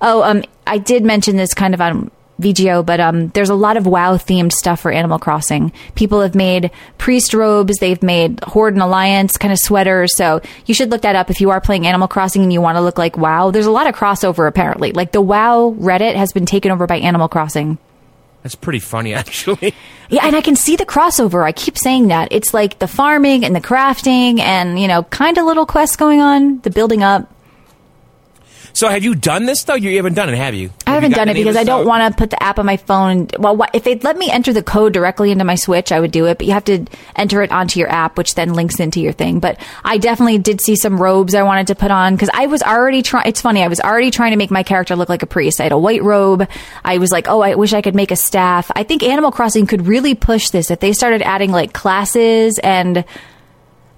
Oh, 0.02 0.22
um, 0.22 0.44
I 0.68 0.80
did 0.80 1.06
mention 1.06 1.38
this 1.38 1.54
kind 1.54 1.74
of 1.74 1.80
on 1.80 2.12
VGO, 2.42 2.86
but 2.86 3.00
um, 3.00 3.30
there's 3.30 3.50
a 3.50 3.56
lot 3.56 3.78
of 3.78 3.88
WoW 3.88 4.18
themed 4.18 4.52
stuff 4.52 4.82
for 4.82 4.92
Animal 4.92 5.18
Crossing. 5.18 5.72
People 5.96 6.20
have 6.20 6.36
made 6.36 6.72
priest 6.98 7.34
robes, 7.34 7.78
they've 7.78 8.04
made 8.04 8.42
Horde 8.44 8.74
and 8.74 8.84
Alliance 8.84 9.38
kind 9.38 9.54
of 9.54 9.60
sweaters. 9.60 10.14
So 10.14 10.42
you 10.66 10.74
should 10.74 10.92
look 10.92 11.04
that 11.04 11.16
up 11.16 11.30
if 11.30 11.40
you 11.40 11.52
are 11.52 11.62
playing 11.62 11.88
Animal 11.88 12.10
Crossing 12.10 12.44
and 12.44 12.52
you 12.52 12.60
want 12.60 12.76
to 12.76 12.82
look 12.82 12.98
like 12.98 13.18
WoW. 13.18 13.50
There's 13.50 13.66
a 13.66 13.72
lot 13.72 13.88
of 13.88 13.96
crossover 13.96 14.46
apparently. 14.46 14.92
Like 14.92 15.14
the 15.14 15.22
WoW 15.22 15.74
Reddit 15.80 16.16
has 16.16 16.34
been 16.34 16.46
taken 16.46 16.70
over 16.70 16.86
by 16.86 16.98
Animal 16.98 17.30
Crossing. 17.30 17.78
That's 18.46 18.54
pretty 18.54 18.78
funny, 18.78 19.12
actually. 19.16 19.74
Yeah, 20.08 20.24
and 20.24 20.36
I 20.36 20.42
can 20.42 20.56
see 20.56 20.76
the 20.76 20.86
crossover. 20.86 21.44
I 21.44 21.52
keep 21.52 21.80
saying 21.80 22.10
that. 22.10 22.28
It's 22.30 22.54
like 22.54 22.78
the 22.78 22.88
farming 22.88 23.44
and 23.44 23.56
the 23.56 23.60
crafting 23.60 24.40
and, 24.40 24.80
you 24.80 24.88
know, 24.88 25.02
kind 25.02 25.40
of 25.40 25.46
little 25.46 25.66
quests 25.66 25.96
going 25.96 26.22
on, 26.22 26.60
the 26.60 26.70
building 26.70 27.02
up. 27.02 27.28
So, 28.76 28.90
have 28.90 29.06
you 29.06 29.16
done 29.16 29.46
this 29.46 29.64
though? 29.64 29.76
You 29.76 29.96
haven't 29.96 30.16
done 30.16 30.28
it, 30.28 30.36
have 30.36 30.54
you? 30.54 30.70
I 30.86 30.92
haven't 30.92 31.14
done 31.14 31.30
it 31.30 31.36
because 31.36 31.56
I 31.56 31.64
don't 31.64 31.88
want 31.88 32.12
to 32.12 32.18
put 32.18 32.30
the 32.30 32.44
app 32.44 32.60
on 32.60 32.66
my 32.66 32.76
phone. 32.76 33.30
Well, 33.40 33.56
what, 33.56 33.74
if 33.74 33.86
they'd 33.86 34.04
let 34.04 34.18
me 34.18 34.30
enter 34.30 34.52
the 34.52 34.62
code 34.62 34.92
directly 34.92 35.32
into 35.32 35.46
my 35.46 35.56
Switch, 35.56 35.94
I 35.94 36.00
would 36.02 36.12
do 36.12 36.26
it. 36.26 36.38
But 36.38 36.46
you 36.46 36.54
have 36.54 36.66
to 36.66 36.86
enter 37.16 37.42
it 37.42 37.52
onto 37.52 37.80
your 37.80 37.90
app, 37.90 38.18
which 38.18 38.36
then 38.36 38.54
links 38.54 38.82
into 38.82 39.00
your 39.00 39.14
thing. 39.14 39.40
But 39.40 39.62
I 39.86 39.98
definitely 39.98 40.40
did 40.40 40.60
see 40.60 40.76
some 40.76 41.02
robes 41.02 41.36
I 41.36 41.44
wanted 41.44 41.68
to 41.68 41.76
put 41.76 41.90
on 41.90 42.16
because 42.16 42.30
I 42.34 42.48
was 42.48 42.62
already 42.62 43.02
trying. 43.02 43.28
It's 43.28 43.40
funny. 43.40 43.64
I 43.64 43.70
was 43.70 43.80
already 43.80 44.12
trying 44.12 44.32
to 44.32 44.38
make 44.38 44.52
my 44.52 44.64
character 44.64 44.98
look 44.98 45.08
like 45.08 45.24
a 45.24 45.28
priest. 45.28 45.62
I 45.62 45.64
had 45.64 45.72
a 45.72 45.78
white 45.78 46.04
robe. 46.04 46.46
I 46.84 46.98
was 46.98 47.14
like, 47.14 47.30
oh, 47.30 47.40
I 47.40 47.56
wish 47.56 47.72
I 47.72 47.82
could 47.82 47.96
make 47.96 48.12
a 48.12 48.18
staff. 48.18 48.70
I 48.76 48.84
think 48.84 49.04
Animal 49.04 49.32
Crossing 49.32 49.68
could 49.68 49.88
really 49.88 50.16
push 50.16 50.50
this 50.50 50.70
if 50.70 50.82
they 50.82 50.92
started 50.92 51.22
adding 51.22 51.52
like 51.52 51.72
classes 51.72 52.60
and 52.60 53.06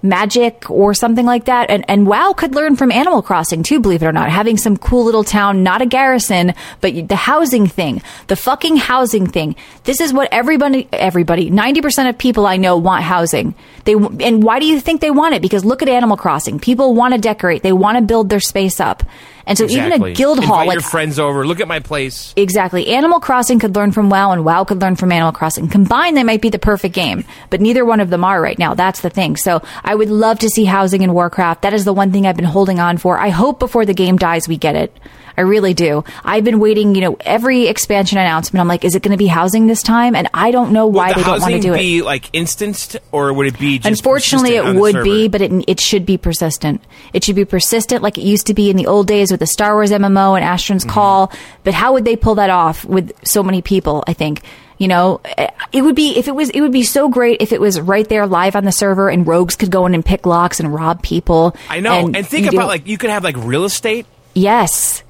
magic 0.02 0.70
or 0.70 0.94
something 0.94 1.26
like 1.26 1.46
that. 1.46 1.70
And, 1.70 1.84
and 1.88 2.06
WoW 2.06 2.32
could 2.32 2.54
learn 2.54 2.76
from 2.76 2.92
Animal 2.92 3.22
Crossing 3.22 3.62
too, 3.62 3.80
believe 3.80 4.02
it 4.02 4.06
or 4.06 4.12
not. 4.12 4.30
Having 4.30 4.58
some 4.58 4.76
cool 4.76 5.04
little 5.04 5.24
town, 5.24 5.62
not 5.62 5.82
a 5.82 5.86
garrison, 5.86 6.54
but 6.80 7.08
the 7.08 7.16
housing 7.16 7.66
thing, 7.66 8.02
the 8.28 8.36
fucking 8.36 8.76
housing 8.76 9.26
thing. 9.26 9.56
This 9.84 10.00
is 10.00 10.12
what 10.12 10.28
everybody, 10.32 10.88
everybody, 10.92 11.50
90% 11.50 12.08
of 12.08 12.18
people 12.18 12.46
I 12.46 12.56
know 12.56 12.76
want 12.76 13.02
housing. 13.02 13.54
They, 13.84 13.94
and 13.94 14.42
why 14.42 14.60
do 14.60 14.66
you 14.66 14.80
think 14.80 15.00
they 15.00 15.10
want 15.10 15.34
it? 15.34 15.42
Because 15.42 15.64
look 15.64 15.82
at 15.82 15.88
Animal 15.88 16.16
Crossing. 16.16 16.60
People 16.60 16.94
want 16.94 17.14
to 17.14 17.20
decorate. 17.20 17.62
They 17.62 17.72
want 17.72 17.98
to 17.98 18.02
build 18.02 18.28
their 18.28 18.40
space 18.40 18.80
up. 18.80 19.02
And 19.48 19.56
so 19.56 19.64
even 19.64 19.92
a 19.92 20.12
guild 20.12 20.44
hall, 20.44 20.60
Invite 20.60 20.68
like 20.68 20.74
your 20.74 20.82
friends 20.82 21.18
over. 21.18 21.46
Look 21.46 21.60
at 21.60 21.66
my 21.66 21.80
place. 21.80 22.34
Exactly. 22.36 22.88
Animal 22.88 23.18
Crossing 23.18 23.58
could 23.58 23.74
learn 23.74 23.92
from 23.92 24.10
WoW, 24.10 24.30
and 24.32 24.44
WoW 24.44 24.64
could 24.64 24.80
learn 24.80 24.94
from 24.94 25.10
Animal 25.10 25.32
Crossing. 25.32 25.68
Combined, 25.68 26.16
they 26.16 26.22
might 26.22 26.42
be 26.42 26.50
the 26.50 26.58
perfect 26.58 26.94
game, 26.94 27.24
but 27.48 27.62
neither 27.62 27.84
one 27.84 28.00
of 28.00 28.10
them 28.10 28.24
are 28.24 28.40
right 28.40 28.58
now. 28.58 28.74
That's 28.74 29.00
the 29.00 29.10
thing. 29.10 29.36
So 29.36 29.62
I 29.82 29.94
would 29.94 30.10
love 30.10 30.38
to 30.40 30.50
see 30.50 30.66
housing 30.66 31.00
in 31.00 31.14
Warcraft. 31.14 31.62
That 31.62 31.72
is 31.72 31.86
the 31.86 31.94
one 31.94 32.12
thing 32.12 32.26
I've 32.26 32.36
been 32.36 32.44
holding 32.44 32.78
on 32.78 32.98
for. 32.98 33.18
I 33.18 33.30
hope 33.30 33.58
before 33.58 33.86
the 33.86 33.94
game 33.94 34.18
dies, 34.18 34.46
we 34.46 34.58
get 34.58 34.76
it. 34.76 34.94
I 35.38 35.42
really 35.42 35.72
do. 35.72 36.02
I've 36.24 36.42
been 36.44 36.58
waiting, 36.58 36.94
you 36.96 37.00
know, 37.00 37.16
every 37.20 37.68
expansion 37.68 38.18
announcement. 38.18 38.60
I'm 38.60 38.66
like, 38.68 38.84
is 38.84 38.94
it 38.96 39.02
going 39.02 39.12
to 39.12 39.16
be 39.16 39.28
housing 39.28 39.68
this 39.68 39.82
time? 39.82 40.16
And 40.16 40.28
I 40.34 40.50
don't 40.50 40.72
know 40.72 40.86
why 40.88 41.12
the 41.12 41.20
they 41.20 41.24
don't 41.24 41.40
want 41.40 41.54
to 41.54 41.60
do 41.60 41.74
it. 41.74 41.78
be 41.78 42.02
like 42.02 42.28
instanced, 42.32 42.96
or 43.12 43.32
would 43.32 43.46
it 43.46 43.58
be? 43.58 43.78
Just 43.78 43.86
Unfortunately, 44.00 44.56
it 44.56 44.74
would 44.74 45.04
be, 45.04 45.28
but 45.28 45.40
it, 45.40 45.52
it 45.68 45.80
should 45.80 46.04
be 46.04 46.18
persistent. 46.18 46.82
It 47.12 47.22
should 47.22 47.36
be 47.36 47.44
persistent 47.44 48.02
like 48.02 48.18
it 48.18 48.24
used 48.24 48.48
to 48.48 48.54
be 48.54 48.68
in 48.68 48.76
the 48.76 48.86
old 48.88 49.06
days 49.06 49.30
with 49.30 49.38
the 49.40 49.46
Star 49.46 49.74
Wars 49.74 49.90
MMO 49.92 50.36
and 50.38 50.44
Asheron's 50.44 50.84
Mm-hmm. 50.84 50.90
Call. 50.94 51.32
But 51.64 51.74
how 51.74 51.92
would 51.92 52.04
they 52.04 52.16
pull 52.16 52.34
that 52.34 52.50
off 52.50 52.84
with 52.84 53.12
so 53.24 53.42
many 53.42 53.62
people? 53.62 54.02
I 54.06 54.12
think. 54.12 54.42
You 54.80 54.86
know, 54.86 55.20
eh, 55.36 55.48
it 55.72 55.82
would 55.82 55.96
be 55.96 56.16
if 56.18 56.28
it 56.28 56.34
was. 56.36 56.50
It 56.50 56.60
would 56.60 56.70
be 56.72 56.84
so 56.84 57.08
great 57.08 57.42
if 57.42 57.52
it 57.52 57.60
was 57.60 57.80
right 57.80 58.08
there 58.08 58.26
live 58.28 58.54
on 58.54 58.64
the 58.64 58.70
server, 58.70 59.08
and 59.08 59.26
rogues 59.26 59.56
could 59.56 59.70
go 59.72 59.86
in 59.86 59.94
and 59.94 60.04
pick 60.04 60.24
locks 60.24 60.60
and 60.60 60.72
rob 60.72 61.02
people. 61.02 61.56
I 61.68 61.80
know. 61.80 62.06
And, 62.14 62.24
think 62.26 62.44
you 62.44 62.50
do- 62.52 62.56
about 62.58 62.68
like 62.68 62.86
you 62.86 62.96
could 62.98 63.10
have 63.10 63.24
like 63.24 63.36
real 63.38 63.64
estate. 63.64 64.06
yes, 64.34 65.02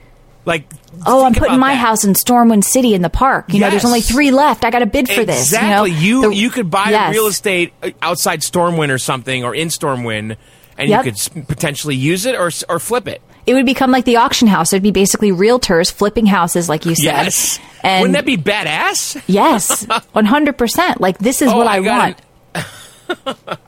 Like, 0.48 0.64
Oh, 1.06 1.24
I'm 1.24 1.34
putting 1.34 1.58
my 1.60 1.74
that. 1.74 1.78
house 1.78 2.02
in 2.04 2.14
Stormwind 2.14 2.64
City 2.64 2.94
in 2.94 3.02
the 3.02 3.10
park. 3.10 3.52
You 3.52 3.60
know, 3.60 3.68
there's 3.70 3.84
only 3.84 4.00
three 4.00 4.30
left. 4.32 4.64
I 4.64 4.70
got 4.70 4.78
to 4.80 4.86
bid 4.86 5.08
for 5.08 5.24
this. 5.24 5.42
Exactly. 5.52 5.90
You, 5.92 5.98
You 5.98 6.22
know? 6.22 6.28
The- 6.30 6.34
you 6.36 6.50
could 6.50 6.70
buy 6.70 6.88
Yes. 6.90 7.12
real 7.14 7.26
estate 7.26 7.72
uh, 7.82 7.90
outside 8.02 8.40
Stormwind 8.40 8.88
or 8.90 8.98
something, 8.98 9.44
or 9.44 9.54
in 9.54 9.68
Stormwind, 9.68 10.36
and 10.78 10.88
Yep. 10.88 11.04
you 11.04 11.12
could 11.12 11.46
potentially 11.48 11.94
use 11.94 12.24
it 12.26 12.34
or 12.34 12.50
or 12.68 12.78
flip 12.80 13.06
it. 13.06 13.20
It 13.46 13.54
would 13.54 13.66
become 13.66 13.90
like 13.90 14.04
the 14.06 14.16
auction 14.16 14.48
house. 14.48 14.72
It'd 14.72 14.82
be 14.82 14.90
basically 14.90 15.30
realtors 15.30 15.92
flipping 15.92 16.26
houses, 16.26 16.68
like 16.68 16.84
you 16.86 16.94
said. 16.94 17.04
Yes. 17.04 17.58
And 17.82 18.02
Wouldn't 18.02 18.14
that 18.16 18.26
be 18.26 18.36
badass? 18.36 19.22
yes, 19.26 19.86
100. 20.12 20.58
percent 20.58 21.00
Like 21.00 21.18
this 21.18 21.42
is 21.42 21.50
Oh, 21.52 21.58
what 21.58 21.66
I 21.66 21.76
I, 21.76 21.80
want. 21.80 22.16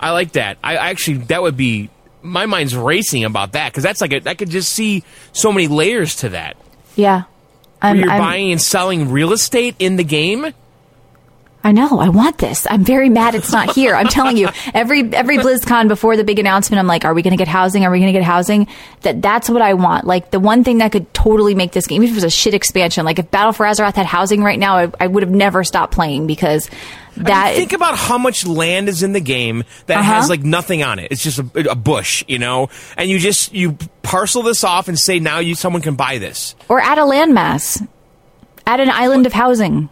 I 0.00 0.10
like 0.10 0.32
that. 0.32 0.58
I 0.62 0.76
actually 0.76 1.18
that 1.28 1.42
would 1.42 1.56
be 1.56 1.90
my 2.22 2.46
mind's 2.46 2.74
racing 2.76 3.24
about 3.24 3.52
that 3.52 3.72
because 3.72 3.82
that's 3.82 4.00
like 4.00 4.12
a, 4.12 4.28
I 4.28 4.34
could 4.34 4.50
just 4.50 4.72
see 4.72 5.04
so 5.32 5.52
many 5.52 5.68
layers 5.68 6.16
to 6.16 6.30
that. 6.30 6.56
Yeah, 6.96 7.24
I'm, 7.80 7.98
you're 7.98 8.10
I'm- 8.10 8.20
buying 8.20 8.52
and 8.52 8.60
selling 8.60 9.10
real 9.10 9.32
estate 9.32 9.76
in 9.78 9.96
the 9.96 10.04
game. 10.04 10.52
I 11.64 11.70
know. 11.70 12.00
I 12.00 12.08
want 12.08 12.38
this. 12.38 12.66
I'm 12.68 12.82
very 12.82 13.08
mad 13.08 13.36
it's 13.36 13.52
not 13.52 13.72
here. 13.76 13.94
I'm 13.94 14.08
telling 14.08 14.36
you, 14.36 14.48
every 14.74 15.14
every 15.14 15.38
BlizzCon 15.38 15.86
before 15.86 16.16
the 16.16 16.24
big 16.24 16.40
announcement, 16.40 16.80
I'm 16.80 16.88
like, 16.88 17.04
are 17.04 17.14
we 17.14 17.22
going 17.22 17.30
to 17.32 17.36
get 17.36 17.46
housing? 17.46 17.84
Are 17.84 17.90
we 17.92 18.00
going 18.00 18.12
to 18.12 18.18
get 18.18 18.24
housing? 18.24 18.66
That 19.02 19.22
that's 19.22 19.48
what 19.48 19.62
I 19.62 19.74
want. 19.74 20.04
Like 20.04 20.32
the 20.32 20.40
one 20.40 20.64
thing 20.64 20.78
that 20.78 20.90
could 20.90 21.14
totally 21.14 21.54
make 21.54 21.70
this 21.70 21.86
game, 21.86 22.02
even 22.02 22.08
if 22.08 22.12
it 22.14 22.16
was 22.16 22.24
a 22.24 22.30
shit 22.30 22.54
expansion, 22.54 23.04
like 23.04 23.20
if 23.20 23.30
Battle 23.30 23.52
for 23.52 23.64
Azeroth 23.64 23.94
had 23.94 24.06
housing 24.06 24.42
right 24.42 24.58
now, 24.58 24.76
I, 24.76 24.92
I 24.98 25.06
would 25.06 25.22
have 25.22 25.30
never 25.30 25.62
stopped 25.62 25.94
playing 25.94 26.26
because 26.26 26.68
that 27.18 27.54
Think 27.54 27.72
about 27.72 27.96
how 27.98 28.16
much 28.18 28.46
land 28.46 28.88
is 28.88 29.02
in 29.02 29.12
the 29.12 29.20
game 29.20 29.64
that 29.86 29.98
Uh-huh. 29.98 30.12
has 30.14 30.28
like 30.30 30.42
nothing 30.42 30.82
on 30.82 30.98
it. 30.98 31.12
It's 31.12 31.22
just 31.22 31.38
a, 31.38 31.70
a 31.70 31.74
bush, 31.74 32.24
you 32.26 32.38
know. 32.38 32.68
And 32.96 33.10
you 33.10 33.18
just 33.18 33.52
you 33.52 33.76
parcel 34.02 34.42
this 34.42 34.64
off 34.64 34.88
and 34.88 34.98
say 34.98 35.18
now 35.20 35.38
you 35.38 35.54
someone 35.54 35.82
can 35.82 35.94
buy 35.94 36.18
this. 36.18 36.54
or 36.68 36.80
add 36.80 36.98
a 36.98 37.02
landmass, 37.02 37.86
add 38.66 38.80
an 38.80 38.90
island 38.90 39.26
of 39.26 39.32
housing 39.32 39.88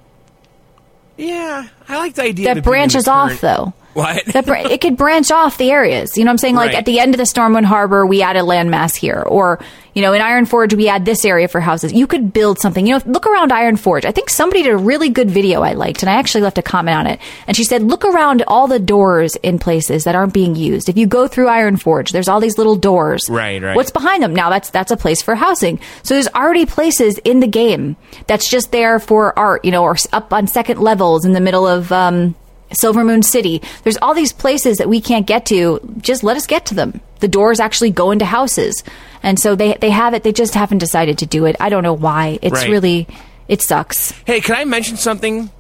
Yeah, 1.17 1.69
I 1.89 1.99
like 1.99 2.15
the 2.15 2.23
idea 2.23 2.31
of 2.31 2.35
that 2.37 2.41
it 2.41 2.45
being 2.47 2.57
in 2.57 2.63
the 2.63 2.71
branches 2.71 3.09
off 3.09 3.41
though. 3.41 3.73
What? 3.95 4.23
it 4.27 4.81
could 4.81 4.97
branch 4.97 5.31
off 5.31 5.59
the 5.59 5.71
areas. 5.71 6.17
You 6.17 6.25
know 6.25 6.29
what 6.29 6.35
I'm 6.35 6.39
saying? 6.39 6.55
Like 6.55 6.69
Right. 6.69 6.77
at 6.77 6.85
the 6.87 7.01
end 7.01 7.15
of 7.15 7.19
the 7.19 7.25
Stormwind 7.25 7.65
Harbor, 7.65 8.07
we 8.07 8.23
add 8.23 8.37
a 8.37 8.41
landmass 8.41 8.95
here, 8.95 9.23
or 9.27 9.59
you 9.95 10.03
know, 10.03 10.13
in 10.13 10.23
Ironforge, 10.23 10.75
we 10.75 10.89
add 10.89 11.05
this 11.05 11.25
area 11.25 11.49
for 11.49 11.61
houses. 11.61 11.93
You 11.93 12.07
could 12.07 12.33
build 12.33 12.61
something. 12.61 12.87
You 12.87 12.95
know, 12.95 13.03
look 13.07 13.27
around 13.27 13.51
Ironforge. 13.51 14.05
I 14.05 14.13
think 14.13 14.31
somebody 14.31 14.63
did 14.63 14.73
a 14.73 14.77
really 14.77 15.09
good 15.09 15.29
video 15.29 15.63
I 15.63 15.73
liked, 15.73 16.05
and 16.05 16.11
I 16.11 16.15
actually 16.15 16.43
left 16.43 16.59
a 16.59 16.63
comment 16.63 16.97
on 16.97 17.07
it. 17.09 17.19
And 17.49 17.57
she 17.57 17.65
said, 17.65 17.83
look 17.83 18.05
around 18.05 18.45
all 18.47 18.69
the 18.69 18.79
doors 18.79 19.35
in 19.43 19.59
places 19.59 20.05
that 20.05 20.15
aren't 20.15 20.33
being 20.33 20.55
used. 20.55 20.89
If 20.89 20.97
you 20.97 21.09
go 21.09 21.27
through 21.27 21.47
Ironforge, 21.47 22.13
there's 22.13 22.29
all 22.29 22.39
these 22.39 22.57
little 22.57 22.77
doors. 22.77 23.29
Right, 23.29 23.61
right. 23.61 23.75
What's 23.75 23.91
behind 23.91 24.23
them? 24.23 24.33
Now 24.33 24.49
that's 24.51 24.71
that's 24.71 24.93
a 24.93 24.97
place 24.97 25.23
for 25.23 25.35
housing. 25.35 25.81
So 26.05 26.15
there's 26.15 26.29
already 26.29 26.67
places 26.67 27.19
in 27.19 27.41
the 27.41 27.49
game 27.49 27.97
that's 28.29 28.49
just 28.49 28.71
there 28.71 29.01
for 29.01 29.37
art. 29.37 29.65
You 29.65 29.73
know, 29.73 29.83
or 29.83 29.97
up 30.13 30.33
on 30.33 30.47
second 30.47 30.79
levels 30.81 31.25
in 31.25 31.33
the 31.33 31.41
middle 31.41 31.67
of. 31.67 31.91
Um, 31.91 32.37
Silvermoon 32.73 33.25
City. 33.25 33.63
There's 33.83 33.97
all 34.03 34.15
these 34.15 34.33
places 34.33 34.79
that 34.79 34.89
we 34.89 35.01
can't 35.01 35.27
get 35.27 35.47
to. 35.47 35.81
Just 35.99 36.23
let 36.23 36.37
us 36.37 36.47
get 36.47 36.67
to 36.67 36.75
them. 36.75 37.01
The 37.21 37.29
doors 37.29 37.61
actually 37.61 37.91
go 37.91 38.11
into 38.11 38.25
houses. 38.25 38.83
And 39.23 39.39
so 39.39 39.55
they 39.55 39.75
they 39.81 39.91
have 39.91 40.15
it. 40.15 40.23
They 40.23 40.33
just 40.33 40.55
haven't 40.55 40.79
decided 40.79 41.19
to 41.19 41.27
do 41.27 41.45
it. 41.47 41.57
I 41.61 41.69
don't 41.69 41.83
know 41.83 41.93
why. 41.95 42.39
It's 42.43 42.55
Right. 42.55 42.71
really 42.71 43.07
it 43.49 43.61
sucks. 43.63 44.13
hey, 44.25 44.41
can 44.41 44.55
I 44.55 44.65
mention 44.65 44.97
something? 44.97 45.51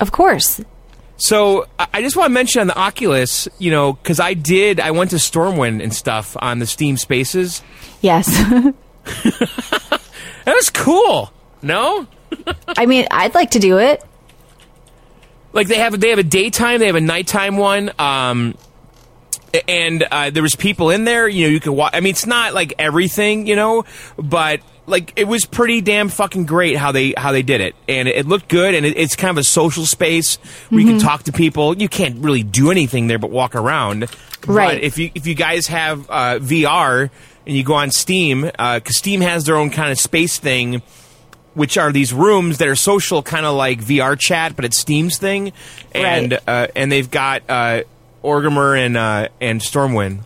Of 0.00 0.10
course. 0.12 0.60
So 1.18 1.66
I 1.78 1.86
I 1.94 2.02
just 2.02 2.16
want 2.16 2.30
to 2.30 2.34
mention 2.34 2.60
on 2.62 2.66
the 2.66 2.78
Oculus, 2.78 3.46
you 3.58 3.70
know, 3.70 3.92
because 3.92 4.18
I 4.20 4.32
did, 4.34 4.80
I 4.80 4.90
went 4.92 5.10
to 5.10 5.16
Stormwind 5.16 5.82
and 5.82 5.92
stuff 5.94 6.36
on 6.40 6.58
the 6.60 6.66
Steam 6.66 6.96
Spaces. 6.96 7.62
Yes. 8.00 8.26
That 10.44 10.54
was 10.56 10.70
cool. 10.70 11.32
No, 11.62 12.06
I 12.66 12.86
mean, 12.86 13.06
I'd 13.10 13.34
like 13.34 13.50
to 13.52 13.58
do 13.58 13.78
it. 13.78 14.02
Like 15.52 15.68
they 15.68 15.78
have 15.78 15.98
they 15.98 16.10
have 16.10 16.18
a 16.18 16.24
daytime, 16.24 16.80
they 16.80 16.86
have 16.86 16.96
a 16.96 17.00
nighttime 17.00 17.56
one. 17.56 17.92
Um, 17.98 18.54
and 19.66 20.02
uh, 20.10 20.30
there 20.30 20.42
was 20.42 20.54
people 20.54 20.90
in 20.90 21.04
there. 21.04 21.28
You 21.28 21.46
know, 21.46 21.52
you 21.52 21.60
could 21.60 21.72
watch. 21.72 21.92
I 21.94 22.00
mean, 22.00 22.10
it's 22.10 22.26
not 22.26 22.54
like 22.54 22.74
everything, 22.78 23.46
you 23.46 23.56
know, 23.56 23.84
but 24.16 24.60
like 24.86 25.12
it 25.16 25.26
was 25.26 25.44
pretty 25.44 25.80
damn 25.80 26.08
fucking 26.08 26.46
great 26.46 26.76
how 26.76 26.92
they 26.92 27.14
how 27.16 27.32
they 27.32 27.42
did 27.42 27.60
it, 27.60 27.74
and 27.88 28.08
it, 28.08 28.16
it 28.16 28.26
looked 28.26 28.48
good. 28.48 28.74
And 28.74 28.86
it, 28.86 28.96
it's 28.96 29.16
kind 29.16 29.30
of 29.30 29.38
a 29.38 29.44
social 29.44 29.86
space 29.86 30.36
where 30.68 30.80
you 30.80 30.86
can 30.86 30.98
talk 30.98 31.24
to 31.24 31.32
people. 31.32 31.76
You 31.76 31.88
can't 31.88 32.22
really 32.24 32.42
do 32.42 32.70
anything 32.70 33.06
there 33.06 33.18
but 33.18 33.30
walk 33.30 33.54
around. 33.54 34.08
Right. 34.46 34.74
But 34.76 34.82
if 34.82 34.98
you 34.98 35.10
if 35.14 35.26
you 35.26 35.34
guys 35.34 35.66
have 35.66 36.08
uh, 36.10 36.38
VR 36.40 37.10
and 37.46 37.56
you 37.56 37.64
go 37.64 37.74
on 37.74 37.90
Steam, 37.90 38.42
because 38.42 38.96
Steam 38.96 39.20
has 39.20 39.44
their 39.44 39.56
own 39.56 39.70
kind 39.70 39.90
of 39.90 39.98
space 39.98 40.38
thing 40.38 40.82
which 41.60 41.76
are 41.76 41.92
these 41.92 42.10
rooms 42.10 42.56
that 42.56 42.68
are 42.68 42.74
social, 42.74 43.22
kind 43.22 43.44
of 43.44 43.54
like 43.54 43.80
VR 43.80 44.18
chat, 44.18 44.56
but 44.56 44.64
it's 44.64 44.78
Steam's 44.78 45.18
thing, 45.18 45.52
and 45.92 46.32
Right. 46.32 46.40
uh, 46.48 46.66
and 46.74 46.90
they've 46.90 47.10
got 47.10 47.42
uh, 47.50 47.82
Orgrimmar 48.24 48.78
and 48.78 48.96
uh, 48.96 49.28
and 49.42 49.60
Stormwind. 49.60 50.20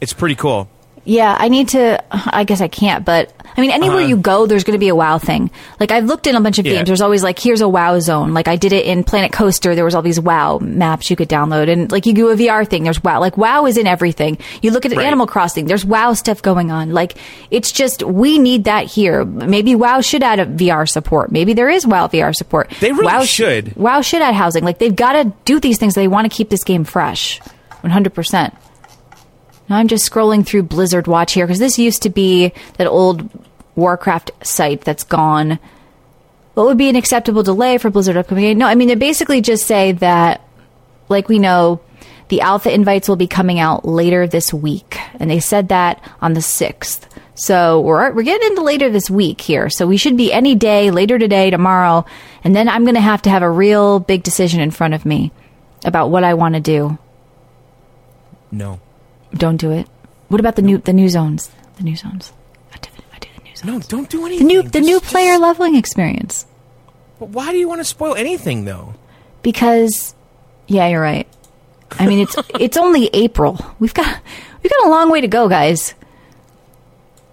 It's 0.00 0.14
pretty 0.14 0.36
cool. 0.36 0.70
Yeah, 1.04 1.36
I 1.38 1.48
need 1.48 1.68
to. 1.68 2.02
I 2.10 2.44
guess 2.44 2.62
I 2.62 2.68
can't, 2.68 3.04
but 3.04 3.30
I 3.60 3.62
mean, 3.62 3.70
anywhere 3.70 3.98
Uh-huh. 3.98 4.06
you 4.08 4.16
go, 4.16 4.46
there's 4.46 4.64
going 4.64 4.72
to 4.74 4.78
be 4.80 4.88
a 4.88 4.94
WoW 4.94 5.18
thing. 5.18 5.50
Like 5.78 5.90
I've 5.90 6.06
looked 6.06 6.26
in 6.26 6.34
a 6.34 6.40
bunch 6.40 6.58
of 6.58 6.66
Yeah. 6.66 6.74
games. 6.76 6.86
There's 6.86 7.00
always 7.02 7.22
like, 7.22 7.38
here's 7.38 7.60
a 7.60 7.68
WoW 7.68 7.98
zone. 8.00 8.32
Like 8.32 8.48
I 8.48 8.56
did 8.56 8.72
it 8.72 8.86
in 8.86 9.04
Planet 9.04 9.32
Coaster. 9.32 9.74
There 9.74 9.84
was 9.84 9.94
all 9.94 10.02
these 10.02 10.18
WoW 10.18 10.58
maps 10.60 11.10
you 11.10 11.16
could 11.16 11.28
download, 11.28 11.68
and 11.70 11.92
like 11.92 12.06
you 12.06 12.12
do 12.14 12.28
a 12.30 12.36
VR 12.36 12.64
thing. 12.66 12.84
There's 12.84 13.02
WoW. 13.04 13.20
Like 13.20 13.36
WoW 13.36 13.66
is 13.66 13.76
in 13.76 13.86
everything. 13.86 14.38
You 14.62 14.70
look 14.70 14.86
at 14.86 14.92
Right. 14.96 15.06
Animal 15.06 15.26
Crossing. 15.26 15.66
There's 15.66 15.84
WoW 15.84 16.14
stuff 16.14 16.40
going 16.42 16.70
on. 16.70 16.92
Like 16.92 17.16
it's 17.50 17.70
just 17.72 18.02
we 18.02 18.38
need 18.38 18.64
that 18.64 18.86
here. 18.86 19.24
Maybe 19.24 19.74
WoW 19.74 20.00
should 20.00 20.22
add 20.22 20.40
a 20.40 20.46
VR 20.46 20.88
support. 20.88 21.30
Maybe 21.30 21.52
there 21.52 21.68
is 21.68 21.86
WoW 21.86 22.06
VR 22.08 22.34
support. 22.34 22.70
They 22.80 22.92
really 22.92 23.04
WoW 23.04 23.24
sh- 23.24 23.28
should. 23.30 23.76
WoW 23.76 24.00
should 24.00 24.22
add 24.22 24.34
housing. 24.34 24.64
Like 24.64 24.78
they've 24.78 24.96
got 24.96 25.12
to 25.12 25.32
do 25.44 25.60
these 25.60 25.78
things. 25.78 25.94
They 25.94 26.08
want 26.08 26.30
to 26.30 26.34
keep 26.34 26.48
this 26.50 26.64
game 26.64 26.84
fresh. 26.84 27.40
100 27.82 28.14
percent. 28.14 28.54
Now 29.68 29.76
I'm 29.76 29.86
just 29.88 30.10
scrolling 30.10 30.44
through 30.44 30.64
Blizzard 30.64 31.06
Watch 31.06 31.32
here 31.34 31.46
because 31.46 31.60
this 31.60 31.78
used 31.78 32.02
to 32.02 32.10
be 32.10 32.52
that 32.78 32.86
old 32.88 33.28
Warcraft 33.80 34.30
site 34.46 34.82
that's 34.82 35.04
gone. 35.04 35.58
What 36.54 36.66
would 36.66 36.78
be 36.78 36.88
an 36.88 36.96
acceptable 36.96 37.42
delay 37.42 37.78
for 37.78 37.90
Blizzard 37.90 38.16
upcoming? 38.16 38.58
No, 38.58 38.66
I 38.66 38.74
mean 38.74 38.88
they 38.88 38.94
basically 38.94 39.40
just 39.40 39.66
say 39.66 39.92
that, 39.92 40.40
like 41.08 41.28
we 41.28 41.38
know, 41.38 41.80
the 42.28 42.42
alpha 42.42 42.72
invites 42.72 43.08
will 43.08 43.16
be 43.16 43.26
coming 43.26 43.58
out 43.58 43.84
later 43.84 44.26
this 44.26 44.52
week, 44.54 44.98
and 45.18 45.28
they 45.30 45.40
said 45.40 45.68
that 45.68 46.00
on 46.20 46.34
the 46.34 46.42
sixth. 46.42 47.08
So 47.34 47.80
we're 47.80 48.12
we're 48.12 48.22
getting 48.22 48.48
into 48.48 48.62
later 48.62 48.90
this 48.90 49.08
week 49.10 49.40
here. 49.40 49.70
So 49.70 49.86
we 49.86 49.96
should 49.96 50.16
be 50.16 50.32
any 50.32 50.54
day 50.54 50.90
later 50.90 51.18
today, 51.18 51.50
tomorrow, 51.50 52.04
and 52.44 52.54
then 52.54 52.68
I'm 52.68 52.84
going 52.84 52.94
to 52.94 53.00
have 53.00 53.22
to 53.22 53.30
have 53.30 53.42
a 53.42 53.50
real 53.50 53.98
big 53.98 54.22
decision 54.22 54.60
in 54.60 54.70
front 54.70 54.94
of 54.94 55.06
me 55.06 55.32
about 55.84 56.10
what 56.10 56.22
I 56.22 56.34
want 56.34 56.54
to 56.54 56.60
do. 56.60 56.98
No, 58.52 58.80
Don't 59.32 59.56
do 59.56 59.70
it. 59.70 59.88
What 60.28 60.40
about 60.40 60.56
the 60.56 60.62
new 60.62 60.78
the 60.78 60.92
new 60.92 61.08
zones? 61.08 61.50
The 61.78 61.84
new 61.84 61.96
zones. 61.96 62.32
I 63.62 63.66
do, 63.66 63.72
I 63.72 63.78
do 63.78 63.80
the 63.80 63.80
new 63.80 63.80
zones. 63.80 63.92
no, 63.92 63.98
don't 63.98 64.10
do 64.10 64.26
anything. 64.26 64.46
The 64.48 64.54
anything. 64.54 64.64
new 64.64 64.70
the 64.70 64.78
Just- 64.80 64.86
new 64.88 65.00
just- 65.00 65.12
player 65.12 65.38
leveling 65.38 65.74
experience. 65.76 66.46
But 67.18 67.28
why 67.30 67.52
do 67.52 67.58
you 67.58 67.68
want 67.68 67.80
to 67.80 67.84
spoil 67.84 68.14
anything 68.14 68.64
though? 68.64 68.94
Because 69.42 70.14
yeah, 70.66 70.86
you're 70.88 71.00
right. 71.00 71.26
I 71.98 72.06
mean 72.06 72.20
it's 72.20 72.36
it's 72.60 72.76
only 72.76 73.10
April. 73.12 73.58
We've 73.78 73.94
got 73.94 74.18
we've 74.62 74.70
got 74.72 74.86
a 74.86 74.90
long 74.90 75.10
way 75.10 75.20
to 75.20 75.28
go, 75.28 75.48
guys. 75.48 75.94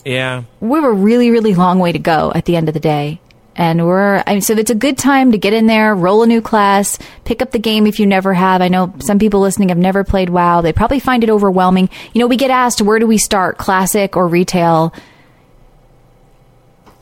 Yeah, 0.05 0.43
We 0.61 0.75
have 0.79 0.85
a 0.85 0.91
really, 0.91 1.31
really 1.31 1.53
long 1.53 1.79
way 1.79 1.91
to 1.91 1.99
go 1.99 2.31
at 2.33 2.45
the 2.45 2.55
end 2.55 2.69
of 2.69 2.73
the 2.73 2.79
day. 2.79 3.19
And 3.57 3.85
we're, 3.85 4.23
I 4.25 4.33
mean, 4.33 4.41
so 4.41 4.53
it's 4.53 4.69
a 4.71 4.75
good 4.75 4.97
time 4.97 5.33
to 5.33 5.37
get 5.37 5.51
in 5.51 5.65
there, 5.67 5.93
roll 5.95 6.23
a 6.23 6.27
new 6.27 6.41
class, 6.41 6.97
pick 7.25 7.41
up 7.41 7.51
the 7.51 7.59
game 7.59 7.85
if 7.87 7.99
you 7.99 8.05
never 8.05 8.33
have. 8.33 8.61
I 8.61 8.67
know 8.69 8.93
some 8.99 9.19
people 9.19 9.41
listening 9.41 9.67
have 9.69 9.77
never 9.79 10.03
played 10.05 10.29
WoW. 10.29 10.61
They 10.61 10.71
probably 10.71 10.99
find 11.01 11.23
it 11.25 11.29
overwhelming. 11.29 11.89
You 12.13 12.19
know, 12.19 12.27
we 12.27 12.37
get 12.37 12.51
asked, 12.51 12.81
where 12.81 12.99
do 12.99 13.07
we 13.07 13.17
start, 13.17 13.57
classic 13.57 14.15
or 14.15 14.27
retail? 14.27 14.93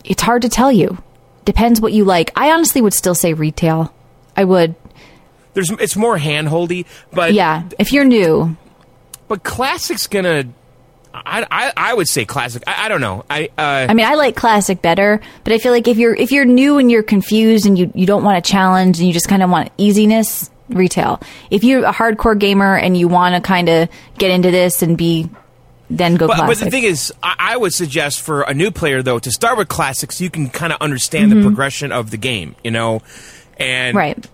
It's 0.05 0.21
hard 0.21 0.43
to 0.43 0.49
tell 0.49 0.71
you. 0.71 0.97
Depends 1.45 1.79
what 1.81 1.93
you 1.93 2.05
like. 2.05 2.31
I 2.35 2.51
honestly 2.51 2.81
would 2.81 2.93
still 2.93 3.15
say 3.15 3.33
retail. 3.33 3.93
I 4.35 4.43
would. 4.43 4.75
there's 5.53 5.69
it's 5.71 5.95
more 5.95 6.17
handholdy, 6.17 6.85
but 7.11 7.33
Yeah. 7.33 7.63
If 7.79 7.93
you're 7.93 8.05
new, 8.05 8.57
but 9.27 9.43
classic's 9.43 10.07
gonna. 10.07 10.45
I, 11.13 11.47
I, 11.49 11.73
I 11.77 11.93
would 11.93 12.09
say 12.09 12.25
classic. 12.25 12.63
I, 12.67 12.85
I 12.85 12.89
don't 12.89 12.99
know. 12.99 13.23
I 13.29 13.45
uh, 13.57 13.87
I 13.89 13.93
mean, 13.93 14.05
I 14.05 14.15
like 14.15 14.35
classic 14.35 14.81
better, 14.81 15.21
but 15.45 15.53
I 15.53 15.59
feel 15.59 15.71
like 15.71 15.87
if 15.87 15.97
you're 15.97 16.13
if 16.13 16.31
you're 16.31 16.43
new 16.45 16.77
and 16.77 16.91
you're 16.91 17.03
confused 17.03 17.65
and 17.65 17.77
you 17.77 17.91
you 17.95 18.05
don't 18.05 18.23
want 18.23 18.37
a 18.37 18.41
challenge 18.41 18.99
and 18.99 19.07
you 19.07 19.13
just 19.13 19.29
kind 19.29 19.41
of 19.41 19.49
want 19.49 19.71
easiness, 19.77 20.49
retail. 20.67 21.21
If 21.49 21.63
you're 21.63 21.85
a 21.85 21.93
hardcore 21.93 22.37
gamer 22.37 22.75
and 22.75 22.97
you 22.97 23.07
want 23.07 23.35
to 23.35 23.41
kind 23.41 23.69
of 23.69 23.89
get 24.17 24.31
into 24.31 24.51
this 24.51 24.81
and 24.81 24.97
be, 24.97 25.29
then 25.89 26.15
go 26.15 26.27
But, 26.27 26.37
but 26.47 26.57
the 26.57 26.69
thing 26.71 26.83
is, 26.83 27.13
I, 27.21 27.35
I 27.53 27.57
would 27.57 27.73
suggest 27.73 28.21
for 28.21 28.41
a 28.41 28.53
new 28.53 28.71
player 28.71 29.01
though 29.03 29.19
to 29.19 29.31
start 29.31 29.57
with 29.57 29.67
classics. 29.67 30.19
You 30.21 30.29
can 30.29 30.49
kind 30.49 30.73
of 30.73 30.81
understand 30.81 31.31
Mm-hmm. 31.31 31.41
the 31.41 31.47
progression 31.47 31.91
of 31.91 32.11
the 32.11 32.17
game, 32.17 32.55
you 32.63 32.71
know, 32.71 33.01
and 33.57 33.95
right? 33.95 34.27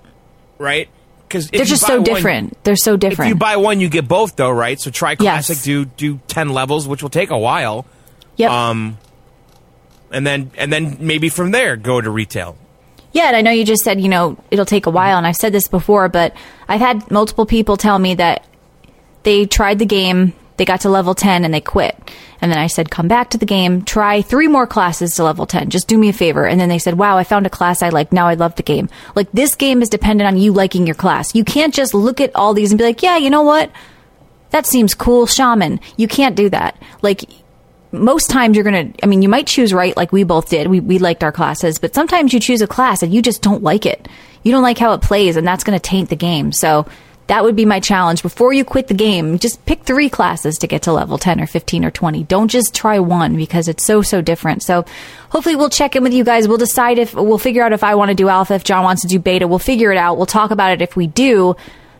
right 0.57 0.89
because 1.27 1.49
They're 1.49 1.63
just 1.65 1.85
so 1.85 2.03
different. 2.03 2.61
They're 2.63 2.75
so 2.75 2.97
different. 2.97 3.29
If 3.31 3.35
you 3.35 3.39
buy 3.39 3.55
one, 3.57 3.79
you 3.79 3.87
get 3.89 4.07
both 4.07 4.35
though, 4.35 4.49
right? 4.51 4.79
So 4.79 4.91
try 4.91 5.11
Yes. 5.11 5.17
classic, 5.47 5.63
do 5.63 5.85
do 5.85 6.19
ten 6.27 6.49
levels, 6.49 6.87
which 6.87 7.01
will 7.01 7.09
take 7.09 7.29
a 7.29 7.37
while. 7.37 7.85
yep. 8.35 8.51
Um, 8.51 8.97
and 10.11 10.27
then 10.27 10.51
and 10.57 10.71
then 10.73 10.97
maybe 10.99 11.29
from 11.29 11.51
there 11.51 11.75
go 11.77 12.01
to 12.01 12.09
retail. 12.09 12.57
Yeah, 13.13 13.27
and 13.27 13.35
I 13.35 13.41
know 13.41 13.51
you 13.51 13.65
just 13.65 13.83
said, 13.83 13.99
you 13.99 14.07
know, 14.07 14.37
it'll 14.51 14.65
take 14.65 14.85
a 14.85 14.89
while, 14.89 15.17
and 15.17 15.27
I've 15.27 15.35
said 15.35 15.51
this 15.53 15.67
before, 15.67 16.07
but 16.07 16.33
I've 16.69 16.79
had 16.79 17.11
multiple 17.11 17.45
people 17.45 17.75
tell 17.75 17.99
me 17.99 18.15
that 18.15 18.45
they 19.23 19.45
tried 19.45 19.79
the 19.79 19.85
game, 19.85 20.31
they 20.57 20.65
got 20.65 20.81
to 20.81 20.89
level 20.89 21.15
10, 21.15 21.43
and 21.43 21.53
they 21.53 21.61
quit. 21.61 21.97
And 22.41 22.51
then 22.51 22.59
I 22.59 22.67
said, 22.67 22.89
come 22.89 23.07
back 23.07 23.29
to 23.31 23.37
the 23.37 23.45
game, 23.45 23.83
try 23.83 24.21
three 24.21 24.47
more 24.47 24.67
classes 24.67 25.15
to 25.15 25.23
level 25.23 25.45
10. 25.45 25.69
Just 25.69 25.87
do 25.87 25.97
me 25.97 26.09
a 26.09 26.13
favor. 26.13 26.45
And 26.45 26.59
then 26.59 26.69
they 26.69 26.79
said, 26.79 26.97
wow, 26.97 27.17
I 27.17 27.23
found 27.23 27.45
a 27.45 27.51
class 27.51 27.81
I 27.81 27.89
like. 27.89 28.11
Now 28.11 28.27
I 28.27 28.33
love 28.33 28.55
the 28.55 28.63
game. 28.63 28.89
Like, 29.15 29.31
this 29.31 29.55
game 29.55 29.81
is 29.81 29.89
dependent 29.89 30.27
on 30.27 30.37
you 30.37 30.51
liking 30.51 30.85
your 30.85 30.95
class. 30.95 31.35
You 31.35 31.43
can't 31.43 31.73
just 31.73 31.93
look 31.93 32.19
at 32.19 32.35
all 32.35 32.53
these 32.53 32.71
and 32.71 32.77
be 32.79 32.83
like, 32.83 33.03
yeah, 33.03 33.17
you 33.17 33.29
know 33.29 33.43
what? 33.43 33.71
That 34.49 34.65
seems 34.65 34.93
cool, 34.93 35.25
shaman. 35.25 35.79
You 35.97 36.07
can't 36.07 36.35
do 36.35 36.49
that. 36.49 36.81
Like, 37.01 37.23
most 37.91 38.29
times 38.29 38.55
you're 38.55 38.63
going 38.63 38.93
to, 38.93 39.03
I 39.03 39.07
mean, 39.07 39.21
you 39.21 39.29
might 39.29 39.47
choose 39.47 39.73
right 39.73 39.95
like 39.95 40.11
we 40.11 40.23
both 40.23 40.49
did. 40.49 40.67
We, 40.67 40.79
we 40.79 40.99
liked 40.99 41.23
our 41.23 41.31
classes, 41.31 41.79
but 41.79 41.93
sometimes 41.93 42.33
you 42.33 42.39
choose 42.39 42.61
a 42.61 42.67
class 42.67 43.03
and 43.03 43.13
you 43.13 43.21
just 43.21 43.41
don't 43.41 43.63
like 43.63 43.85
it. 43.85 44.07
You 44.43 44.51
don't 44.51 44.63
like 44.63 44.77
how 44.77 44.93
it 44.93 45.01
plays 45.01 45.35
and 45.35 45.45
that's 45.45 45.63
going 45.63 45.77
to 45.77 45.81
taint 45.81 46.09
the 46.09 46.15
game. 46.15 46.51
So 46.51 46.87
that 47.27 47.43
would 47.43 47.55
be 47.55 47.65
my 47.65 47.79
challenge. 47.79 48.23
Before 48.23 48.51
you 48.51 48.65
quit 48.65 48.87
the 48.87 48.93
game, 48.93 49.39
just 49.39 49.65
pick 49.65 49.83
three 49.83 50.09
classes 50.09 50.57
to 50.59 50.67
get 50.67 50.81
to 50.83 50.91
level 50.91 51.17
10 51.17 51.39
or 51.39 51.47
15 51.47 51.85
or 51.85 51.91
20. 51.91 52.23
Don't 52.23 52.49
just 52.49 52.73
try 52.73 52.99
one 52.99 53.35
because 53.35 53.67
it's 53.67 53.85
so, 53.85 54.01
so 54.01 54.21
different. 54.21 54.63
So 54.63 54.85
hopefully 55.29 55.55
we'll 55.55 55.69
check 55.69 55.95
in 55.95 56.03
with 56.03 56.13
you 56.13 56.23
guys. 56.23 56.47
We'll 56.47 56.57
decide 56.57 56.97
if, 56.97 57.13
we'll 57.13 57.37
figure 57.37 57.63
out 57.63 57.73
if 57.73 57.83
I 57.83 57.95
want 57.95 58.09
to 58.09 58.15
do 58.15 58.27
alpha, 58.27 58.55
if 58.55 58.63
John 58.63 58.83
wants 58.83 59.03
to 59.03 59.07
do 59.07 59.19
beta. 59.19 59.47
We'll 59.47 59.59
figure 59.59 59.91
it 59.91 59.97
out. 59.97 60.17
We'll 60.17 60.25
talk 60.25 60.51
about 60.51 60.73
it 60.73 60.81
if 60.81 60.95
we 60.95 61.07
do. 61.07 61.55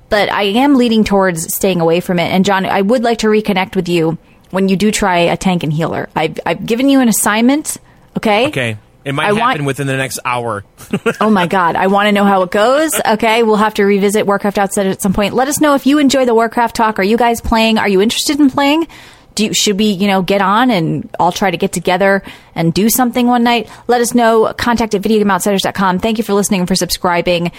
But 0.10 0.30
I 0.30 0.44
am 0.44 0.76
leading 0.76 1.06
towards 1.06 1.54
staying 1.56 1.80
away 1.80 2.02
from 2.02 2.20
it. 2.20 2.30
And 2.32 2.44
John, 2.44 2.66
I 2.66 2.82
would 2.82 3.04
like 3.04 3.20
to 3.20 3.28
reconnect 3.28 3.78
with 3.78 3.88
you 3.88 4.18
when 4.50 4.68
you 4.68 4.76
do 4.76 4.92
try 4.92 5.20
a 5.20 5.38
tank 5.38 5.64
and 5.64 5.72
healer. 5.72 6.10
I've, 6.14 6.40
I've 6.46 6.66
given 6.66 6.90
you 6.90 7.00
an 7.00 7.08
assignment. 7.08 7.78
Okay. 8.18 8.48
Okay. 8.48 8.78
It 9.04 9.14
might 9.14 9.24
I 9.24 9.28
happen 9.34 9.40
want- 9.40 9.66
within 9.66 9.88
the 9.88 9.98
next 9.98 10.20
hour. 10.26 10.64
Oh 11.20 11.30
my 11.30 11.48
God. 11.48 11.76
I 11.76 11.88
want 11.88 12.08
to 12.08 12.12
know 12.12 12.24
how 12.24 12.42
it 12.44 12.52
goes. 12.52 12.92
Okay. 13.08 13.44
We'll 13.44 13.56
have 13.56 13.74
to 13.76 13.84
revisit 13.84 14.26
Warcraft 14.28 14.58
Outside 14.58 14.88
at 14.88 15.02
some 15.02 15.14
point. 15.14 15.34
Let 15.34 15.48
us 15.48 15.60
know 15.62 15.74
if 15.76 15.86
you 15.86 15.98
enjoy 16.00 16.26
the 16.26 16.34
Warcraft 16.36 16.76
talk. 16.76 17.00
Are 17.00 17.04
you 17.04 17.18
guys 17.18 17.42
playing? 17.42 17.78
Are 17.78 17.88
you 17.88 18.02
interested 18.02 18.40
in 18.40 18.50
playing? 18.50 18.88
Do 19.34 19.46
you, 19.46 19.54
should 19.54 19.80
we, 19.80 19.86
you 19.86 20.08
know, 20.08 20.22
get 20.22 20.42
on 20.42 20.70
and 20.72 21.10
all 21.20 21.32
try 21.32 21.50
to 21.50 21.58
get 21.58 21.72
together 21.72 22.22
and 22.54 22.74
do 22.74 22.90
something 22.90 23.28
one 23.28 23.44
night? 23.44 23.70
Let 23.88 24.02
us 24.02 24.14
know. 24.14 24.54
Contact 24.58 24.94
at 24.94 25.02
videogameoutsiders.com. 25.02 26.00
Thank 26.00 26.18
you 26.18 26.24
for 26.24 26.34
listening 26.34 26.62
and 26.62 26.68
for 26.68 26.76
subscribing. 26.76 27.52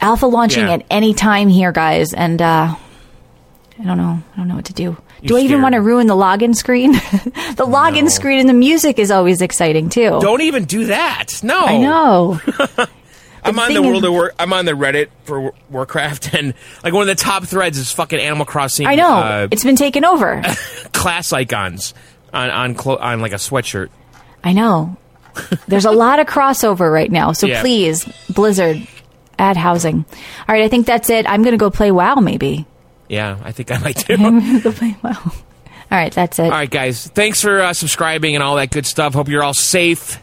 Alpha 0.00 0.26
launching 0.26 0.64
Yeah. 0.66 0.74
at 0.74 0.86
any 0.90 1.12
time 1.14 1.48
here, 1.48 1.72
guys. 1.72 2.14
And, 2.14 2.40
uh, 2.40 2.74
I 3.80 3.84
don't 3.84 3.96
know. 3.98 4.22
I 4.32 4.36
don't 4.36 4.48
know 4.48 4.56
what 4.56 4.64
to 4.66 4.72
do. 4.72 4.96
Do 5.22 5.36
I 5.36 5.40
even 5.40 5.62
want 5.62 5.74
to 5.74 5.80
ruin 5.80 6.06
the 6.06 6.14
login 6.16 6.54
screen? 6.54 6.92
the 6.92 7.66
login 7.66 8.04
No. 8.04 8.08
screen 8.08 8.40
and 8.40 8.48
the 8.48 8.52
music 8.54 8.98
is 8.98 9.10
always 9.10 9.40
exciting 9.42 9.88
too. 9.88 10.18
Don't 10.20 10.42
even 10.42 10.64
do 10.64 10.86
that. 10.86 11.40
No. 11.42 11.58
I 11.64 11.78
know. 11.78 12.40
I'm 13.44 13.58
on 13.58 13.72
the 13.72 13.80
world 13.82 14.04
of 14.04 14.12
War- 14.12 14.32
I'm 14.38 14.52
on 14.52 14.64
the 14.64 14.72
Reddit 14.72 15.08
for 15.24 15.52
Warcraft, 15.70 16.34
and 16.38 16.54
like 16.84 16.92
one 16.92 17.02
of 17.02 17.06
the 17.08 17.14
top 17.22 17.44
threads 17.44 17.78
is 17.78 17.90
fucking 17.92 18.18
Animal 18.18 18.44
Crossing. 18.46 18.86
I 18.86 18.94
know. 18.96 19.08
uh, 19.14 19.48
it's 19.50 19.64
been 19.64 19.76
taken 19.76 20.04
over. 20.04 20.42
class 20.92 21.32
icons 21.32 21.94
on 22.32 22.50
on 22.50 22.74
clo- 22.74 22.96
on 22.98 23.20
like 23.20 23.32
a 23.32 23.36
sweatshirt. 23.36 23.88
I 24.44 24.52
know. 24.52 24.96
There's 25.68 25.84
a 25.84 25.92
lot 25.92 26.18
of 26.18 26.26
crossover 26.26 26.92
right 26.92 27.10
now. 27.10 27.32
So 27.32 27.46
Yeah. 27.46 27.60
please, 27.60 28.04
Blizzard, 28.28 28.86
add 29.38 29.56
housing. 29.56 30.04
All 30.48 30.54
right, 30.54 30.64
I 30.64 30.68
think 30.68 30.84
that's 30.86 31.08
it. 31.10 31.26
I'm 31.28 31.42
going 31.42 31.52
to 31.52 31.58
go 31.58 31.70
play 31.70 31.90
WoW 31.92 32.16
maybe. 32.16 32.66
Yeah, 33.08 33.38
I 33.42 33.52
think 33.52 33.70
I 33.72 33.78
might 33.78 33.96
do. 34.06 34.14
I'm 34.14 34.40
going 34.40 34.56
to 34.56 34.60
go 34.60 34.72
play 34.72 34.96
WoW. 35.02 35.32
All 35.90 35.98
right, 35.98 36.12
that's 36.12 36.38
it. 36.38 36.44
All 36.44 36.50
right, 36.50 36.70
guys. 36.70 37.06
Thanks 37.08 37.40
for 37.40 37.60
uh, 37.60 37.72
subscribing 37.72 38.34
and 38.34 38.42
all 38.42 38.56
that 38.56 38.70
good 38.70 38.84
stuff. 38.84 39.14
Hope 39.14 39.28
you're 39.28 39.42
all 39.42 39.54
safe. 39.54 40.16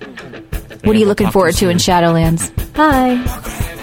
what 0.00 0.94
are 0.94 0.98
you 0.98 1.06
looking 1.06 1.30
forward 1.30 1.54
to 1.56 1.68
in 1.68 1.78
Shadowlands? 1.78 2.52
Bye. 2.74 3.80